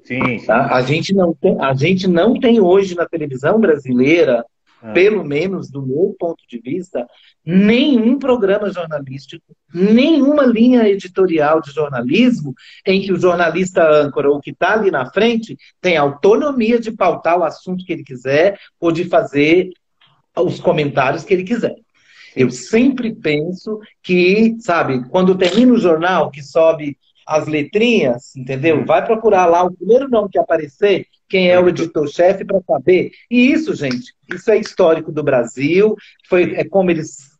sim, 0.03 0.39
sim. 0.39 0.47
Tá? 0.47 0.75
A, 0.75 0.81
gente 0.81 1.15
não 1.15 1.35
tem, 1.35 1.61
a 1.61 1.75
gente 1.75 2.09
não 2.09 2.41
tem 2.41 2.59
hoje 2.59 2.95
na 2.95 3.07
televisão 3.07 3.61
brasileira 3.61 4.45
ah. 4.85 4.93
pelo 4.93 5.25
menos 5.25 5.71
do 5.71 5.81
meu 5.81 6.15
ponto 6.19 6.45
de 6.47 6.59
vista, 6.59 7.07
nenhum 7.45 8.19
programa 8.19 8.71
jornalístico, 8.71 9.57
nenhuma 9.73 10.45
linha 10.45 10.87
editorial 10.87 11.63
de 11.63 11.73
jornalismo 11.73 12.55
em 12.87 13.01
que 13.01 13.13
o 13.13 13.19
jornalista 13.19 13.83
âncora 13.91 14.29
ou 14.29 14.41
que 14.41 14.51
está 14.51 14.75
ali 14.75 14.91
na 14.91 15.11
frente 15.11 15.57
tem 15.81 15.97
autonomia 15.97 16.79
de 16.79 16.93
pautar 16.93 17.39
o 17.39 17.45
assunto 17.45 17.85
que 17.85 17.95
ele 17.95 18.05
quiser 18.05 18.59
ou 18.79 18.93
de 18.93 19.05
fazer 19.07 19.71
os 20.37 20.61
comentários 20.61 21.25
que 21.25 21.33
ele 21.33 21.45
quiser. 21.45 21.77
Eu 22.37 22.51
sempre 22.51 23.15
penso 23.15 23.79
que, 24.03 24.57
sabe, 24.59 25.09
quando 25.09 25.39
termina 25.39 25.73
o 25.73 25.79
jornal, 25.79 26.31
que 26.31 26.43
sobe 26.43 26.99
as 27.27 27.47
letrinhas, 27.47 28.37
entendeu? 28.37 28.81
Hum. 28.81 28.85
Vai 28.85 29.05
procurar 29.05 29.47
lá 29.47 29.63
o 29.65 29.73
primeiro 29.73 30.09
nome 30.09 30.29
que 30.29 30.39
aparecer, 30.39 31.07
quem 31.29 31.51
é 31.51 31.59
o 31.59 31.69
editor-chefe 31.69 32.45
para 32.45 32.61
saber. 32.63 33.11
E 33.31 33.53
isso, 33.53 33.75
gente, 33.75 34.13
isso 34.33 34.51
é 34.51 34.59
histórico 34.59 35.11
do 35.11 35.23
Brasil, 35.23 35.97
foi, 36.29 36.55
é 36.55 36.65
como 36.65 36.91
eles, 36.91 37.31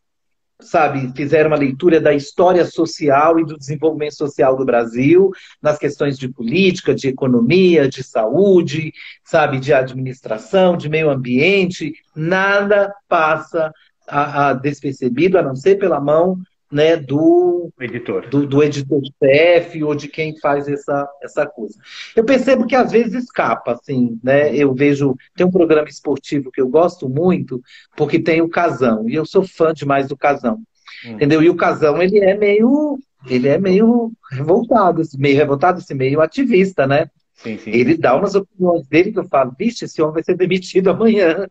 sabe, 0.59 1.11
fizeram 1.15 1.49
uma 1.49 1.57
leitura 1.57 1.99
da 1.99 2.13
história 2.13 2.65
social 2.65 3.39
e 3.39 3.45
do 3.45 3.57
desenvolvimento 3.57 4.15
social 4.15 4.55
do 4.55 4.65
Brasil, 4.65 5.31
nas 5.61 5.77
questões 5.77 6.17
de 6.17 6.27
política, 6.27 6.95
de 6.95 7.07
economia, 7.07 7.87
de 7.87 8.03
saúde, 8.03 8.93
sabe, 9.23 9.59
de 9.59 9.73
administração, 9.73 10.77
de 10.77 10.89
meio 10.89 11.09
ambiente, 11.09 11.93
nada 12.15 12.93
passa 13.07 13.71
a, 14.07 14.49
a 14.49 14.53
despercebido, 14.53 15.37
a 15.37 15.43
não 15.43 15.55
ser 15.55 15.77
pela 15.77 15.99
mão 15.99 16.37
né, 16.75 16.97
do 16.97 17.71
editor, 17.79 18.27
do, 18.27 18.45
do 18.45 18.61
editor-chefe 18.61 19.81
ou 19.81 19.95
de 19.95 20.09
quem 20.09 20.37
faz 20.41 20.67
essa, 20.67 21.09
essa 21.23 21.45
coisa. 21.45 21.79
Eu 22.13 22.25
percebo 22.25 22.67
que 22.67 22.75
às 22.75 22.91
vezes 22.91 23.23
escapa, 23.23 23.71
assim, 23.71 24.19
né? 24.21 24.53
Eu 24.53 24.73
vejo 24.73 25.15
tem 25.33 25.45
um 25.45 25.51
programa 25.51 25.87
esportivo 25.87 26.51
que 26.51 26.59
eu 26.59 26.67
gosto 26.67 27.07
muito 27.07 27.61
porque 27.95 28.19
tem 28.19 28.41
o 28.41 28.49
Casão 28.49 29.07
e 29.07 29.15
eu 29.15 29.25
sou 29.25 29.47
fã 29.47 29.73
demais 29.73 30.09
do 30.09 30.17
Casão, 30.17 30.59
hum. 31.05 31.11
entendeu? 31.11 31.41
E 31.41 31.49
o 31.49 31.55
Casão 31.55 32.01
ele 32.01 32.19
é 32.19 32.37
meio 32.37 32.99
ele 33.25 33.47
é 33.47 33.57
meio 33.57 34.11
revoltado, 34.29 35.01
meio 35.17 35.37
revoltado, 35.37 35.77
assim, 35.77 35.93
meio 35.93 36.19
ativista, 36.19 36.85
né? 36.85 37.09
Sim, 37.35 37.57
sim. 37.57 37.71
Ele 37.71 37.95
dá 37.95 38.17
umas 38.17 38.35
opiniões 38.35 38.85
dele 38.87 39.13
que 39.13 39.19
eu 39.19 39.27
falo, 39.29 39.55
vixe, 39.57 39.85
esse 39.85 40.01
homem 40.01 40.15
vai 40.15 40.23
ser 40.23 40.35
demitido 40.35 40.89
amanhã. 40.89 41.47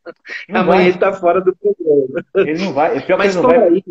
Não 0.49 0.61
amanhã 0.61 0.77
vai. 0.77 0.87
ele 0.89 0.95
está 0.95 1.13
fora 1.15 1.41
do 1.41 1.57
programa. 1.57 2.25
Ele 2.37 2.63
não 2.63 2.75
vai. 2.75 3.01
Pior 3.05 3.17
Mas 3.17 3.35
ele 3.35 3.43
não 3.43 3.51
vai. 3.51 3.69
Aí. 3.69 3.85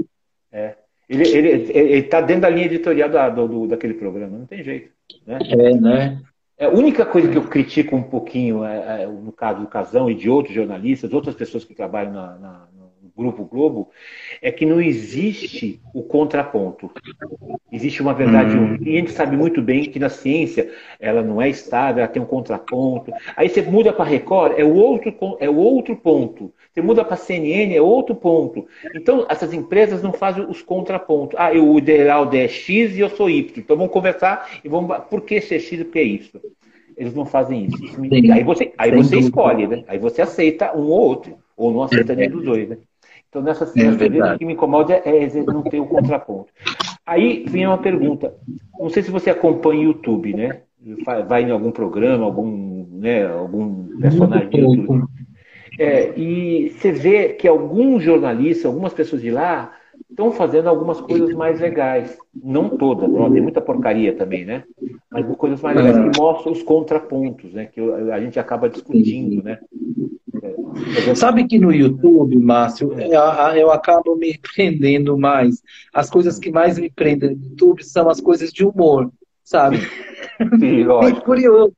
É. 0.51 0.82
Ele, 1.09 1.27
ele, 1.27 1.49
ele, 1.71 2.03
tá 2.03 2.21
dentro 2.21 2.43
da 2.43 2.49
linha 2.49 2.65
editorial 2.65 3.09
da, 3.09 3.29
do, 3.29 3.67
daquele 3.67 3.93
programa, 3.93 4.37
não 4.37 4.45
tem 4.45 4.63
jeito. 4.63 4.89
Né? 5.27 5.39
É, 5.49 5.73
né? 5.73 6.21
É, 6.57 6.65
a 6.65 6.69
única 6.69 7.05
coisa 7.05 7.29
que 7.29 7.37
eu 7.37 7.47
critico 7.47 7.95
um 7.95 8.03
pouquinho, 8.03 8.63
é, 8.63 9.03
é, 9.03 9.07
no 9.07 9.31
caso 9.31 9.61
do 9.61 9.67
Casão 9.67 10.09
e 10.09 10.15
de 10.15 10.29
outros 10.29 10.55
jornalistas, 10.55 11.13
outras 11.13 11.35
pessoas 11.35 11.65
que 11.65 11.75
trabalham 11.75 12.13
na, 12.13 12.37
na 12.37 12.67
Grupo 13.15 13.45
Globo, 13.45 13.89
é 14.41 14.51
que 14.51 14.65
não 14.65 14.81
existe 14.81 15.79
o 15.93 16.01
contraponto. 16.01 16.89
Existe 17.71 18.01
uma 18.01 18.13
verdade 18.13 18.57
hum. 18.57 18.65
única. 18.65 18.89
E 18.89 18.95
a 18.95 18.99
gente 18.99 19.11
sabe 19.11 19.37
muito 19.37 19.61
bem 19.61 19.85
que 19.85 19.99
na 19.99 20.09
ciência 20.09 20.71
ela 20.99 21.21
não 21.21 21.41
é 21.41 21.49
estável, 21.49 22.03
ela 22.03 22.11
tem 22.11 22.21
um 22.21 22.25
contraponto. 22.25 23.11
Aí 23.35 23.49
você 23.49 23.61
muda 23.61 23.93
para 23.93 24.05
Record, 24.05 24.53
é 24.57 24.63
o 24.63 24.73
outro, 24.73 25.13
é 25.39 25.49
o 25.49 25.55
outro 25.55 25.95
ponto. 25.95 26.51
Você 26.71 26.81
muda 26.81 27.05
para 27.05 27.13
a 27.13 27.17
CNN, 27.17 27.75
é 27.75 27.81
outro 27.81 28.15
ponto. 28.15 28.67
Então, 28.95 29.27
essas 29.29 29.53
empresas 29.53 30.01
não 30.01 30.11
fazem 30.11 30.45
os 30.45 30.63
contrapontos. 30.63 31.39
Ah, 31.39 31.53
eu, 31.53 31.69
o 31.69 31.77
ideal 31.77 32.27
é 32.33 32.47
X 32.47 32.95
e 32.95 32.99
eu 32.99 33.09
sou 33.09 33.29
Y. 33.29 33.53
Então 33.57 33.77
vamos 33.77 33.91
conversar 33.91 34.49
e 34.63 34.69
vamos. 34.69 34.97
Por 35.09 35.21
que 35.21 35.39
ser 35.39 35.59
X 35.59 35.79
e 35.79 35.83
por 35.83 35.93
que 35.93 36.01
isso? 36.01 36.41
Eles 36.97 37.13
não 37.13 37.25
fazem 37.25 37.65
isso. 37.65 37.83
isso 37.83 38.01
aí 38.31 38.43
você, 38.43 38.73
aí 38.77 38.91
você 38.91 39.17
escolhe, 39.17 39.67
né? 39.67 39.83
Aí 39.87 39.99
você 39.99 40.21
aceita 40.21 40.75
um 40.75 40.89
ou 40.89 40.99
outro. 40.99 41.37
Ou 41.55 41.71
não 41.71 41.83
aceita 41.83 42.15
nenhum 42.15 42.37
dos 42.37 42.45
dois, 42.45 42.69
né? 42.69 42.77
Então, 43.33 43.41
nessa 43.41 43.65
situação, 43.65 43.99
é 43.99 44.35
o 44.35 44.37
que 44.37 44.45
me 44.45 44.53
incomoda 44.53 44.93
é, 44.93 45.23
é 45.23 45.43
não 45.43 45.63
ter 45.63 45.79
o 45.79 45.87
contraponto. 45.87 46.53
Aí 47.03 47.43
vem 47.47 47.65
uma 47.65 47.79
pergunta. 47.79 48.31
Não 48.79 48.91
sei 48.91 49.01
se 49.01 49.09
você 49.09 49.31
acompanha 49.31 49.79
o 49.79 49.83
YouTube, 49.85 50.35
né? 50.35 50.61
Vai 51.27 51.41
em 51.41 51.49
algum 51.49 51.71
programa, 51.71 52.23
algum, 52.23 52.85
né, 52.91 53.25
algum 53.25 53.87
personagem 53.97 54.49
do 54.49 54.57
YouTube. 54.57 55.03
É, 55.79 56.13
e 56.15 56.69
você 56.69 56.91
vê 56.91 57.29
que 57.29 57.47
alguns 57.47 58.03
jornalistas, 58.03 58.67
algumas 58.67 58.93
pessoas 58.93 59.23
de 59.23 59.31
lá, 59.31 59.71
estão 60.13 60.31
fazendo 60.31 60.69
algumas 60.69 61.01
coisas 61.01 61.33
mais 61.33 61.59
legais. 61.59 62.17
Não 62.33 62.69
todas, 62.69 63.09
tem 63.09 63.41
muita 63.41 63.59
porcaria 63.59 64.15
também, 64.15 64.45
né? 64.45 64.63
Mas 65.11 65.25
coisas 65.35 65.61
mais 65.61 65.75
legais 65.75 65.97
que 65.97 66.19
mostram 66.19 66.53
os 66.53 66.63
contrapontos, 66.63 67.51
né? 67.51 67.65
Que 67.65 67.81
a 67.81 68.19
gente 68.21 68.39
acaba 68.39 68.69
discutindo, 68.69 69.43
né? 69.43 69.59
Sabe 71.15 71.45
que 71.45 71.59
no 71.59 71.71
YouTube, 71.71 72.37
Márcio, 72.37 72.93
eu, 72.99 73.55
eu 73.55 73.71
acabo 73.71 74.15
me 74.15 74.37
prendendo 74.37 75.17
mais. 75.17 75.61
As 75.93 76.09
coisas 76.09 76.39
que 76.39 76.51
mais 76.51 76.77
me 76.77 76.89
prendem 76.89 77.35
no 77.35 77.43
YouTube 77.43 77.83
são 77.83 78.09
as 78.09 78.19
coisas 78.19 78.51
de 78.51 78.65
humor, 78.65 79.11
sabe? 79.43 79.79
Sim, 80.59 80.83
lógico. 80.85 81.19
É 81.19 81.21
curioso. 81.21 81.73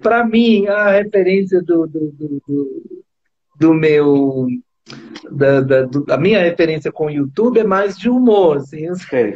Para 0.00 0.24
mim, 0.24 0.66
a 0.66 0.90
referência 0.90 1.60
do, 1.62 1.86
do, 1.86 2.12
do, 2.12 2.42
do, 2.46 2.82
do 3.58 3.74
meu. 3.74 4.46
Da, 5.30 5.60
da, 5.60 5.82
do, 5.82 6.06
a 6.10 6.16
minha 6.16 6.40
referência 6.40 6.92
com 6.92 7.06
o 7.06 7.10
YouTube 7.10 7.58
é 7.58 7.64
mais 7.64 7.98
de 7.98 8.08
humor. 8.08 8.58
Assim, 8.58 8.86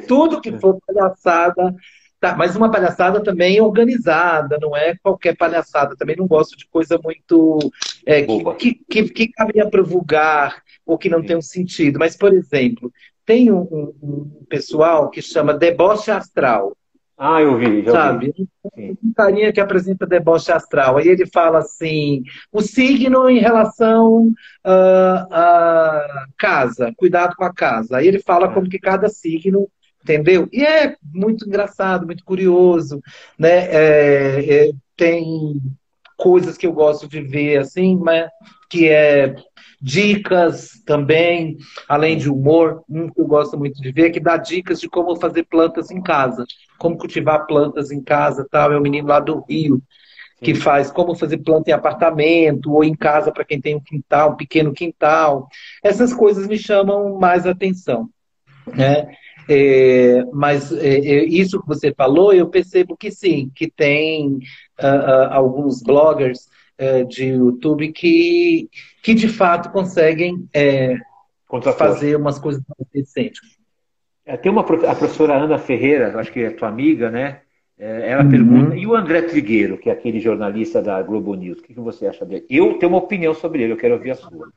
tudo 0.06 0.40
que 0.40 0.58
for 0.58 0.78
palhaçada 0.86 1.74
Tá, 2.20 2.36
mas 2.36 2.54
uma 2.54 2.70
palhaçada 2.70 3.22
também 3.22 3.62
organizada, 3.62 4.58
não 4.60 4.76
é 4.76 4.94
qualquer 5.02 5.34
palhaçada. 5.34 5.96
Também 5.96 6.14
não 6.14 6.26
gosto 6.26 6.54
de 6.54 6.68
coisa 6.68 7.00
muito. 7.02 7.58
É, 8.04 8.22
que, 8.58 8.74
que, 8.74 9.08
que, 9.08 9.28
caminha 9.28 9.68
para 9.70 9.82
vulgar 9.82 10.62
ou 10.84 10.98
que 10.98 11.08
não 11.08 11.22
Sim. 11.22 11.26
tem 11.26 11.36
um 11.38 11.42
sentido. 11.42 11.98
Mas, 11.98 12.14
por 12.14 12.34
exemplo, 12.34 12.92
tem 13.24 13.50
um, 13.50 13.62
um, 13.62 13.94
um, 14.02 14.44
pessoal 14.50 15.08
que 15.08 15.22
chama 15.22 15.54
deboche 15.54 16.10
astral. 16.10 16.76
Ah, 17.22 17.42
eu 17.42 17.58
vi, 17.58 17.82
já 17.84 17.92
sabe? 17.92 18.32
Vi. 18.34 18.98
Um 19.04 19.12
carinha 19.12 19.52
que 19.52 19.60
apresenta 19.60 20.06
deboche 20.06 20.50
astral. 20.50 20.96
Aí 20.96 21.06
ele 21.06 21.26
fala 21.26 21.58
assim: 21.58 22.22
o 22.50 22.62
signo 22.62 23.28
em 23.28 23.38
relação 23.38 24.32
à 24.64 26.24
uh, 26.26 26.32
casa, 26.38 26.94
cuidado 26.96 27.36
com 27.36 27.44
a 27.44 27.52
casa. 27.52 27.98
Aí 27.98 28.08
ele 28.08 28.20
fala 28.20 28.46
é. 28.46 28.54
como 28.54 28.70
que 28.70 28.78
cada 28.78 29.10
signo 29.10 29.68
entendeu? 30.02 30.48
E 30.50 30.64
é 30.64 30.96
muito 31.12 31.46
engraçado, 31.46 32.06
muito 32.06 32.24
curioso, 32.24 33.02
né? 33.38 33.66
É, 33.66 34.68
é, 34.68 34.70
tem 34.96 35.60
coisas 36.16 36.56
que 36.56 36.66
eu 36.66 36.72
gosto 36.72 37.06
de 37.06 37.20
ver 37.20 37.58
assim, 37.58 37.96
mas 37.96 38.30
que 38.70 38.88
é 38.88 39.36
dicas 39.80 40.82
também, 40.86 41.58
além 41.86 42.16
de 42.16 42.30
humor, 42.30 42.82
um 42.88 43.10
que 43.10 43.20
eu 43.20 43.26
gosto 43.26 43.58
muito 43.58 43.80
de 43.80 43.92
ver 43.92 44.10
que 44.10 44.20
dá 44.20 44.36
dicas 44.36 44.80
de 44.80 44.88
como 44.88 45.16
fazer 45.16 45.44
plantas 45.44 45.90
em 45.90 46.02
casa, 46.02 46.46
como 46.80 46.96
cultivar 46.96 47.46
plantas 47.46 47.92
em 47.92 48.02
casa, 48.02 48.48
tal. 48.50 48.72
É 48.72 48.76
o 48.76 48.80
um 48.80 48.82
menino 48.82 49.06
lá 49.06 49.20
do 49.20 49.44
Rio 49.46 49.82
que 50.42 50.54
faz 50.54 50.90
como 50.90 51.14
fazer 51.14 51.36
planta 51.38 51.70
em 51.70 51.74
apartamento 51.74 52.72
ou 52.72 52.82
em 52.82 52.94
casa 52.94 53.30
para 53.30 53.44
quem 53.44 53.60
tem 53.60 53.76
um 53.76 53.80
quintal, 53.80 54.32
um 54.32 54.36
pequeno 54.36 54.72
quintal. 54.72 55.46
Essas 55.84 56.14
coisas 56.14 56.46
me 56.46 56.56
chamam 56.56 57.18
mais 57.18 57.46
atenção, 57.46 58.08
né? 58.74 59.14
É, 59.48 60.24
mas 60.32 60.72
é, 60.72 60.98
é, 60.98 61.24
isso 61.24 61.60
que 61.60 61.66
você 61.66 61.92
falou, 61.92 62.32
eu 62.32 62.48
percebo 62.48 62.96
que 62.96 63.10
sim, 63.10 63.50
que 63.54 63.70
tem 63.70 64.36
uh, 64.80 64.86
uh, 64.86 65.32
alguns 65.32 65.82
bloggers 65.82 66.48
uh, 66.80 67.04
de 67.06 67.26
YouTube 67.26 67.92
que, 67.92 68.68
que 69.02 69.12
de 69.12 69.28
fato 69.28 69.70
conseguem 69.70 70.48
é, 70.54 70.94
fazer 71.76 72.16
umas 72.16 72.38
coisas 72.38 72.62
mais 72.68 72.88
decentes. 72.92 73.59
É, 74.30 74.36
tem 74.36 74.52
uma 74.52 74.60
a 74.60 74.64
professora 74.64 75.34
Ana 75.34 75.58
Ferreira, 75.58 76.16
acho 76.16 76.32
que 76.32 76.38
é 76.38 76.50
tua 76.50 76.68
amiga, 76.68 77.10
né? 77.10 77.40
É, 77.76 78.10
ela 78.10 78.22
uhum. 78.22 78.30
pergunta, 78.30 78.76
e 78.76 78.86
o 78.86 78.94
André 78.94 79.22
Trigueiro, 79.22 79.76
que 79.76 79.90
é 79.90 79.92
aquele 79.92 80.20
jornalista 80.20 80.80
da 80.80 81.02
Globo 81.02 81.34
News, 81.34 81.58
o 81.58 81.62
que, 81.62 81.74
que 81.74 81.80
você 81.80 82.06
acha 82.06 82.24
dele? 82.24 82.46
Eu 82.48 82.78
tenho 82.78 82.92
uma 82.92 82.98
opinião 82.98 83.34
sobre 83.34 83.64
ele, 83.64 83.72
eu 83.72 83.76
quero 83.76 83.94
ouvir 83.94 84.12
a 84.12 84.14
sua. 84.14 84.52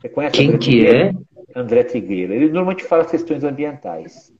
Você 0.00 0.08
conhece 0.08 0.36
Quem 0.36 0.56
que 0.56 0.86
é? 0.86 1.12
André 1.54 1.84
Trigueiro. 1.84 2.32
Ele 2.32 2.46
normalmente 2.46 2.84
fala 2.84 3.04
questões 3.04 3.44
ambientais. 3.44 4.32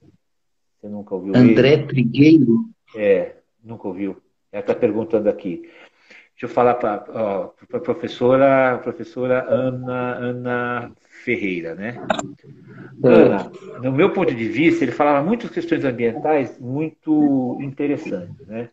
Você 0.79 0.87
nunca 0.87 1.13
ouviu 1.13 1.35
André 1.35 1.73
ele? 1.73 1.83
Trigueiro? 1.83 2.65
É, 2.95 3.33
nunca 3.63 3.87
ouviu. 3.87 4.17
Ela 4.51 4.61
está 4.61 4.73
perguntando 4.73 5.29
aqui. 5.29 5.61
Deixa 6.31 6.45
eu 6.45 6.49
falar 6.49 6.73
para 6.75 7.03
a 7.73 7.79
professora, 7.79 8.79
professora 8.81 9.45
Ana, 9.47 10.15
Ana 10.15 10.91
Ferreira, 11.23 11.75
né? 11.75 11.95
É. 13.03 13.07
Ana, 13.07 13.51
no 13.81 13.91
meu 13.91 14.11
ponto 14.11 14.33
de 14.33 14.47
vista, 14.47 14.83
ele 14.83 14.91
falava 14.91 15.25
muitas 15.25 15.49
questões 15.49 15.83
ambientais 15.83 16.59
muito 16.59 17.57
interessantes, 17.61 18.47
né? 18.47 18.69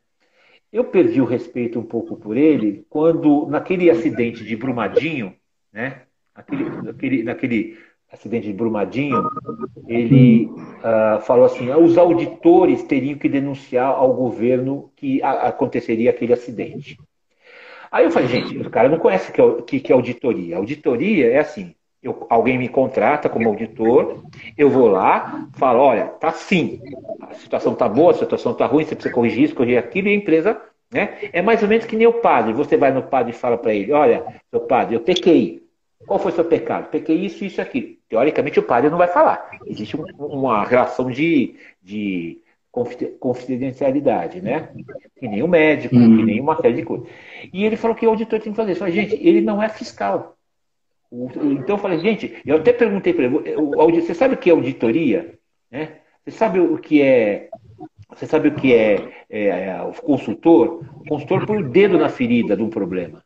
Eu 0.72 0.84
perdi 0.84 1.20
o 1.20 1.24
respeito 1.24 1.78
um 1.78 1.84
pouco 1.84 2.16
por 2.16 2.36
ele 2.36 2.84
quando, 2.90 3.47
naquele 3.47 3.90
acidente 3.90 4.44
de 4.44 4.57
Brumadinho, 4.57 5.34
né? 5.72 6.03
Aquele, 6.34 6.64
naquele, 6.82 7.22
naquele 7.22 7.78
acidente 8.12 8.47
de 8.47 8.53
Brumadinho, 8.53 9.28
ele 9.86 10.47
uh, 10.47 11.20
falou 11.22 11.47
assim: 11.47 11.70
ah, 11.70 11.78
os 11.78 11.97
auditores 11.97 12.82
teriam 12.82 13.18
que 13.18 13.28
denunciar 13.28 13.88
ao 13.88 14.12
governo 14.12 14.90
que 14.97 15.22
aconteceria 15.22 16.11
aquele 16.11 16.32
acidente. 16.32 16.99
Aí 17.90 18.05
eu 18.05 18.11
falei, 18.11 18.28
gente, 18.28 18.59
o 18.59 18.70
cara 18.70 18.88
não 18.88 18.99
conhece 18.99 19.30
o 19.30 19.32
que, 19.32 19.40
é, 19.40 19.62
que, 19.62 19.80
que 19.80 19.92
é 19.92 19.94
auditoria. 19.94 20.57
Auditoria 20.57 21.30
é 21.30 21.38
assim: 21.38 21.74
eu, 22.03 22.26
alguém 22.28 22.59
me 22.59 22.68
contrata 22.68 23.28
como 23.28 23.49
auditor, 23.49 24.24
eu 24.57 24.70
vou 24.70 24.88
lá, 24.88 25.49
falo, 25.55 25.80
olha, 25.80 26.05
tá 26.07 26.30
sim, 26.30 26.80
a 27.20 27.34
situação 27.34 27.74
tá 27.74 27.88
boa, 27.88 28.12
a 28.12 28.14
situação 28.14 28.55
tá 28.55 28.66
ruim, 28.66 28.84
você 28.84 28.94
precisa 28.94 29.14
corrigir 29.14 29.44
isso, 29.44 29.55
corrigir 29.55 29.78
aquilo, 29.78 30.09
e 30.09 30.12
a 30.12 30.14
empresa, 30.14 30.61
né? 30.90 31.18
É 31.32 31.42
mais 31.42 31.62
ou 31.62 31.68
menos 31.68 31.84
que 31.84 31.97
nem 31.97 32.07
o 32.07 32.20
padre. 32.20 32.53
Você 32.53 32.76
vai 32.76 32.92
no 32.92 33.03
padre 33.03 33.32
e 33.32 33.36
fala 33.36 33.59
para 33.59 33.74
ele, 33.74 33.92
olha, 33.92 34.24
seu 34.51 34.61
padre, 34.61 34.94
eu 34.94 35.01
pequei. 35.01 35.64
Qual 36.07 36.18
foi 36.18 36.30
o 36.30 36.34
seu 36.34 36.44
pecado? 36.44 36.90
Pequei 36.90 37.16
isso, 37.16 37.44
isso 37.44 37.61
e 37.61 37.62
aquilo. 37.62 37.97
Teoricamente, 38.09 38.61
o 38.61 38.62
padre 38.62 38.90
não 38.90 38.99
vai 38.99 39.09
falar. 39.09 39.51
Existe 39.66 39.97
uma 39.97 40.64
relação 40.64 41.11
de, 41.11 41.57
de 41.82 42.38
confidencialidade, 43.18 44.40
né? 44.40 44.68
Que 45.18 45.26
nem 45.26 45.42
o 45.42 45.49
médico, 45.49 45.97
hum. 45.97 46.18
que 46.18 46.22
nem 46.22 46.40
uma 46.40 46.61
série 46.61 46.74
de 46.74 46.82
coisas. 46.84 47.09
E 47.53 47.64
ele 47.64 47.76
falou 47.76 47.97
que 47.97 48.07
o 48.07 48.11
auditor 48.11 48.40
tem 48.40 48.53
que 48.53 48.57
fazer 48.57 48.72
isso. 48.72 48.88
Gente, 48.90 49.16
ele 49.26 49.40
não 49.40 49.61
é 49.62 49.68
fiscal. 49.68 50.36
Então 51.12 51.76
eu 51.76 51.78
falei, 51.78 51.98
gente, 51.98 52.40
eu 52.44 52.57
até 52.57 52.72
perguntei 52.72 53.12
para 53.12 53.24
ele, 53.24 54.00
você 54.00 54.14
sabe 54.14 54.34
o 54.34 54.36
que 54.36 54.50
é 54.50 54.52
auditoria? 54.52 55.38
Né? 55.70 56.00
Você 56.24 56.30
sabe 56.30 56.61
o 56.61 56.76
que 56.78 57.00
é. 57.00 57.48
Você 58.11 58.26
sabe 58.26 58.48
o 58.48 58.54
que 58.54 58.72
é, 58.74 59.26
é, 59.28 59.68
é 59.68 59.82
o 59.82 59.92
consultor? 59.92 60.84
O 61.00 61.09
consultor 61.09 61.46
põe 61.46 61.59
o 61.59 61.68
dedo 61.68 61.98
na 61.98 62.09
ferida 62.09 62.57
de 62.57 62.62
um 62.62 62.70
problema. 62.70 63.22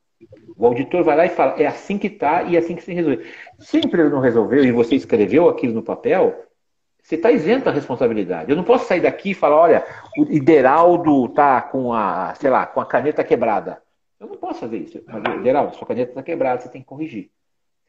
O 0.57 0.67
auditor 0.67 1.03
vai 1.03 1.17
lá 1.17 1.27
e 1.27 1.31
fala, 1.31 1.55
é 1.61 1.67
assim 1.67 1.97
que 1.97 2.07
está 2.07 2.43
e 2.43 2.57
é 2.57 2.59
assim 2.59 2.75
que 2.75 2.83
se 2.83 2.93
resolve. 2.93 3.25
Se 3.59 3.79
a 3.79 3.81
empresa 3.81 4.11
não 4.11 4.21
resolveu 4.21 4.63
e 4.65 4.71
você 4.71 4.95
escreveu 4.95 5.49
aquilo 5.49 5.73
no 5.73 5.83
papel, 5.83 6.45
você 7.03 7.15
está 7.15 7.31
isento 7.31 7.65
da 7.65 7.71
responsabilidade. 7.71 8.51
Eu 8.51 8.57
não 8.57 8.65
posso 8.65 8.87
sair 8.87 9.01
daqui 9.01 9.31
e 9.31 9.35
falar, 9.35 9.57
olha, 9.57 9.87
o 10.19 10.23
Ideraldo 10.31 11.27
está 11.27 11.63
com 11.63 11.93
a, 11.95 12.35
sei 12.35 12.51
lá, 12.51 12.67
com 12.67 12.81
a 12.81 12.87
caneta 12.87 13.25
quebrada. 13.25 13.83
Eu 14.19 14.29
não 14.29 14.37
posso 14.37 14.61
fazer 14.61 14.77
isso. 14.79 15.03
Ideraldo, 15.39 15.77
sua 15.77 15.87
caneta 15.87 16.11
está 16.11 16.23
quebrada, 16.23 16.61
você 16.61 16.69
tem 16.69 16.83
que 16.83 16.87
corrigir. 16.87 17.31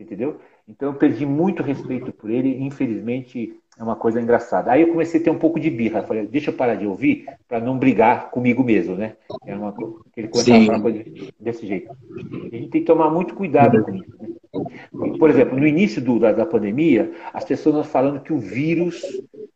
Entendeu? 0.02 0.38
Então 0.68 0.89
eu 0.89 0.95
perdi 0.95 1.26
muito 1.26 1.64
respeito 1.64 2.12
por 2.12 2.30
ele. 2.30 2.64
Infelizmente, 2.64 3.56
é 3.78 3.84
uma 3.84 3.95
coisa 3.95 4.22
engraçada. 4.22 4.72
Aí 4.72 4.82
eu 4.82 4.89
comecei 4.89 5.20
a 5.20 5.24
ter 5.24 5.30
um 5.30 5.38
pouco 5.38 5.60
de 5.60 5.70
birra. 5.70 6.04
Falei, 6.04 6.28
deixa 6.28 6.49
eu 6.49 6.56
parar 6.56 6.76
de 6.76 6.86
ouvir 6.86 7.26
para 7.47 7.60
não 7.60 7.78
brigar 7.78 8.30
comigo 8.30 8.64
mesmo, 8.64 8.95
né? 8.95 9.16
Era 9.45 9.58
uma 9.58 9.72
coisa, 9.72 9.95
ele 10.16 10.28
começava 10.28 10.62
a 10.62 10.66
falar 10.66 10.82
coisa 10.82 11.04
desse 11.39 11.66
jeito. 11.66 11.91
A 11.91 12.56
gente 12.56 12.70
tem 12.70 12.82
que 12.82 12.88
tomar 12.88 13.10
muito 13.10 13.34
cuidado 13.34 13.84
com 13.84 13.95
isso. 13.95 14.12
Né? 14.22 15.18
Por 15.18 15.30
exemplo, 15.30 15.58
no 15.58 15.66
início 15.66 16.02
do, 16.02 16.20
da, 16.20 16.32
da, 16.32 16.45
pandemia, 16.45 17.12
as 17.34 17.45
pessoas 17.45 17.88
falando 17.88 18.22
que 18.22 18.34
o 18.34 18.38
vírus, 18.38 19.02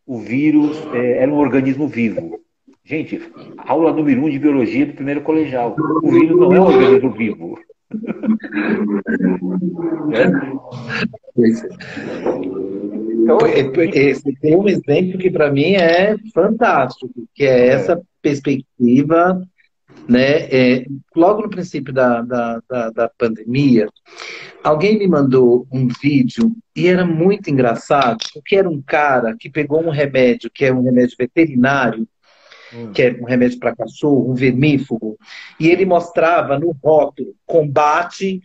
o 0.07 0.17
vírus 0.17 0.81
é, 0.93 1.17
era 1.17 1.31
um 1.31 1.37
organismo 1.37 1.87
vivo. 1.87 2.39
Gente, 2.83 3.21
aula 3.57 3.91
número 3.91 4.23
um 4.23 4.29
de 4.29 4.39
biologia 4.39 4.85
do 4.85 4.93
primeiro 4.93 5.21
colegial. 5.21 5.75
O 6.03 6.11
vírus 6.11 6.39
não 6.39 6.53
é 6.53 6.61
um 6.61 6.65
organismo 6.65 7.11
vivo. 7.11 7.59
É. 10.13 10.27
Então, 13.25 13.39
esse 13.93 14.33
tem 14.39 14.55
um 14.55 14.67
exemplo 14.67 15.17
que 15.17 15.31
para 15.31 15.51
mim 15.51 15.73
é 15.73 16.15
fantástico, 16.33 17.11
que 17.33 17.43
é 17.43 17.67
essa 17.67 18.01
perspectiva, 18.21 19.41
né? 20.07 20.43
É, 20.51 20.85
logo 21.15 21.41
no 21.41 21.49
princípio 21.49 21.93
da, 21.93 22.21
da, 22.21 22.61
da, 22.69 22.89
da, 22.91 23.09
pandemia, 23.17 23.87
alguém 24.63 24.99
me 24.99 25.07
mandou 25.07 25.67
um 25.71 25.87
vídeo 25.87 26.51
e 26.75 26.87
era 26.87 27.05
muito 27.05 27.49
engraçado, 27.49 28.17
porque 28.33 28.55
era 28.55 28.69
um 28.69 28.81
cara 28.81 29.35
que 29.39 29.49
pegou 29.49 29.83
um 29.83 29.89
remédio, 29.89 30.51
que 30.53 30.65
é 30.65 30.73
um 30.73 30.83
remédio 30.83 31.15
veterinário, 31.17 32.07
hum. 32.73 32.91
que 32.91 33.01
é 33.01 33.17
um 33.19 33.25
remédio 33.25 33.59
para 33.59 33.75
cachorro, 33.75 34.31
um 34.31 34.33
vermífugo, 34.33 35.17
e 35.59 35.67
ele 35.69 35.85
mostrava 35.85 36.57
no 36.59 36.71
rótulo 36.83 37.35
combate 37.45 38.41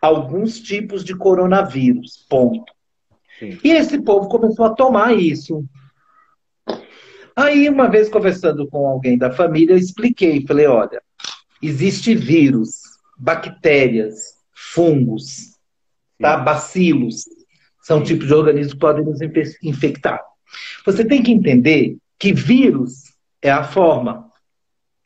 alguns 0.00 0.60
tipos 0.60 1.04
de 1.04 1.14
coronavírus, 1.14 2.26
ponto. 2.28 2.72
Sim. 3.38 3.58
E 3.62 3.70
esse 3.70 4.00
povo 4.00 4.28
começou 4.28 4.64
a 4.64 4.74
tomar 4.74 5.14
isso. 5.14 5.64
Aí, 7.34 7.68
uma 7.68 7.88
vez 7.88 8.08
conversando 8.08 8.66
com 8.66 8.86
alguém 8.86 9.16
da 9.16 9.30
família, 9.30 9.72
eu 9.72 9.78
expliquei, 9.78 10.44
falei, 10.46 10.66
olha, 10.66 11.02
existe 11.62 12.14
vírus, 12.14 12.82
bactérias, 13.16 14.34
fungos, 14.52 15.56
tá? 16.18 16.36
bacilos, 16.36 17.24
são 17.82 18.02
tipos 18.02 18.26
de 18.26 18.34
organismos 18.34 18.74
que 18.74 18.78
podem 18.80 19.04
nos 19.04 19.20
infectar. 19.62 20.20
Você 20.84 21.04
tem 21.04 21.22
que 21.22 21.32
entender 21.32 21.96
que 22.18 22.32
vírus 22.32 23.09
é 23.42 23.50
a 23.50 23.64
forma 23.64 24.28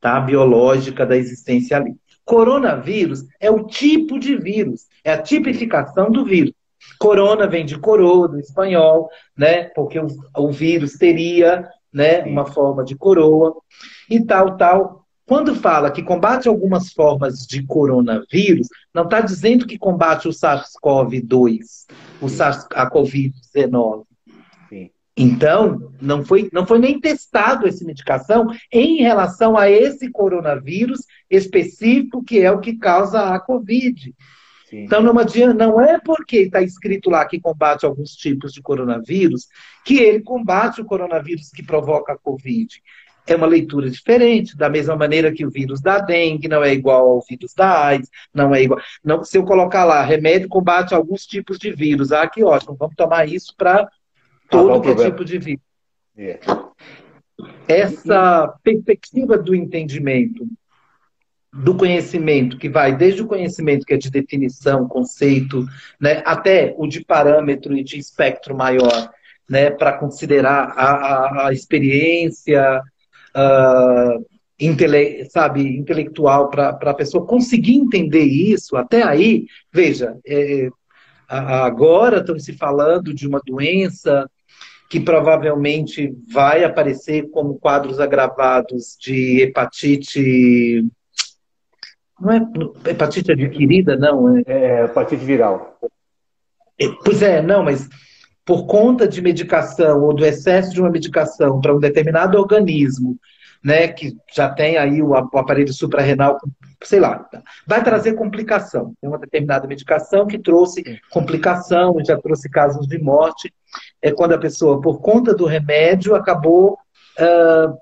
tá, 0.01 0.21
biológica 0.21 1.07
da 1.07 1.17
existência 1.17 1.77
ali. 1.77 1.95
Coronavírus 2.25 3.25
é 3.39 3.51
o 3.51 3.65
tipo 3.65 4.19
de 4.19 4.37
vírus, 4.37 4.87
é 5.05 5.13
a 5.13 5.23
tipificação 5.23 6.11
do 6.11 6.25
vírus. 6.25 6.53
Corona 6.99 7.47
vem 7.47 7.65
de 7.65 7.79
coroa, 7.79 8.29
do 8.29 8.39
espanhol, 8.39 9.09
né? 9.37 9.65
Porque 9.75 9.99
o, 9.99 10.07
o 10.37 10.51
vírus 10.51 10.95
teria 10.95 11.69
né, 11.93 12.23
uma 12.25 12.47
forma 12.47 12.85
de 12.85 12.97
coroa 12.97 13.55
e 14.11 14.25
tal, 14.25 14.57
tal. 14.57 15.05
Quando 15.27 15.55
fala 15.55 15.91
que 15.91 16.03
combate 16.03 16.49
algumas 16.49 16.93
formas 16.93 17.47
de 17.47 17.65
coronavírus, 17.65 18.69
não 18.93 19.05
está 19.05 19.21
dizendo 19.21 19.67
que 19.67 19.79
combate 19.79 20.29
o 20.29 20.33
SARS-CoV-2, 20.33 21.87
o 22.21 22.27
SARS-CoV-19. 22.27 24.05
Então, 25.17 25.93
não 26.01 26.25
foi, 26.25 26.49
não 26.53 26.67
foi 26.67 26.79
nem 26.79 27.01
testado 27.01 27.69
essa 27.69 27.85
medicação 27.85 28.49
em 28.73 28.97
relação 28.97 29.57
a 29.57 29.71
esse 29.71 30.11
coronavírus 30.11 31.01
específico, 31.31 32.23
que 32.25 32.41
é 32.41 32.51
o 32.51 32.61
que 32.61 32.77
causa 32.77 33.33
a 33.33 33.39
Covid. 33.39 34.13
Então 34.73 35.01
não 35.01 35.17
adianta, 35.19 35.55
não 35.55 35.81
é 35.81 36.01
porque 36.01 36.39
está 36.39 36.61
escrito 36.61 37.09
lá 37.09 37.25
que 37.25 37.41
combate 37.41 37.87
alguns 37.87 38.11
tipos 38.11 38.53
de 38.53 38.61
coronavírus 38.61 39.47
que 39.85 39.99
ele 39.99 40.21
combate 40.21 40.81
o 40.81 40.85
coronavírus 40.85 41.51
que 41.51 41.63
provoca 41.63 42.15
a 42.15 42.19
Covid. 42.19 42.83
É 43.27 43.37
uma 43.37 43.47
leitura 43.47 43.89
diferente, 43.89 44.57
da 44.57 44.69
mesma 44.69 44.97
maneira 44.97 45.33
que 45.33 45.47
o 45.47 45.51
vírus 45.51 45.81
da 45.81 45.99
dengue 45.99 46.49
não 46.49 46.63
é 46.63 46.75
igual 46.75 47.09
ao 47.09 47.25
vírus 47.27 47.55
da 47.55 47.87
AIDS, 47.87 48.11
não 48.35 48.55
é 48.55 48.63
igual. 48.63 48.81
Não, 49.03 49.25
se 49.25 49.39
eu 49.39 49.45
colocar 49.45 49.85
lá, 49.85 50.03
remédio 50.03 50.49
combate 50.49 50.95
alguns 50.95 51.25
tipos 51.25 51.59
de 51.59 51.73
vírus, 51.73 52.13
ah, 52.13 52.29
que 52.29 52.43
ótimo, 52.43 52.77
vamos 52.79 52.97
tomar 52.97 53.27
isso 53.27 53.55
para 53.57 53.89
todo 54.49 54.89
ah, 54.89 54.93
é 54.93 55.11
tipo 55.11 55.25
de 55.25 55.39
vírus. 55.39 55.63
Yeah. 56.17 56.71
Essa 57.67 58.55
perspectiva 58.63 59.37
do 59.37 59.55
entendimento 59.55 60.47
do 61.55 61.77
conhecimento, 61.77 62.59
que 62.59 62.69
vai 62.69 62.97
desde 62.97 63.23
o 63.23 63.27
conhecimento 63.29 63.87
que 63.87 63.95
é 63.95 63.97
de 63.97 64.11
definição, 64.11 64.89
conceito, 64.89 65.65
né, 66.01 66.21
até 66.27 66.75
o 66.77 66.87
de 66.87 67.05
parâmetro 67.05 67.77
e 67.77 67.85
de 67.85 67.97
espectro 67.97 68.57
maior, 68.57 69.11
né, 69.49 69.71
para 69.71 69.93
considerar 69.93 70.73
a, 70.77 70.91
a, 70.91 71.49
a 71.49 71.53
experiência, 71.53 72.83
uh, 73.37 74.27
intele 74.59 75.27
sabe, 75.31 75.77
intelectual, 75.77 76.51
para 76.51 76.71
a 76.71 76.95
pessoa 76.95 77.25
conseguir 77.25 77.77
entender 77.77 78.25
isso, 78.25 78.77
até 78.77 79.05
aí, 79.05 79.47
veja, 79.73 80.17
é, 80.27 80.69
agora 81.29 82.19
estão 82.19 82.39
se 82.39 82.53
falando 82.53 83.15
de 83.15 83.27
uma 83.27 83.41
doença 83.45 84.29
que 84.89 85.01
provavelmente 85.01 86.15
vai 86.33 86.63
aparecer 86.63 87.31
como 87.31 87.59
quadros 87.59 87.99
agravados 87.99 88.97
de 89.01 89.43
hepatite 89.43 90.85
não 92.21 92.33
é 92.33 92.91
hepatite 92.91 93.33
adquirida, 93.33 93.97
não. 93.97 94.39
É, 94.39 94.43
é 94.47 94.85
hepatite 94.85 95.25
viral. 95.25 95.79
É, 96.81 96.89
pois 97.05 97.23
é, 97.23 97.43
não, 97.43 97.63
mas 97.63 97.89
por 98.45 98.67
conta 98.67 99.09
de 99.09 99.21
medicação 99.21 100.03
ou 100.03 100.15
do 100.15 100.25
excesso 100.25 100.73
de 100.73 100.81
uma 100.81 100.91
medicação 100.91 101.61
para 101.61 101.75
um 101.75 101.81
determinado 101.81 102.39
organismo, 102.39 103.17
né, 103.65 103.89
que 103.89 104.15
já 104.31 104.51
tem 104.51 104.77
aí 104.77 105.01
o, 105.01 105.15
aparelho 105.15 105.73
suprarrenal, 105.73 106.39
sei 106.83 107.01
lá, 107.01 107.27
vai 107.67 107.83
trazer 107.83 108.13
complicação. 108.13 108.93
Tem 109.01 109.09
uma 109.09 109.19
determinada 109.19 109.67
medicação 109.67 110.27
que 110.27 110.39
trouxe 110.39 111.01
complicação, 111.11 111.97
já 112.07 112.21
trouxe 112.21 112.51
casos 112.51 112.87
de 112.87 112.99
morte. 112.99 113.51
É 114.03 114.13
quando 114.13 114.33
a 114.33 114.39
pessoa, 114.39 114.83
por 114.83 115.01
conta 115.01 115.35
do 115.35 115.47
remédio, 115.47 116.15
acabou 116.15 116.75
uh, 117.19 117.75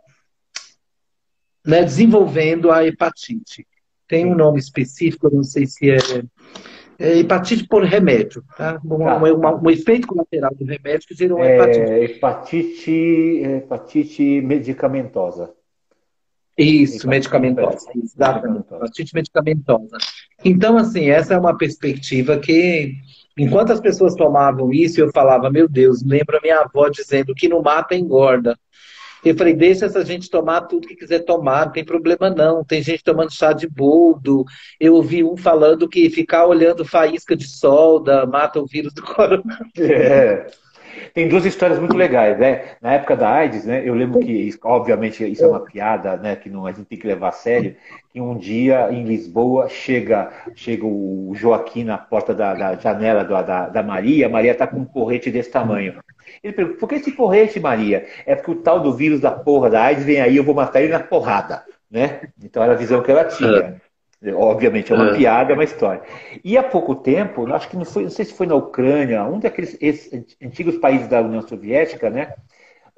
né, 1.67 1.83
desenvolvendo 1.83 2.71
a 2.71 2.87
hepatite. 2.87 3.67
Tem 4.07 4.25
um 4.25 4.37
nome 4.37 4.61
específico, 4.61 5.27
eu 5.27 5.33
não 5.33 5.43
sei 5.43 5.67
se 5.67 5.91
é, 5.91 5.97
é 6.97 7.19
hepatite 7.19 7.67
por 7.67 7.83
remédio, 7.83 8.45
tá? 8.57 8.81
Um, 8.85 8.99
tá. 8.99 9.19
um, 9.19 9.67
um, 9.67 9.71
efeito 9.71 10.07
colateral 10.07 10.55
do 10.55 10.65
remédio 10.65 11.09
que 11.09 11.15
gerou 11.15 11.43
é, 11.43 11.57
hepatite. 11.57 12.15
hepatite. 12.15 13.43
Hepatite 13.43 14.41
medicamentosa. 14.43 15.53
Isso, 16.57 16.95
hepatite 16.95 17.09
medicamentosa. 17.09 17.91
Exatamente. 17.97 18.67
Hepatite 18.71 19.15
medicamentosa. 19.15 19.99
Então, 20.45 20.77
assim, 20.77 21.11
essa 21.11 21.35
é 21.35 21.39
uma 21.39 21.57
perspectiva 21.57 22.39
que, 22.39 22.95
enquanto 23.39 23.73
as 23.73 23.81
pessoas 23.81 24.15
tomavam 24.15 24.73
isso, 24.73 25.01
eu 25.01 25.11
falava, 25.13 25.51
meu 25.51 25.69
Deus, 25.69 26.03
lembra 26.05 26.41
minha 26.43 26.61
avó 26.61 26.89
dizendo 26.89 27.35
que 27.35 27.49
não 27.49 27.63
mata 27.63 27.95
engorda. 27.95 28.57
Eu 29.25 29.37
falei, 29.37 29.55
deixa 29.55 29.87
essa 29.87 30.05
gente 30.05 30.29
tomar 30.29 30.63
tudo 30.63 30.89
que 30.89 30.97
quiser 30.97 31.21
tomar, 31.21 31.67
não 31.67 31.73
tem 31.73 31.85
problema 31.85 32.29
não. 32.29 32.65
Tem 32.65 32.83
gente 32.83 33.05
tomando 33.05 33.33
chá 33.33 33.53
de 33.53 33.69
boldo. 33.69 34.45
Eu 34.81 34.95
ouvi 34.95 35.23
um 35.23 35.37
falando 35.37 35.89
que 35.89 36.11
ficar 36.11 36.47
olhando 36.47 36.85
faísca 36.85 37.37
de 37.37 37.47
solda 37.47 38.27
mata 38.27 38.61
o 38.61 38.67
vírus 38.67 38.93
do 38.93 39.03
coronavírus. 39.07 39.79
É. 39.79 40.47
Tem 41.15 41.29
duas 41.29 41.45
histórias 41.45 41.79
muito 41.79 41.97
legais, 41.97 42.39
né? 42.39 42.77
Na 42.81 42.95
época 42.95 43.17
da 43.17 43.31
AIDS, 43.31 43.65
né? 43.67 43.83
Eu 43.85 43.95
lembro 43.95 44.21
que, 44.21 44.51
obviamente, 44.63 45.25
isso 45.31 45.45
é 45.45 45.47
uma 45.47 45.61
piada, 45.61 46.17
né? 46.17 46.37
Que 46.37 46.49
não, 46.49 46.67
a 46.67 46.73
gente 46.73 46.87
tem 46.87 46.99
que 46.99 47.07
levar 47.07 47.29
a 47.29 47.33
sério. 47.33 47.77
Que 48.11 48.21
um 48.21 48.37
dia 48.37 48.91
em 48.91 49.05
Lisboa 49.05 49.69
chega, 49.69 50.31
chega 50.55 50.87
o 50.87 51.33
Joaquim 51.35 51.85
na 51.85 51.99
porta 51.99 52.35
da, 52.35 52.55
da 52.55 52.77
janela 52.77 53.25
da, 53.25 53.69
da 53.69 53.83
Maria. 53.83 54.27
A 54.27 54.31
Maria 54.31 54.53
está 54.53 54.67
com 54.67 54.79
um 54.79 54.85
porrete 54.85 55.31
desse 55.31 55.51
tamanho. 55.51 56.01
Ele 56.43 56.53
pergunta, 56.53 56.79
por 56.79 56.89
que 56.89 56.95
esse 56.95 57.13
porrete, 57.13 57.61
Maria? 57.61 58.07
É 58.25 58.35
porque 58.35 58.51
o 58.51 58.63
tal 58.63 58.81
do 58.81 58.95
vírus 58.95 59.21
da 59.21 59.31
porra 59.31 59.69
da 59.69 59.83
AIDS 59.83 60.05
vem 60.05 60.21
aí, 60.21 60.37
eu 60.37 60.45
vou 60.45 60.55
matar 60.55 60.81
ele 60.81 60.93
na 60.93 61.01
porrada. 61.01 61.63
Né? 61.91 62.23
Então 62.43 62.63
era 62.63 62.73
a 62.73 62.77
visão 62.77 63.03
que 63.03 63.11
ela 63.11 63.25
tinha. 63.25 63.81
É. 64.23 64.33
Obviamente 64.33 64.93
é 64.93 64.97
uma 64.97 65.11
é. 65.11 65.17
piada, 65.17 65.53
é 65.53 65.55
uma 65.55 65.65
história. 65.65 66.03
E 66.45 66.57
há 66.57 66.63
pouco 66.63 66.95
tempo, 66.95 67.53
acho 67.53 67.69
que 67.69 67.77
não 67.77 67.85
foi, 67.85 68.05
não 68.05 68.11
sei 68.11 68.25
se 68.25 68.35
foi 68.35 68.47
na 68.47 68.55
Ucrânia, 68.55 69.25
um 69.25 69.41
daqueles 69.41 69.77
antigos 70.43 70.77
países 70.77 71.09
da 71.09 71.21
União 71.21 71.43
Soviética, 71.43 72.09
né? 72.09 72.35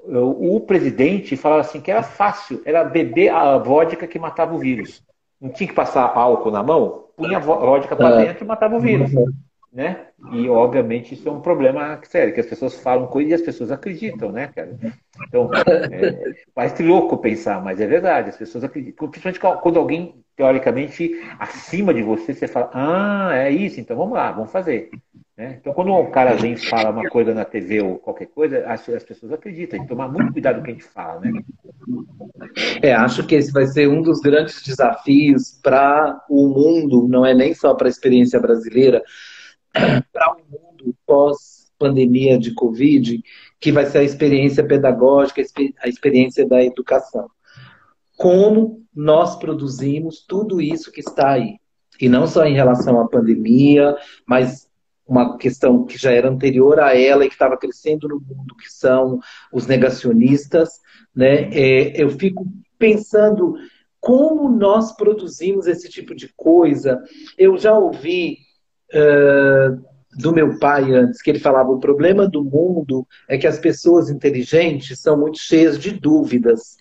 O, 0.07 0.61
presidente 0.61 1.35
falava 1.35 1.63
assim 1.63 1.81
que 1.81 1.91
era 1.91 2.03
fácil, 2.03 2.61
era 2.67 2.85
beber 2.85 3.31
a 3.31 3.57
vodka 3.57 4.07
que 4.07 4.19
matava 4.19 4.55
o 4.55 4.59
vírus. 4.59 5.03
Não 5.41 5.49
tinha 5.49 5.67
que 5.67 5.75
passar 5.75 6.13
álcool 6.15 6.51
na 6.51 6.63
mão, 6.63 7.07
punha 7.17 7.39
a 7.39 7.41
vodka 7.41 7.97
para 7.97 8.21
é. 8.21 8.27
dentro 8.27 8.45
e 8.45 8.47
matava 8.47 8.77
o 8.77 8.81
vírus. 8.81 9.11
Né? 9.75 10.07
E 10.33 10.49
obviamente 10.49 11.15
isso 11.15 11.29
é 11.29 11.33
um 11.33 11.41
problema 11.41 11.99
sério, 12.05 12.33
que 12.33 12.39
as 12.39 12.47
pessoas 12.47 12.79
falam 12.79 13.09
coisas 13.09 13.33
e 13.33 13.35
as 13.35 13.43
pessoas 13.43 13.73
acreditam, 13.73 14.31
né, 14.31 14.47
cara? 14.55 14.79
Então, 15.27 15.51
é, 15.91 16.33
parece 16.55 16.81
louco 16.85 17.19
pensar, 17.19 17.61
mas 17.61 17.81
é 17.81 17.87
verdade, 17.87 18.31
as 18.31 18.37
pessoas 18.37 18.63
acreditam. 18.63 19.09
Principalmente 19.09 19.61
quando 19.61 19.81
alguém, 19.81 20.15
teoricamente, 20.37 21.21
acima 21.41 21.93
de 21.93 22.03
você, 22.03 22.33
você 22.33 22.47
fala, 22.47 22.71
ah, 22.73 23.31
é 23.35 23.51
isso, 23.51 23.81
então 23.81 23.97
vamos 23.97 24.15
lá, 24.15 24.31
vamos 24.31 24.53
fazer. 24.53 24.91
Né? 25.37 25.59
Então, 25.61 25.75
quando 25.75 25.93
um 25.93 26.09
cara 26.09 26.37
vem 26.37 26.53
e 26.53 26.57
fala 26.57 26.91
uma 26.91 27.09
coisa 27.09 27.35
na 27.35 27.45
TV 27.45 27.83
ou 27.83 27.99
qualquer 27.99 28.27
coisa, 28.27 28.65
as, 28.69 28.89
as 28.89 29.03
pessoas 29.03 29.33
acreditam. 29.33 29.77
Tem 29.77 29.83
que 29.83 29.89
tomar 29.89 30.07
muito 30.07 30.33
cuidado 30.33 30.57
com 30.57 30.61
o 30.61 30.65
que 30.65 30.71
a 30.71 30.75
gente 30.75 30.85
fala, 30.85 31.21
né? 31.21 31.33
É, 32.81 32.95
acho 32.95 33.27
que 33.27 33.35
esse 33.35 33.51
vai 33.51 33.67
ser 33.67 33.89
um 33.89 34.01
dos 34.01 34.21
grandes 34.21 34.63
desafios 34.63 35.59
para 35.61 36.25
o 36.31 36.47
mundo, 36.47 37.09
não 37.09 37.27
é 37.27 37.35
nem 37.35 37.53
só 37.53 37.75
para 37.75 37.89
a 37.89 37.91
experiência 37.91 38.39
brasileira, 38.39 39.03
para 40.13 40.37
o 40.37 40.39
mundo 40.51 40.97
pós-pandemia 41.07 42.39
de 42.39 42.55
Covid, 42.55 43.23
que 43.61 43.73
vai 43.73 43.87
ser 43.87 43.99
a 43.99 44.05
experiência 44.05 44.65
pedagógica, 44.65 45.43
a 45.83 45.89
experiência 45.89 46.47
da 46.47 46.63
educação. 46.63 47.29
Como 48.17 48.85
nós 48.95 49.37
produzimos 49.37 50.25
tudo 50.27 50.61
isso 50.61 50.93
que 50.93 51.01
está 51.01 51.33
aí. 51.33 51.59
E 52.01 52.09
não 52.09 52.27
só 52.27 52.45
em 52.45 52.55
relação 52.55 53.01
à 53.01 53.09
pandemia, 53.09 53.97
mas 54.27 54.69
uma 55.07 55.37
questão 55.37 55.85
que 55.85 55.99
já 55.99 56.13
era 56.13 56.31
anterior 56.31 56.81
a 56.81 56.97
ela 56.97 57.25
e 57.25 57.29
que 57.29 57.35
estava 57.35 57.57
crescendo 57.57 58.09
no 58.09 58.21
mundo, 58.21 58.57
que 58.57 58.71
são 58.71 59.21
os 59.53 59.67
negacionistas. 59.67 60.81
Né? 61.15 61.51
É, 61.53 62.03
eu 62.03 62.11
fico 62.11 62.47
pensando 62.79 63.55
como 64.01 64.49
nós 64.49 64.93
produzimos 64.93 65.67
esse 65.67 65.89
tipo 65.89 66.15
de 66.15 66.33
coisa. 66.37 67.03
Eu 67.37 67.57
já 67.57 67.77
ouvi 67.77 68.39
uh, 68.93 69.83
do 70.17 70.33
meu 70.33 70.59
pai 70.59 70.93
antes 70.93 71.21
que 71.21 71.31
ele 71.31 71.39
falava: 71.39 71.71
o 71.71 71.81
problema 71.81 72.29
do 72.29 72.43
mundo 72.43 73.07
é 73.29 73.37
que 73.39 73.47
as 73.47 73.59
pessoas 73.59 74.11
inteligentes 74.11 75.01
são 75.01 75.19
muito 75.19 75.39
cheias 75.39 75.79
de 75.79 75.93
dúvidas 75.93 76.77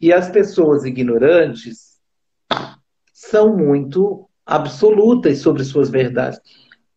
e 0.00 0.12
as 0.12 0.28
pessoas 0.28 0.84
ignorantes 0.84 1.96
são 3.12 3.56
muito 3.56 4.28
absolutas 4.44 5.38
sobre 5.38 5.64
suas 5.64 5.90
verdades. 5.90 6.40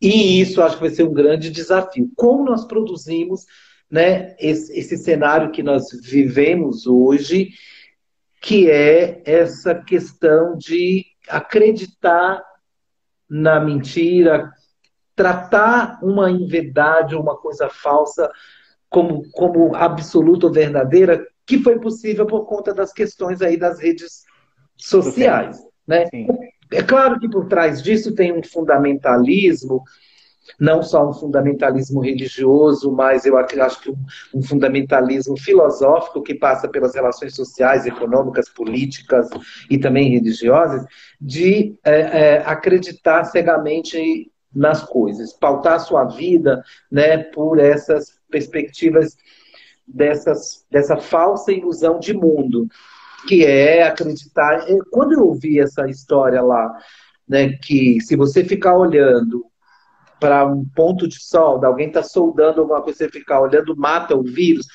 E 0.01 0.39
isso 0.39 0.62
acho 0.62 0.76
que 0.76 0.82
vai 0.82 0.91
ser 0.91 1.03
um 1.03 1.14
grande 1.14 1.49
desafio. 1.49 2.10
Como 2.16 2.45
nós 2.45 2.66
produzimos 2.66 3.45
né, 3.89 4.36
esse, 4.39 4.78
esse 4.78 4.97
cenário 4.97 5.51
que 5.51 5.64
nós 5.64 5.88
vivemos 6.03 6.86
hoje, 6.86 7.49
que 8.41 8.70
é 8.70 9.22
essa 9.26 9.76
questão 9.76 10.57
de 10.57 11.05
acreditar 11.28 12.41
na 13.30 13.59
mentira, 13.59 14.51
tratar 15.15 15.99
uma 16.01 16.32
inverdade, 16.32 17.15
uma 17.15 17.36
coisa 17.36 17.69
falsa 17.69 18.32
como, 18.89 19.30
como 19.32 19.75
absoluta 19.75 20.47
ou 20.47 20.53
verdadeira, 20.53 21.25
que 21.45 21.59
foi 21.59 21.80
possível 21.80 22.25
por 22.25 22.45
conta 22.45 22.73
das 22.73 22.91
questões 22.91 23.41
aí 23.41 23.57
das 23.57 23.80
redes 23.80 24.23
sociais. 24.77 25.59
Né? 25.88 26.05
Sim. 26.07 26.27
É 26.71 26.84
claro 26.84 27.19
que 27.19 27.30
por 27.30 27.47
trás 27.47 27.82
disso 27.82 28.13
tem 28.13 28.32
um 28.32 28.43
fundamentalismo, 28.43 29.84
não 30.59 30.81
só 30.81 31.09
um 31.09 31.13
fundamentalismo 31.13 31.99
religioso, 31.99 32.91
mas 32.91 33.25
eu 33.25 33.37
acho 33.37 33.81
que 33.81 33.91
um, 34.33 34.41
fundamentalismo 34.41 35.37
filosófico 35.37 36.21
que 36.21 36.33
passa 36.33 36.67
pelas 36.67 36.95
relações 36.95 37.35
sociais, 37.35 37.85
econômicas, 37.85 38.49
políticas 38.49 39.29
e 39.69 39.77
também 39.77 40.11
religiosas, 40.11 40.85
de 41.19 41.77
é, 41.83 41.99
é, 41.99 42.37
acreditar 42.45 43.25
cegamente 43.25 44.31
nas 44.53 44.83
coisas, 44.83 45.33
pautar 45.33 45.79
sua 45.79 46.05
vida 46.05 46.63
né, 46.91 47.17
por 47.17 47.59
essas 47.59 48.19
perspectivas 48.29 49.15
dessas, 49.87 50.65
dessa 50.71 50.97
falsa 50.97 51.51
ilusão 51.51 51.99
de 51.99 52.13
mundo 52.13 52.67
que 53.27 53.45
é 53.45 53.83
acreditar. 53.83 54.65
Quando 54.91 55.13
eu 55.13 55.27
ouvi 55.27 55.59
essa 55.59 55.87
história 55.87 56.41
lá, 56.41 56.77
né, 57.27 57.53
que 57.61 57.99
se 58.01 58.15
você 58.15 58.43
ficar 58.43 58.77
olhando 58.77 59.45
para 60.20 60.45
um 60.45 60.65
ponto 60.65 61.07
de 61.07 61.22
solda, 61.24 61.67
alguém 61.67 61.88
está 61.88 62.03
soldando 62.03 62.61
alguma 62.61 62.82
coisa, 62.82 62.97
você 62.97 63.09
ficar 63.09 63.41
olhando, 63.41 63.76
mata 63.76 64.15
o 64.15 64.24
vírus. 64.24 64.67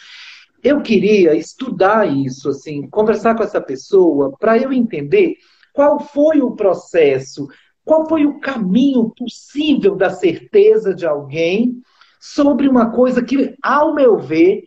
Eu 0.63 0.81
queria 0.81 1.35
estudar 1.35 2.09
isso, 2.09 2.49
assim, 2.49 2.89
conversar 2.89 3.35
com 3.37 3.43
essa 3.43 3.61
pessoa 3.61 4.35
para 4.39 4.57
eu 4.57 4.73
entender 4.73 5.37
qual 5.73 6.01
foi 6.01 6.41
o 6.41 6.53
processo, 6.53 7.47
qual 7.85 8.09
foi 8.09 8.25
o 8.25 8.41
caminho 8.41 9.11
possível 9.11 9.95
da 9.95 10.09
certeza 10.09 10.95
de 10.95 11.07
alguém 11.07 11.83
sobre 12.19 12.67
uma 12.69 12.91
coisa 12.91 13.23
que, 13.23 13.55
ao 13.63 13.95
meu 13.95 14.19
ver, 14.19 14.65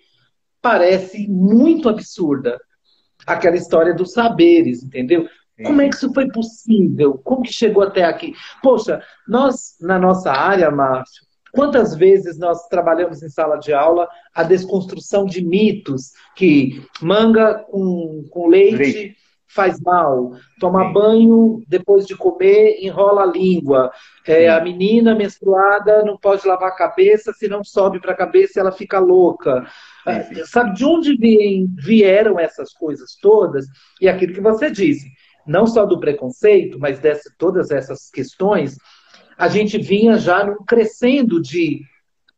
parece 0.61 1.27
muito 1.27 1.89
absurda 1.89 2.59
aquela 3.25 3.55
história 3.55 3.93
dos 3.93 4.13
saberes, 4.13 4.83
entendeu? 4.83 5.27
Como 5.63 5.81
é 5.81 5.89
que 5.89 5.95
isso 5.95 6.13
foi 6.13 6.27
possível? 6.29 7.19
Como 7.23 7.41
que 7.41 7.51
chegou 7.51 7.83
até 7.83 8.03
aqui? 8.03 8.33
Poxa, 8.61 9.01
nós, 9.27 9.75
na 9.81 9.97
nossa 9.97 10.31
área, 10.31 10.69
Márcio, 10.69 11.25
quantas 11.51 11.95
vezes 11.95 12.37
nós 12.37 12.67
trabalhamos 12.67 13.23
em 13.23 13.29
sala 13.29 13.57
de 13.57 13.73
aula 13.73 14.07
a 14.33 14.43
desconstrução 14.43 15.25
de 15.25 15.43
mitos 15.43 16.11
que 16.35 16.85
manga 17.01 17.55
com, 17.55 18.23
com 18.29 18.47
leite, 18.47 18.77
leite. 18.77 19.17
faz 19.47 19.79
mal, 19.81 20.33
tomar 20.59 20.87
Sim. 20.87 20.93
banho 20.93 21.63
depois 21.67 22.05
de 22.05 22.15
comer 22.15 22.77
enrola 22.79 23.23
a 23.23 23.25
língua, 23.25 23.91
é, 24.27 24.47
a 24.49 24.61
menina 24.61 25.15
menstruada 25.15 26.03
não 26.03 26.17
pode 26.17 26.47
lavar 26.47 26.69
a 26.69 26.75
cabeça, 26.75 27.33
se 27.33 27.47
não 27.47 27.63
sobe 27.63 27.99
para 27.99 28.11
a 28.11 28.17
cabeça 28.17 28.59
ela 28.59 28.71
fica 28.71 28.99
louca. 28.99 29.65
É, 30.05 30.45
sabe 30.45 30.75
de 30.75 30.85
onde 30.85 31.17
vieram 31.75 32.39
essas 32.39 32.71
coisas 32.71 33.17
todas? 33.19 33.65
E 33.99 34.07
aquilo 34.07 34.33
que 34.33 34.39
você 34.39 34.69
disse, 34.69 35.11
não 35.47 35.65
só 35.65 35.85
do 35.85 35.99
preconceito, 35.99 36.77
mas 36.79 36.99
dessa, 36.99 37.31
todas 37.37 37.71
essas 37.71 38.09
questões, 38.09 38.77
a 39.37 39.47
gente 39.47 39.77
vinha 39.77 40.17
já 40.17 40.45
num 40.45 40.63
crescendo 40.65 41.41
de 41.41 41.81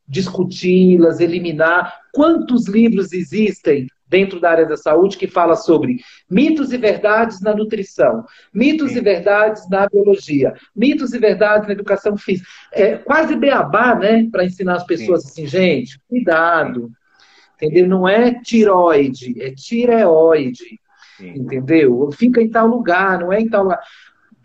discuti-las, 0.07 1.19
eliminar. 1.19 1.93
Quantos 2.13 2.67
livros 2.67 3.13
existem 3.13 3.87
dentro 4.09 4.39
da 4.39 4.49
área 4.49 4.65
da 4.65 4.75
saúde 4.75 5.17
que 5.17 5.27
fala 5.27 5.55
sobre 5.55 5.97
mitos 6.29 6.73
e 6.73 6.77
verdades 6.77 7.41
na 7.41 7.55
nutrição, 7.55 8.25
mitos 8.51 8.95
e 8.95 8.99
verdades 8.99 9.69
na 9.69 9.87
biologia, 9.87 10.55
mitos 10.75 11.13
e 11.13 11.19
verdades 11.19 11.67
na 11.67 11.73
educação 11.73 12.17
física. 12.17 12.49
É 12.73 12.97
quase 12.97 13.35
beabá, 13.35 13.93
né, 13.95 14.27
para 14.31 14.43
ensinar 14.43 14.77
as 14.77 14.85
pessoas 14.85 15.23
Sim. 15.23 15.29
assim, 15.29 15.47
gente, 15.47 15.99
cuidado, 16.09 16.91
entendeu? 17.55 17.87
Não 17.87 18.07
é 18.07 18.33
tiroide, 18.41 19.39
é 19.39 19.51
tireoide, 19.51 20.79
Sim. 21.19 21.33
entendeu? 21.35 22.09
Fica 22.11 22.41
em 22.41 22.49
tal 22.49 22.67
lugar, 22.67 23.19
não 23.19 23.31
é 23.31 23.39
em 23.39 23.49
tal 23.49 23.63
lugar. 23.63 23.81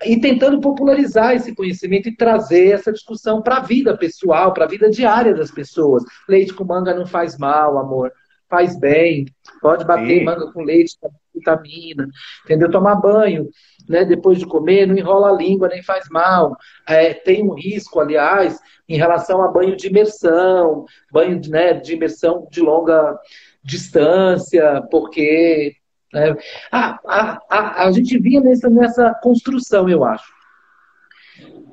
E 0.05 0.19
tentando 0.21 0.61
popularizar 0.61 1.35
esse 1.35 1.55
conhecimento 1.55 2.09
e 2.09 2.17
trazer 2.17 2.73
essa 2.73 2.93
discussão 2.93 3.41
para 3.41 3.59
a 3.59 3.61
vida 3.61 3.97
pessoal, 3.97 4.53
para 4.53 4.65
a 4.65 4.69
vida 4.69 4.91
diária 4.91 5.33
das 5.33 5.51
pessoas. 5.51 6.03
Leite 6.29 6.53
com 6.53 6.65
manga 6.65 6.93
não 6.93 7.07
faz 7.07 7.39
mal, 7.39 7.79
amor. 7.79 8.13
Faz 8.49 8.79
bem. 8.79 9.27
Pode 9.63 9.85
bater 9.85 10.19
Sim. 10.19 10.25
manga 10.25 10.53
com 10.53 10.63
leite, 10.63 10.97
vitamina. 11.33 12.09
Entendeu? 12.45 12.71
Tomar 12.71 12.97
banho 12.97 13.49
né, 13.89 14.05
depois 14.05 14.39
de 14.39 14.47
comer, 14.47 14.87
não 14.87 14.97
enrola 14.97 15.31
a 15.31 15.37
língua, 15.37 15.69
nem 15.69 15.83
faz 15.83 16.09
mal. 16.11 16.57
É, 16.87 17.15
tem 17.15 17.43
um 17.43 17.55
risco, 17.55 18.01
aliás, 18.01 18.59
em 18.89 18.97
relação 18.97 19.43
a 19.43 19.49
banho 19.49 19.77
de 19.77 19.87
imersão, 19.87 20.85
banho 21.13 21.41
né, 21.49 21.75
de 21.75 21.95
imersão 21.95 22.49
de 22.51 22.61
longa 22.61 23.19
distância, 23.63 24.83
porque 24.91 25.75
né, 26.15 26.37
a, 26.71 26.99
a, 27.05 27.41
a, 27.51 27.85
a 27.85 27.93
gente 27.93 28.19
vinha 28.19 28.41
nessa, 28.41 28.71
nessa 28.71 29.13
construção, 29.23 29.89
eu 29.89 30.05
acho. 30.05 30.33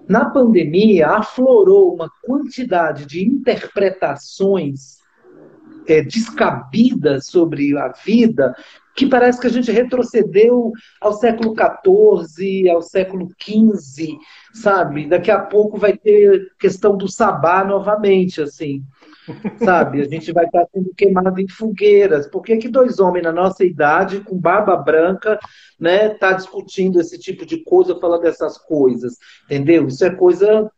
Na 0.09 0.25
pandemia, 0.29 1.07
aflorou 1.07 1.93
uma 1.93 2.09
quantidade 2.23 3.05
de 3.05 3.25
interpretações 3.25 4.99
é, 5.87 6.01
descabidas 6.01 7.27
sobre 7.27 7.77
a 7.77 7.89
vida 7.89 8.53
que 8.95 9.07
parece 9.07 9.39
que 9.39 9.47
a 9.47 9.49
gente 9.49 9.71
retrocedeu 9.71 10.73
ao 10.99 11.13
século 11.13 11.55
XIV, 11.55 12.69
ao 12.69 12.81
século 12.81 13.29
XV, 13.41 14.17
sabe? 14.53 15.07
Daqui 15.07 15.31
a 15.31 15.39
pouco 15.39 15.77
vai 15.77 15.95
ter 15.95 16.51
questão 16.59 16.97
do 16.97 17.09
sabá 17.09 17.63
novamente, 17.63 18.41
assim, 18.41 18.83
sabe? 19.63 20.01
A 20.01 20.05
gente 20.05 20.31
vai 20.31 20.45
estar 20.45 20.65
sendo 20.73 20.93
queimado 20.95 21.39
em 21.39 21.47
fogueiras. 21.47 22.27
Por 22.27 22.41
que, 22.41 22.57
que 22.57 22.69
dois 22.69 22.99
homens 22.99 23.23
na 23.23 23.31
nossa 23.31 23.63
idade, 23.63 24.21
com 24.21 24.37
barba 24.37 24.75
branca, 24.75 25.39
né, 25.79 26.09
tá 26.09 26.33
discutindo 26.33 26.99
esse 26.99 27.17
tipo 27.17 27.45
de 27.45 27.63
coisa, 27.63 27.99
falando 27.99 28.21
dessas 28.21 28.57
coisas, 28.57 29.17
entendeu? 29.45 29.87
Isso 29.87 30.03
é 30.03 30.09
coisa 30.09 30.69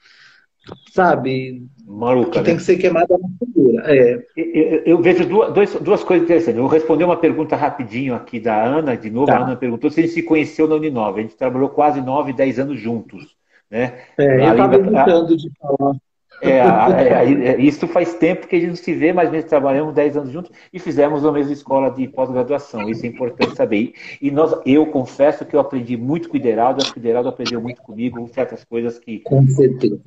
sabe? 0.91 1.67
Maluca, 1.85 2.31
que 2.31 2.37
né? 2.39 2.43
tem 2.45 2.57
que 2.57 2.63
ser 2.63 2.77
queimada 2.77 3.17
na 3.17 3.27
fogueira. 3.37 3.83
É. 3.93 4.25
Eu, 4.35 4.81
eu, 4.85 5.01
vejo 5.01 5.25
duas, 5.25 5.73
duas 5.75 6.03
coisas 6.03 6.23
interessantes. 6.23 6.55
Eu 6.55 6.63
vou 6.63 6.71
responder 6.71 7.03
uma 7.03 7.17
pergunta 7.17 7.55
rapidinho 7.55 8.15
aqui 8.15 8.39
da 8.39 8.63
Ana, 8.63 8.95
de 8.95 9.09
novo. 9.09 9.27
Tá. 9.27 9.37
A 9.37 9.43
Ana 9.43 9.55
perguntou 9.55 9.89
se 9.89 9.99
a 9.99 10.03
gente 10.03 10.13
se 10.13 10.23
conheceu 10.23 10.67
na 10.67 10.75
Uninove. 10.75 11.19
A 11.19 11.23
gente 11.23 11.35
trabalhou 11.35 11.69
quase 11.69 12.01
nove, 12.01 12.31
dez 12.31 12.59
anos 12.59 12.79
juntos. 12.79 13.35
Né? 13.69 13.99
É, 14.17 14.47
eu 14.47 14.51
estava 14.51 14.75
evitando 14.75 15.35
de 15.35 15.51
falar. 15.59 15.95
É, 16.43 16.59
é, 16.59 17.51
é, 17.51 17.61
isso 17.61 17.87
faz 17.87 18.13
tempo 18.15 18.47
que 18.47 18.55
a 18.55 18.59
gente 18.59 18.69
não 18.69 18.75
se 18.75 18.93
vê, 18.93 19.13
mas 19.13 19.31
mesmo 19.31 19.49
trabalhamos 19.49 19.93
10 19.93 20.17
anos 20.17 20.31
juntos 20.31 20.51
e 20.73 20.77
fizemos 20.77 21.25
a 21.25 21.31
mesma 21.31 21.53
escola 21.53 21.89
de 21.89 22.07
pós-graduação. 22.07 22.89
Isso 22.89 23.05
é 23.05 23.09
importante 23.09 23.55
saber. 23.55 23.93
E 24.21 24.29
nós, 24.29 24.53
eu 24.65 24.85
confesso 24.87 25.45
que 25.45 25.55
eu 25.55 25.59
aprendi 25.59 25.95
muito 25.95 26.27
com 26.27 26.35
o 26.35 26.37
Ideraldo, 26.37 26.81
acho 26.81 26.91
que 26.91 26.99
o 26.99 27.01
Ideraldo 27.01 27.29
aprendeu 27.29 27.61
muito 27.61 27.81
comigo, 27.81 28.27
certas 28.33 28.63
coisas 28.65 28.99
que. 28.99 29.19
Com 29.19 29.47
certeza 29.47 29.99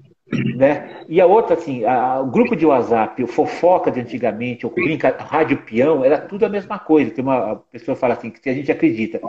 Né? 0.56 1.04
E 1.08 1.20
a 1.20 1.26
outra, 1.26 1.54
assim, 1.54 1.84
a, 1.84 2.20
o 2.20 2.26
grupo 2.26 2.54
de 2.54 2.66
WhatsApp, 2.66 3.22
o 3.22 3.26
fofoca 3.26 3.90
de 3.90 4.00
antigamente, 4.00 4.66
o 4.66 4.70
brinca, 4.70 5.16
rádio 5.18 5.58
peão, 5.62 6.04
era 6.04 6.18
tudo 6.18 6.44
a 6.44 6.50
mesma 6.50 6.78
coisa. 6.78 7.10
Tem 7.10 7.24
uma 7.24 7.56
pessoa 7.72 7.96
fala 7.96 8.14
assim, 8.14 8.30
que 8.30 8.50
a 8.50 8.54
gente 8.54 8.70
acredita. 8.70 9.20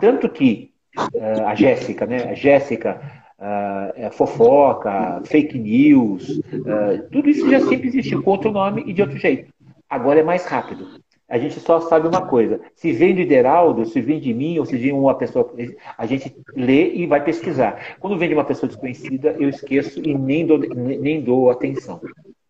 Tanto 0.00 0.28
que 0.30 0.70
uh, 0.96 1.46
a 1.46 1.54
Jéssica, 1.54 2.06
né? 2.06 2.30
A 2.30 2.34
Jéssica, 2.34 3.00
uh, 3.38 4.12
fofoca, 4.12 5.22
fake 5.24 5.58
news, 5.58 6.38
uh, 6.38 7.08
tudo 7.10 7.28
isso 7.28 7.48
já 7.50 7.60
sempre 7.60 7.88
existiu 7.88 8.22
com 8.22 8.32
outro 8.32 8.50
nome 8.50 8.84
e 8.86 8.92
de 8.92 9.02
outro 9.02 9.18
jeito. 9.18 9.52
Agora 9.88 10.20
é 10.20 10.22
mais 10.22 10.44
rápido. 10.44 10.86
A 11.28 11.38
gente 11.38 11.60
só 11.60 11.80
sabe 11.80 12.08
uma 12.08 12.26
coisa: 12.26 12.60
se 12.74 12.90
vem 12.90 13.14
do 13.14 13.20
Ideraldo, 13.20 13.84
se 13.84 14.00
vem 14.00 14.18
de 14.18 14.32
mim, 14.32 14.58
ou 14.58 14.64
se 14.64 14.76
vem 14.76 14.86
de 14.86 14.92
uma 14.92 15.14
pessoa. 15.14 15.52
A 15.96 16.06
gente 16.06 16.34
lê 16.56 16.94
e 16.94 17.06
vai 17.06 17.22
pesquisar. 17.22 17.96
Quando 18.00 18.16
vem 18.16 18.28
de 18.28 18.34
uma 18.34 18.44
pessoa 18.44 18.68
desconhecida, 18.68 19.36
eu 19.38 19.48
esqueço 19.48 20.00
e 20.00 20.14
nem 20.14 20.46
dou, 20.46 20.58
nem 20.58 21.20
dou 21.20 21.50
atenção. 21.50 22.00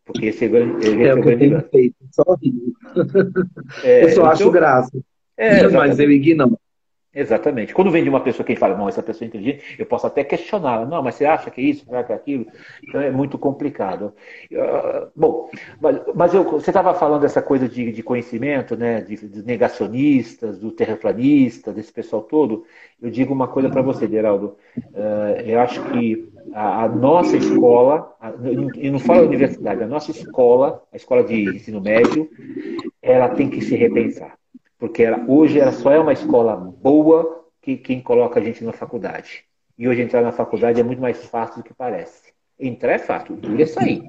Porque 0.04 0.26
esse 0.26 0.44
é, 0.44 0.48
esse 0.48 1.02
é 1.04 1.14
o 1.14 1.22
que 1.22 1.28
eu 1.28 1.38
tenho 1.38 1.60
feito, 1.70 1.96
só 2.12 2.36
rio. 2.40 2.72
É, 3.82 4.04
eu 4.04 4.08
só 4.10 4.20
então, 4.20 4.26
acho 4.26 4.50
graça. 4.50 4.98
É, 5.36 5.68
mas 5.68 5.98
eu 5.98 6.10
ignoro. 6.10 6.58
Exatamente. 7.14 7.72
Quando 7.72 7.90
vem 7.90 8.04
de 8.04 8.10
uma 8.10 8.20
pessoa 8.20 8.44
que 8.44 8.54
fala, 8.54 8.76
não, 8.76 8.88
essa 8.88 9.02
pessoa 9.02 9.24
é 9.24 9.28
inteligente, 9.28 9.76
eu 9.78 9.86
posso 9.86 10.06
até 10.06 10.22
questioná-la. 10.22 10.84
Não, 10.84 11.02
mas 11.02 11.14
você 11.14 11.24
acha 11.24 11.50
que 11.50 11.60
é 11.60 11.64
isso, 11.64 11.84
será 11.86 12.04
que 12.04 12.12
é 12.12 12.14
aquilo? 12.14 12.46
Então 12.86 13.00
é 13.00 13.10
muito 13.10 13.38
complicado. 13.38 14.12
Uh, 14.52 15.08
bom, 15.16 15.50
mas, 15.80 16.00
mas 16.14 16.34
eu, 16.34 16.44
você 16.44 16.70
estava 16.70 16.94
falando 16.94 17.22
dessa 17.22 17.40
coisa 17.40 17.66
de, 17.66 17.92
de 17.92 18.02
conhecimento, 18.02 18.76
né, 18.76 19.00
de, 19.00 19.16
de, 19.16 19.42
negacionistas, 19.42 20.58
do 20.58 20.70
terraplanista, 20.70 21.72
desse 21.72 21.92
pessoal 21.92 22.22
todo. 22.22 22.64
Eu 23.00 23.10
digo 23.10 23.32
uma 23.32 23.48
coisa 23.48 23.70
para 23.70 23.80
você, 23.80 24.06
Geraldo. 24.06 24.56
Uh, 24.76 25.40
eu 25.46 25.60
acho 25.60 25.82
que 25.90 26.30
a, 26.52 26.84
a 26.84 26.88
nossa 26.88 27.36
escola, 27.38 28.14
eu 28.76 28.92
não 28.92 28.98
falo 28.98 29.20
a 29.20 29.26
universidade, 29.26 29.82
a 29.82 29.86
nossa 29.86 30.10
escola, 30.10 30.82
a 30.92 30.96
escola 30.96 31.24
de 31.24 31.56
ensino 31.56 31.80
médio, 31.80 32.28
ela 33.00 33.30
tem 33.30 33.48
que 33.48 33.62
se 33.62 33.74
repensar. 33.74 34.37
Porque 34.78 35.02
ela, 35.02 35.24
hoje 35.26 35.58
ela 35.58 35.72
só 35.72 35.90
é 35.90 35.98
uma 35.98 36.12
escola 36.12 36.56
boa 36.56 37.44
que 37.60 37.76
quem 37.76 38.00
coloca 38.00 38.38
a 38.38 38.42
gente 38.42 38.62
na 38.62 38.72
faculdade. 38.72 39.44
E 39.76 39.88
hoje 39.88 40.02
entrar 40.02 40.22
na 40.22 40.32
faculdade 40.32 40.80
é 40.80 40.84
muito 40.84 41.02
mais 41.02 41.24
fácil 41.26 41.58
do 41.58 41.62
que 41.64 41.74
parece. 41.74 42.32
Entrar 42.58 42.92
é 42.92 42.98
fácil, 42.98 43.36
duro 43.36 43.60
é 43.60 43.66
sair. 43.66 44.02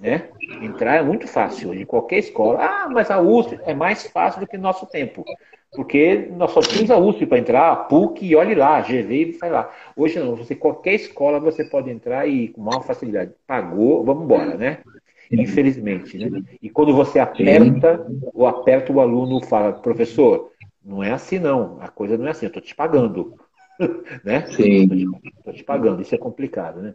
Né? 0.00 0.28
Entrar 0.62 0.96
é 0.96 1.02
muito 1.02 1.26
fácil 1.26 1.70
hoje, 1.70 1.82
em 1.82 1.86
qualquer 1.86 2.18
escola. 2.18 2.60
Ah, 2.60 2.88
mas 2.88 3.10
a 3.10 3.20
USP 3.20 3.58
é 3.64 3.74
mais 3.74 4.06
fácil 4.06 4.40
do 4.40 4.46
que 4.46 4.56
nosso 4.56 4.86
tempo. 4.86 5.24
Porque 5.72 6.28
nós 6.32 6.52
só 6.52 6.60
tínhamos 6.60 6.90
a 6.90 6.96
USP 6.96 7.26
para 7.26 7.38
entrar, 7.38 7.72
a 7.72 7.76
PUC, 7.76 8.24
e 8.24 8.34
olhe 8.36 8.54
lá, 8.54 8.80
GV 8.80 9.38
vai 9.40 9.50
lá. 9.50 9.70
Hoje 9.96 10.18
não, 10.18 10.34
você, 10.34 10.54
qualquer 10.54 10.94
escola 10.94 11.40
você 11.40 11.64
pode 11.64 11.90
entrar 11.90 12.26
e 12.26 12.48
com 12.48 12.62
maior 12.62 12.82
facilidade. 12.82 13.32
Pagou, 13.46 14.04
vamos 14.04 14.24
embora, 14.24 14.56
né? 14.56 14.78
Infelizmente. 15.30 16.18
Né? 16.18 16.42
E 16.62 16.70
quando 16.70 16.94
você 16.94 17.18
aperta, 17.18 18.06
ou 18.34 18.46
aperta 18.46 18.92
o 18.92 19.00
aluno 19.00 19.44
fala, 19.44 19.72
professor, 19.72 20.50
não 20.84 21.02
é 21.02 21.12
assim 21.12 21.38
não, 21.38 21.78
a 21.80 21.88
coisa 21.88 22.16
não 22.16 22.26
é 22.26 22.30
assim, 22.30 22.46
eu 22.46 22.48
estou 22.48 22.62
te 22.62 22.74
pagando. 22.74 23.34
né? 24.24 24.46
Sim. 24.46 24.82
Estou 24.82 25.52
te, 25.52 25.58
te, 25.58 25.64
pagando, 25.64 26.02
isso 26.02 26.14
é 26.14 26.18
complicado, 26.18 26.80
né? 26.80 26.94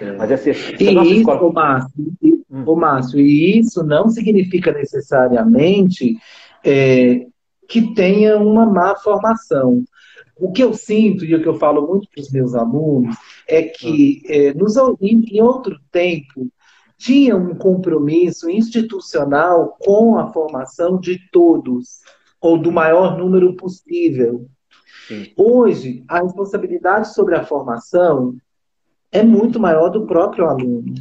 É. 0.00 0.12
Mas 0.12 0.32
assim, 0.32 0.50
e 0.50 0.52
isso, 0.52 1.20
escola... 1.20 1.52
Márcio, 1.52 2.12
e, 2.22 2.42
hum. 2.50 2.76
Márcio, 2.76 3.20
e 3.20 3.58
isso 3.58 3.84
não 3.84 4.08
significa 4.08 4.72
necessariamente 4.72 6.16
é, 6.64 7.26
que 7.68 7.94
tenha 7.94 8.38
uma 8.38 8.66
má 8.66 8.96
formação. 8.96 9.84
O 10.36 10.50
que 10.50 10.62
eu 10.62 10.72
sinto 10.72 11.24
e 11.24 11.34
o 11.34 11.42
que 11.42 11.48
eu 11.48 11.58
falo 11.58 11.86
muito 11.86 12.08
para 12.08 12.20
os 12.20 12.30
meus 12.30 12.54
alunos 12.54 13.14
é 13.46 13.62
que 13.62 14.22
hum. 14.24 14.32
é, 14.32 14.54
nos, 14.54 14.76
em, 15.00 15.24
em 15.30 15.40
outro 15.42 15.78
tempo 15.90 16.50
tinha 17.02 17.36
um 17.36 17.56
compromisso 17.56 18.48
institucional 18.48 19.76
com 19.80 20.16
a 20.16 20.32
formação 20.32 21.00
de 21.00 21.18
todos, 21.32 21.98
ou 22.40 22.56
do 22.56 22.70
maior 22.70 23.18
número 23.18 23.56
possível. 23.56 24.46
Sim. 25.08 25.32
Hoje, 25.36 26.04
a 26.06 26.22
responsabilidade 26.22 27.12
sobre 27.12 27.34
a 27.34 27.44
formação 27.44 28.36
é 29.10 29.20
muito 29.20 29.58
maior 29.58 29.88
do 29.88 30.06
próprio 30.06 30.46
aluno. 30.46 30.94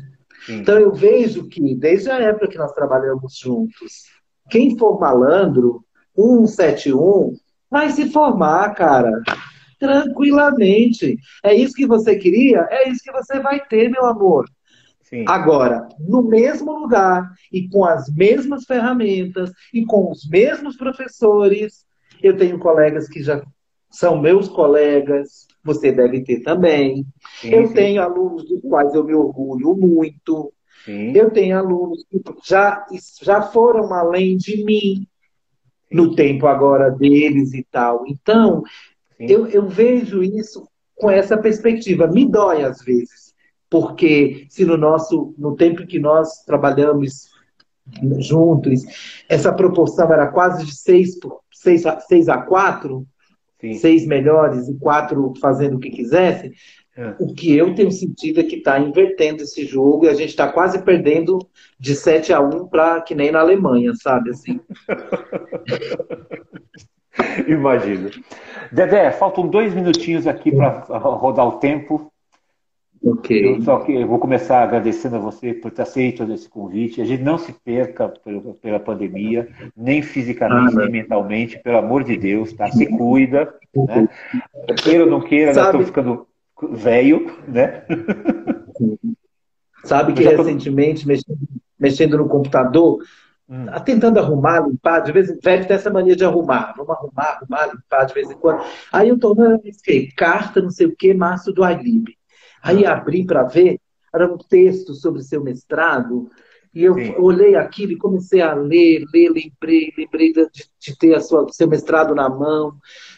Sim. 0.43 0.57
Então, 0.57 0.79
eu 0.79 0.91
vejo 0.91 1.47
que, 1.47 1.75
desde 1.75 2.09
a 2.09 2.19
época 2.19 2.47
que 2.47 2.57
nós 2.57 2.73
trabalhamos 2.73 3.37
juntos, 3.37 4.05
quem 4.49 4.75
for 4.79 4.99
malandro, 4.99 5.85
171, 6.15 7.35
vai 7.69 7.91
se 7.91 8.09
formar, 8.09 8.73
cara. 8.73 9.21
Tranquilamente. 9.79 11.15
É 11.43 11.53
isso 11.53 11.75
que 11.75 11.85
você 11.85 12.15
queria? 12.15 12.67
É 12.71 12.89
isso 12.89 13.03
que 13.03 13.11
você 13.11 13.39
vai 13.39 13.63
ter, 13.63 13.87
meu 13.87 14.05
amor. 14.05 14.45
Sim. 15.11 15.25
Agora, 15.27 15.89
no 15.99 16.21
mesmo 16.21 16.71
lugar 16.71 17.29
e 17.51 17.67
com 17.67 17.83
as 17.83 18.09
mesmas 18.09 18.63
ferramentas 18.63 19.51
e 19.73 19.85
com 19.85 20.09
os 20.09 20.25
mesmos 20.29 20.77
professores, 20.77 21.85
eu 22.23 22.37
tenho 22.37 22.57
colegas 22.57 23.09
que 23.09 23.21
já 23.21 23.43
são 23.89 24.21
meus 24.21 24.47
colegas, 24.47 25.47
você 25.61 25.91
deve 25.91 26.23
ter 26.23 26.39
também. 26.43 27.05
Sim, 27.41 27.53
eu 27.53 27.67
sim. 27.67 27.73
tenho 27.73 28.01
alunos 28.01 28.47
dos 28.47 28.61
quais 28.61 28.95
eu 28.95 29.03
me 29.03 29.13
orgulho 29.13 29.75
muito. 29.75 30.53
Eu 30.87 31.29
tenho 31.29 31.57
alunos 31.57 32.05
que 32.09 32.21
já, 32.47 32.85
já 33.21 33.41
foram 33.41 33.93
além 33.93 34.37
de 34.37 34.63
mim 34.63 35.05
no 35.91 36.15
tempo 36.15 36.47
agora 36.47 36.89
deles 36.89 37.53
e 37.53 37.67
tal. 37.69 38.05
Então, 38.07 38.63
eu, 39.19 39.45
eu 39.47 39.67
vejo 39.67 40.23
isso 40.23 40.65
com 40.95 41.11
essa 41.11 41.37
perspectiva. 41.37 42.07
Me 42.07 42.25
dói 42.25 42.63
às 42.63 42.81
vezes 42.81 43.30
porque 43.71 44.45
se 44.49 44.65
no 44.65 44.75
nosso, 44.75 45.33
no 45.37 45.55
tempo 45.55 45.87
que 45.87 45.97
nós 45.97 46.43
trabalhamos 46.45 47.31
juntos, 48.19 48.83
essa 49.29 49.53
proporção 49.53 50.11
era 50.11 50.27
quase 50.27 50.65
de 50.65 50.75
6, 50.75 51.19
por, 51.19 51.39
6, 51.49 51.85
a, 51.85 51.99
6 52.01 52.27
a 52.27 52.39
4, 52.39 53.07
Sim. 53.61 53.73
seis 53.75 54.05
melhores 54.05 54.67
e 54.67 54.77
quatro 54.77 55.33
fazendo 55.39 55.77
o 55.77 55.79
que 55.79 55.89
quisesse, 55.89 56.51
é. 56.97 57.15
o 57.17 57.33
que 57.33 57.55
eu 57.55 57.73
tenho 57.73 57.91
sentido 57.91 58.41
é 58.41 58.43
que 58.43 58.57
está 58.57 58.77
invertendo 58.77 59.43
esse 59.43 59.65
jogo 59.65 60.05
e 60.05 60.09
a 60.09 60.13
gente 60.13 60.29
está 60.29 60.51
quase 60.51 60.81
perdendo 60.81 61.39
de 61.79 61.95
7 61.95 62.33
a 62.33 62.41
1 62.41 62.67
para 62.67 63.01
que 63.01 63.15
nem 63.15 63.31
na 63.31 63.39
Alemanha, 63.39 63.93
sabe? 63.95 64.31
Assim. 64.31 64.59
Imagino. 67.47 68.09
Dedé, 68.71 69.11
faltam 69.11 69.47
dois 69.47 69.73
minutinhos 69.73 70.27
aqui 70.27 70.51
para 70.51 70.97
rodar 70.97 71.47
o 71.47 71.59
tempo. 71.59 72.11
Okay. 73.03 73.55
Eu 73.55 73.61
só 73.63 73.79
que 73.79 73.93
eu 73.93 74.07
vou 74.07 74.19
começar 74.19 74.61
agradecendo 74.61 75.15
a 75.15 75.19
você 75.19 75.53
por 75.53 75.71
ter 75.71 75.81
aceito 75.81 76.23
esse 76.31 76.47
convite. 76.47 77.01
A 77.01 77.05
gente 77.05 77.23
não 77.23 77.37
se 77.37 77.51
perca 77.51 78.13
pela 78.61 78.79
pandemia, 78.79 79.49
nem 79.75 80.03
fisicamente, 80.03 80.75
ah, 80.75 80.81
nem 80.81 80.91
mentalmente, 80.91 81.57
pelo 81.59 81.79
amor 81.79 82.03
de 82.03 82.15
Deus, 82.15 82.53
tá? 82.53 82.69
Se 82.69 82.85
cuida, 82.85 83.51
né? 83.75 84.07
Queira 84.83 85.05
ou 85.05 85.09
não 85.09 85.21
queira, 85.21 85.51
já 85.51 85.65
estou 85.65 85.83
ficando 85.83 86.27
velho, 86.73 87.35
né? 87.47 87.83
Sabe 89.83 90.13
que 90.13 90.23
recentemente, 90.23 91.07
mexendo, 91.07 91.39
mexendo 91.79 92.17
no 92.17 92.29
computador, 92.29 92.99
hum. 93.49 93.65
Tá 93.65 93.79
tentando 93.79 94.19
arrumar, 94.19 94.59
limpar, 94.59 94.99
de 94.99 95.11
vez 95.11 95.29
em 95.29 95.39
quando, 95.39 95.65
tem 95.65 95.75
essa 95.75 95.89
mania 95.89 96.15
de 96.15 96.23
arrumar. 96.23 96.73
Vamos 96.77 96.91
arrumar, 96.91 97.39
arrumar, 97.41 97.73
limpar 97.73 98.05
de 98.05 98.13
vez 98.13 98.29
em 98.29 98.35
quando. 98.35 98.63
Aí 98.93 99.09
eu 99.09 99.19
tô, 99.19 99.33
não, 99.33 99.59
carta, 100.15 100.61
não 100.61 100.69
sei 100.69 100.85
o 100.85 100.95
que, 100.95 101.13
março 101.15 101.51
do 101.51 101.67
iLib. 101.67 102.15
Aí 102.61 102.85
abri 102.85 103.25
para 103.25 103.43
ver, 103.43 103.79
era 104.13 104.31
um 104.31 104.37
texto 104.37 104.93
sobre 104.93 105.23
seu 105.23 105.43
mestrado, 105.43 106.29
e 106.73 106.83
eu 106.83 106.93
Sim. 106.93 107.15
olhei 107.17 107.55
aquilo 107.55 107.91
e 107.91 107.97
comecei 107.97 108.41
a 108.41 108.53
ler, 108.53 109.03
ler, 109.13 109.29
lembrei, 109.29 109.93
lembrei 109.97 110.31
de, 110.31 110.47
de 110.79 110.97
ter 110.97 111.13
a 111.13 111.19
sua, 111.19 111.45
seu 111.51 111.67
mestrado 111.67 112.15
na 112.15 112.29
mão, 112.29 112.73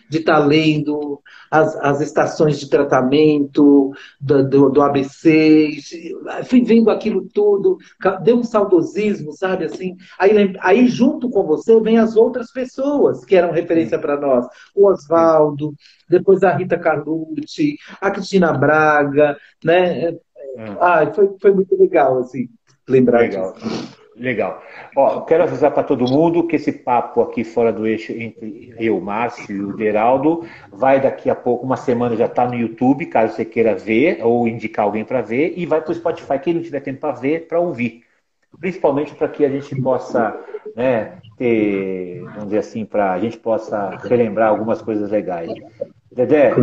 de 0.10 0.20
estar 0.20 0.40
tá 0.40 0.46
lendo 0.46 1.22
as, 1.52 1.76
as 1.78 2.02
estações 2.02 2.60
de 2.60 2.68
tratamento 2.68 3.94
do, 4.20 4.44
do, 4.50 4.70
do, 4.72 4.82
ABC, 4.82 5.70
fui 6.46 6.64
vendo 6.64 6.90
aquilo 6.90 7.28
tudo, 7.32 7.78
deu 8.24 8.38
um 8.38 8.44
saudosismo, 8.44 9.32
sabe 9.34 9.66
assim? 9.66 9.96
Aí, 10.18 10.56
aí 10.60 10.88
junto 10.88 11.30
com 11.30 11.44
você 11.44 11.80
vem 11.80 12.00
as 12.00 12.16
outras 12.16 12.52
pessoas 12.52 13.24
que 13.24 13.36
eram 13.36 13.52
referência 13.52 14.00
para 14.00 14.20
nós, 14.20 14.48
o 14.76 14.88
Oswaldo, 14.88 15.76
depois 16.10 16.42
a 16.44 16.56
Rita 16.56 16.78
Carlucci, 16.78 17.78
a 18.02 18.10
Cristina 18.10 18.52
Braga, 18.52 19.38
né? 19.64 20.18
Ah, 20.80 21.12
foi, 21.14 21.30
foi 21.40 21.52
muito 21.52 21.76
legal, 21.76 22.20
assim, 22.20 22.48
lembrar 22.88 23.20
legal. 23.20 23.54
disso. 23.54 24.04
Legal. 24.16 24.62
Ó, 24.96 25.22
quero 25.22 25.44
avisar 25.44 25.72
para 25.72 25.84
todo 25.84 26.08
mundo 26.08 26.46
que 26.46 26.56
esse 26.56 26.72
papo 26.72 27.22
aqui 27.22 27.44
fora 27.44 27.74
do 27.74 27.88
eixo 27.88 28.12
entre 28.12 28.74
eu, 28.78 29.00
Márcio 29.02 29.56
e 29.56 29.64
o 29.64 29.76
Deraldo 29.76 30.46
vai 30.72 31.02
daqui 31.02 31.30
a 31.30 31.36
pouco, 31.36 31.66
uma 31.66 31.78
semana 31.78 32.16
já 32.16 32.26
está 32.26 32.46
no 32.48 32.54
YouTube, 32.54 33.08
caso 33.08 33.36
você 33.36 33.44
queira 33.44 33.74
ver 33.74 34.24
ou 34.24 34.48
indicar 34.48 34.86
alguém 34.86 35.04
para 35.04 35.22
ver, 35.22 35.54
e 35.58 35.66
vai 35.66 35.82
para 35.82 35.92
o 35.92 35.96
Spotify, 35.96 36.38
quem 36.40 36.54
não 36.54 36.62
tiver 36.62 36.82
tempo 36.82 37.00
para 37.00 37.14
ver, 37.14 37.48
para 37.48 37.60
ouvir. 37.60 38.04
Principalmente 38.60 39.16
para 39.16 39.28
que 39.28 39.44
a 39.44 39.50
gente 39.50 39.76
possa 39.82 40.40
né, 40.76 41.18
ter, 41.36 42.22
vamos 42.24 42.46
dizer 42.46 42.60
assim, 42.60 42.86
para 42.86 43.14
a 43.14 43.20
gente 43.20 43.38
possa 43.38 43.98
relembrar 44.04 44.50
algumas 44.50 44.80
coisas 44.80 45.10
legais. 45.10 45.52
Dedé, 46.12 46.54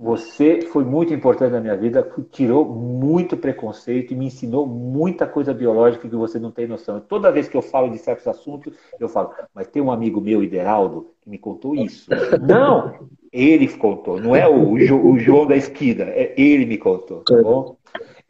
você 0.00 0.62
foi 0.62 0.82
muito 0.82 1.12
importante 1.12 1.52
na 1.52 1.60
minha 1.60 1.76
vida, 1.76 2.10
tirou 2.32 2.64
muito 2.64 3.36
preconceito 3.36 4.14
e 4.14 4.16
me 4.16 4.28
ensinou 4.28 4.66
muita 4.66 5.26
coisa 5.26 5.52
biológica 5.52 6.08
que 6.08 6.16
você 6.16 6.38
não 6.38 6.50
tem 6.50 6.66
noção. 6.66 6.98
Toda 7.00 7.30
vez 7.30 7.50
que 7.50 7.56
eu 7.56 7.60
falo 7.60 7.90
de 7.90 7.98
certos 7.98 8.26
assuntos, 8.26 8.72
eu 8.98 9.10
falo, 9.10 9.30
mas 9.54 9.66
tem 9.66 9.82
um 9.82 9.92
amigo 9.92 10.18
meu, 10.18 10.42
Ideraldo, 10.42 11.08
que 11.20 11.28
me 11.28 11.36
contou 11.36 11.74
isso. 11.74 12.08
não, 12.40 13.10
ele 13.30 13.68
contou, 13.68 14.18
não 14.18 14.34
é 14.34 14.48
o, 14.48 14.72
o 14.72 15.18
João 15.18 15.46
da 15.46 15.54
esquina, 15.54 16.04
é 16.04 16.32
ele 16.34 16.64
me 16.64 16.78
contou, 16.78 17.18
tá 17.18 17.36
bom? 17.42 17.76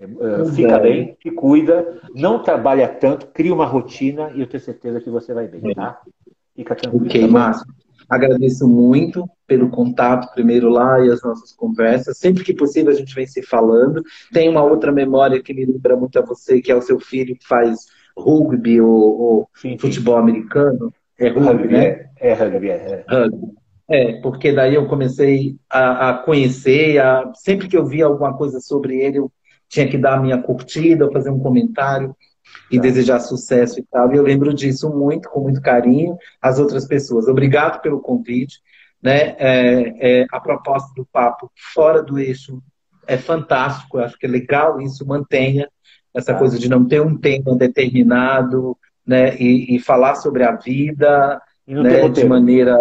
É, 0.00 0.44
fica 0.56 0.76
bem, 0.80 1.16
te 1.20 1.30
cuida, 1.30 2.00
não 2.12 2.42
trabalha 2.42 2.88
tanto, 2.88 3.28
cria 3.28 3.54
uma 3.54 3.66
rotina 3.66 4.32
e 4.34 4.40
eu 4.40 4.46
tenho 4.48 4.60
certeza 4.60 5.00
que 5.00 5.08
você 5.08 5.32
vai 5.32 5.46
bem, 5.46 5.72
tá? 5.72 6.00
Fica 6.56 6.74
tranquilo. 6.74 7.06
Ok, 7.06 7.20
tá 7.20 7.28
Márcio. 7.28 7.66
Agradeço 8.10 8.66
muito 8.66 9.24
pelo 9.46 9.70
contato 9.70 10.32
primeiro 10.34 10.68
lá 10.68 10.98
e 11.04 11.10
as 11.10 11.22
nossas 11.22 11.52
conversas. 11.52 12.18
Sempre 12.18 12.42
que 12.42 12.52
possível 12.52 12.90
a 12.90 12.94
gente 12.94 13.14
vem 13.14 13.26
se 13.26 13.40
falando. 13.40 14.02
Tem 14.32 14.48
uma 14.48 14.64
outra 14.64 14.90
memória 14.90 15.40
que 15.40 15.54
me 15.54 15.64
lembra 15.64 15.96
muito 15.96 16.18
a 16.18 16.22
você, 16.22 16.60
que 16.60 16.72
é 16.72 16.74
o 16.74 16.82
seu 16.82 16.98
filho 16.98 17.36
que 17.36 17.46
faz 17.46 17.86
rugby 18.18 18.80
ou, 18.80 19.20
ou 19.20 19.48
sim, 19.54 19.70
sim. 19.70 19.78
futebol 19.78 20.16
americano. 20.16 20.92
É 21.16 21.28
rugby, 21.28 21.46
rugby 21.46 21.68
né? 21.68 21.84
É, 22.18 22.30
é 22.30 22.32
rugby, 22.32 22.68
é. 22.70 23.04
Rugby. 23.08 23.60
É, 23.88 24.12
porque 24.20 24.52
daí 24.52 24.74
eu 24.74 24.86
comecei 24.86 25.56
a, 25.68 26.10
a 26.10 26.14
conhecer, 26.14 26.98
a, 26.98 27.32
sempre 27.34 27.68
que 27.68 27.76
eu 27.76 27.86
via 27.86 28.06
alguma 28.06 28.36
coisa 28.36 28.60
sobre 28.60 29.00
ele, 29.00 29.18
eu 29.18 29.30
tinha 29.68 29.88
que 29.88 29.98
dar 29.98 30.14
a 30.14 30.20
minha 30.20 30.38
curtida, 30.42 31.10
fazer 31.12 31.30
um 31.30 31.38
comentário 31.38 32.14
e 32.70 32.76
tá. 32.76 32.82
desejar 32.82 33.20
sucesso 33.20 33.80
e 33.80 33.84
tal. 33.90 34.12
E 34.12 34.16
eu 34.16 34.22
lembro 34.22 34.54
disso 34.54 34.90
muito, 34.90 35.28
com 35.28 35.40
muito 35.40 35.60
carinho, 35.60 36.16
as 36.40 36.58
outras 36.58 36.86
pessoas. 36.86 37.26
Obrigado 37.28 37.80
pelo 37.80 38.00
convite. 38.00 38.60
Né? 39.02 39.34
É, 39.38 40.20
é, 40.20 40.26
a 40.30 40.40
proposta 40.40 40.92
do 40.94 41.06
papo 41.06 41.50
fora 41.72 42.02
do 42.02 42.18
eixo 42.18 42.62
é 43.06 43.16
fantástico, 43.16 43.98
eu 43.98 44.04
acho 44.04 44.18
que 44.18 44.26
é 44.26 44.28
legal 44.28 44.80
isso, 44.80 45.06
mantenha 45.06 45.68
essa 46.14 46.32
tá. 46.32 46.38
coisa 46.38 46.58
de 46.58 46.68
não 46.68 46.86
ter 46.86 47.00
um 47.00 47.16
tema 47.16 47.56
determinado, 47.56 48.76
né? 49.06 49.36
E, 49.36 49.76
e 49.76 49.80
falar 49.80 50.16
sobre 50.16 50.44
a 50.44 50.52
vida 50.52 51.40
né? 51.66 52.08
de 52.08 52.24
maneira 52.24 52.76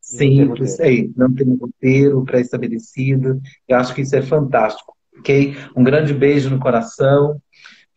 simples, 0.00 0.78
não 1.16 1.32
tem 1.32 1.46
um 1.46 1.56
roteiro 1.56 2.24
pré-estabelecido. 2.24 3.40
Eu 3.66 3.76
acho 3.76 3.94
que 3.94 4.02
isso 4.02 4.16
é 4.16 4.22
fantástico. 4.22 4.96
Ok? 5.18 5.56
Um 5.76 5.82
grande 5.82 6.14
beijo 6.14 6.48
no 6.48 6.58
coração. 6.58 7.40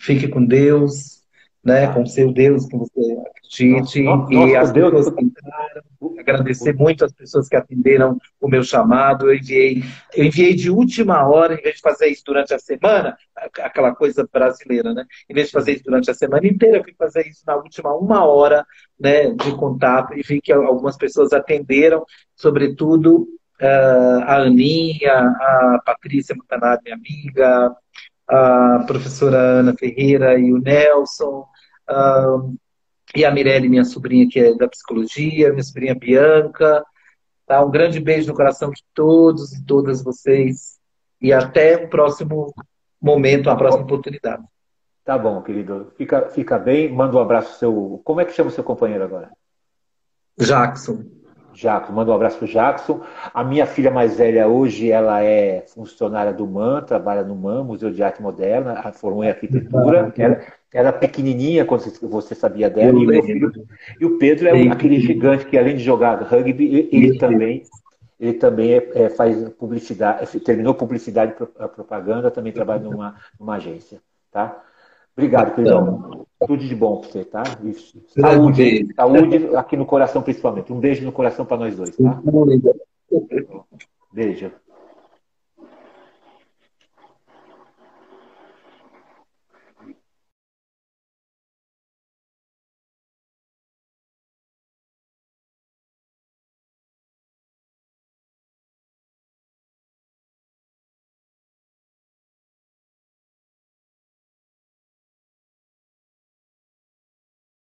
Fique 0.02 0.28
com 0.28 0.44
Deus, 0.44 1.22
né? 1.64 1.94
Com 1.94 2.02
o 2.02 2.08
seu 2.08 2.34
Deus 2.34 2.66
que 2.66 2.76
você 2.76 3.18
acredite. 3.30 4.02
Nossa, 4.02 4.34
e 4.34 4.56
as 4.56 4.72
Deus, 4.72 4.92
pessoas 4.92 5.16
que 5.16 5.24
entraram. 5.24 5.82
Agradecer 6.18 6.74
muito 6.74 7.06
as 7.06 7.14
pessoas 7.14 7.48
que 7.48 7.56
atenderam 7.56 8.18
o 8.40 8.48
meu 8.48 8.64
chamado. 8.64 9.30
Eu 9.30 9.36
enviei, 9.36 9.84
eu 10.16 10.26
enviei 10.26 10.56
de 10.56 10.72
última 10.72 11.28
hora, 11.28 11.54
em 11.54 11.62
vez 11.62 11.76
de 11.76 11.82
fazer 11.82 12.08
isso 12.08 12.24
durante 12.26 12.54
a 12.54 12.60
semana, 12.60 13.16
aquela 13.36 13.94
coisa 13.94 14.28
brasileira, 14.32 14.94
né? 14.94 15.06
Em 15.30 15.34
vez 15.34 15.48
de 15.48 15.54
fazer 15.54 15.74
isso 15.74 15.84
durante 15.84 16.10
a 16.10 16.16
semana 16.16 16.48
inteira, 16.48 16.78
eu 16.78 16.84
fui 16.84 16.96
fazer 16.98 17.28
isso 17.28 17.44
na 17.46 17.56
última 17.56 17.96
uma 17.96 18.26
hora 18.26 18.66
né, 19.00 19.30
de 19.32 19.56
contato 19.56 20.18
e 20.18 20.24
vi 20.24 20.42
que 20.42 20.52
algumas 20.52 20.98
pessoas 20.98 21.34
atenderam, 21.34 22.04
sobretudo 22.36 23.28
uh, 23.62 24.24
a 24.24 24.38
Aninha, 24.38 25.14
a 25.14 25.82
Patrícia 25.86 26.36
Montanari, 26.36 26.82
minha 26.84 26.96
amiga, 26.96 27.76
a 28.32 28.84
professora 28.88 29.38
Ana 29.38 29.76
Ferreira 29.78 30.40
e 30.40 30.54
o 30.54 30.58
Nelson, 30.58 31.46
uh, 31.90 32.56
e 33.14 33.26
a 33.26 33.32
Mirelle, 33.32 33.68
minha 33.68 33.84
sobrinha, 33.84 34.28
que 34.30 34.40
é 34.40 34.56
da 34.56 34.70
psicologia, 34.70 35.52
minha 35.52 35.64
sobrinha 35.64 35.94
Bianca. 35.94 36.84
Tá? 37.46 37.64
Um 37.64 37.70
grande 37.70 38.00
beijo 38.00 38.30
no 38.30 38.34
coração 38.34 38.72
de 38.72 38.82
todos 38.94 39.52
e 39.52 39.66
todas 39.66 40.02
vocês. 40.02 40.80
E 41.22 41.34
até 41.34 41.76
o 41.76 41.90
próximo 41.90 42.54
momento, 43.02 43.50
a 43.50 43.56
próxima 43.56 43.84
oportunidade. 43.84 44.44
Tá 45.04 45.18
bom, 45.18 45.42
querido. 45.42 45.92
Fica, 45.98 46.30
fica 46.30 46.58
bem. 46.58 46.90
Manda 46.90 47.18
um 47.18 47.20
abraço 47.20 47.60
seu. 47.60 48.02
Como 48.06 48.22
é 48.22 48.26
que 48.26 48.32
chama 48.32 48.50
o 48.50 48.54
seu 48.54 48.64
companheiro 48.64 49.04
agora? 49.04 49.30
Jackson. 50.40 51.04
Jackson, 51.54 51.94
manda 51.94 52.12
um 52.12 52.16
abraço 52.16 52.38
para 52.38 52.46
o 52.46 52.48
Jackson. 52.48 53.02
A 53.34 53.44
minha 53.44 53.66
filha 53.66 53.92
mais 53.92 54.18
velha 54.18 54.48
hoje, 54.48 54.92
ela 54.92 55.24
é 55.24 55.64
funcionária 55.74 56.34
do 56.34 56.48
MAN, 56.48 56.82
trabalha 56.82 57.24
no 57.24 57.36
MAN, 57.36 57.64
Museu 57.64 57.92
de 57.92 58.02
Arte 58.02 58.22
Moderna, 58.22 58.92
formou 58.94 59.24
em 59.24 59.30
arquitetura. 59.30 60.14
Era, 60.18 60.46
era 60.74 60.94
pequenininha 60.94 61.66
quando 61.66 61.84
você 62.02 62.34
sabia 62.34 62.70
dela. 62.70 62.98
E 62.98 63.20
o, 63.20 63.24
filho, 63.24 63.52
e 64.00 64.06
o 64.06 64.18
Pedro 64.18 64.48
é 64.48 64.68
aquele 64.70 65.00
gigante 65.00 65.46
que, 65.46 65.58
além 65.58 65.76
de 65.76 65.84
jogar 65.84 66.22
rugby, 66.24 66.90
ele 66.92 67.18
também 67.18 67.64
ele 68.22 68.34
também 68.34 68.74
é, 68.74 68.90
é, 68.94 69.10
faz 69.10 69.50
publicidade, 69.54 70.40
terminou 70.42 70.76
publicidade 70.76 71.32
e 71.32 71.68
propaganda, 71.68 72.30
também 72.30 72.54
trabalha 72.54 72.84
numa, 72.84 73.16
numa 73.40 73.56
agência, 73.56 74.00
tá? 74.32 74.64
Obrigado, 75.16 75.56
queridão. 75.56 76.26
Tudo 76.48 76.66
de 76.66 76.76
bom 76.76 76.98
para 76.98 77.10
você, 77.10 77.24
tá? 77.24 77.44
Isso. 77.64 78.02
Saúde, 78.08 78.88
saúde 78.96 79.56
aqui 79.56 79.78
no 79.78 79.86
coração, 79.86 80.22
principalmente. 80.22 80.74
Um 80.74 80.80
beijo 80.80 81.06
no 81.06 81.12
coração 81.12 81.46
para 81.46 81.58
nós 81.58 81.76
dois, 81.76 81.96
tá? 81.96 82.22
Beijo. 84.12 84.52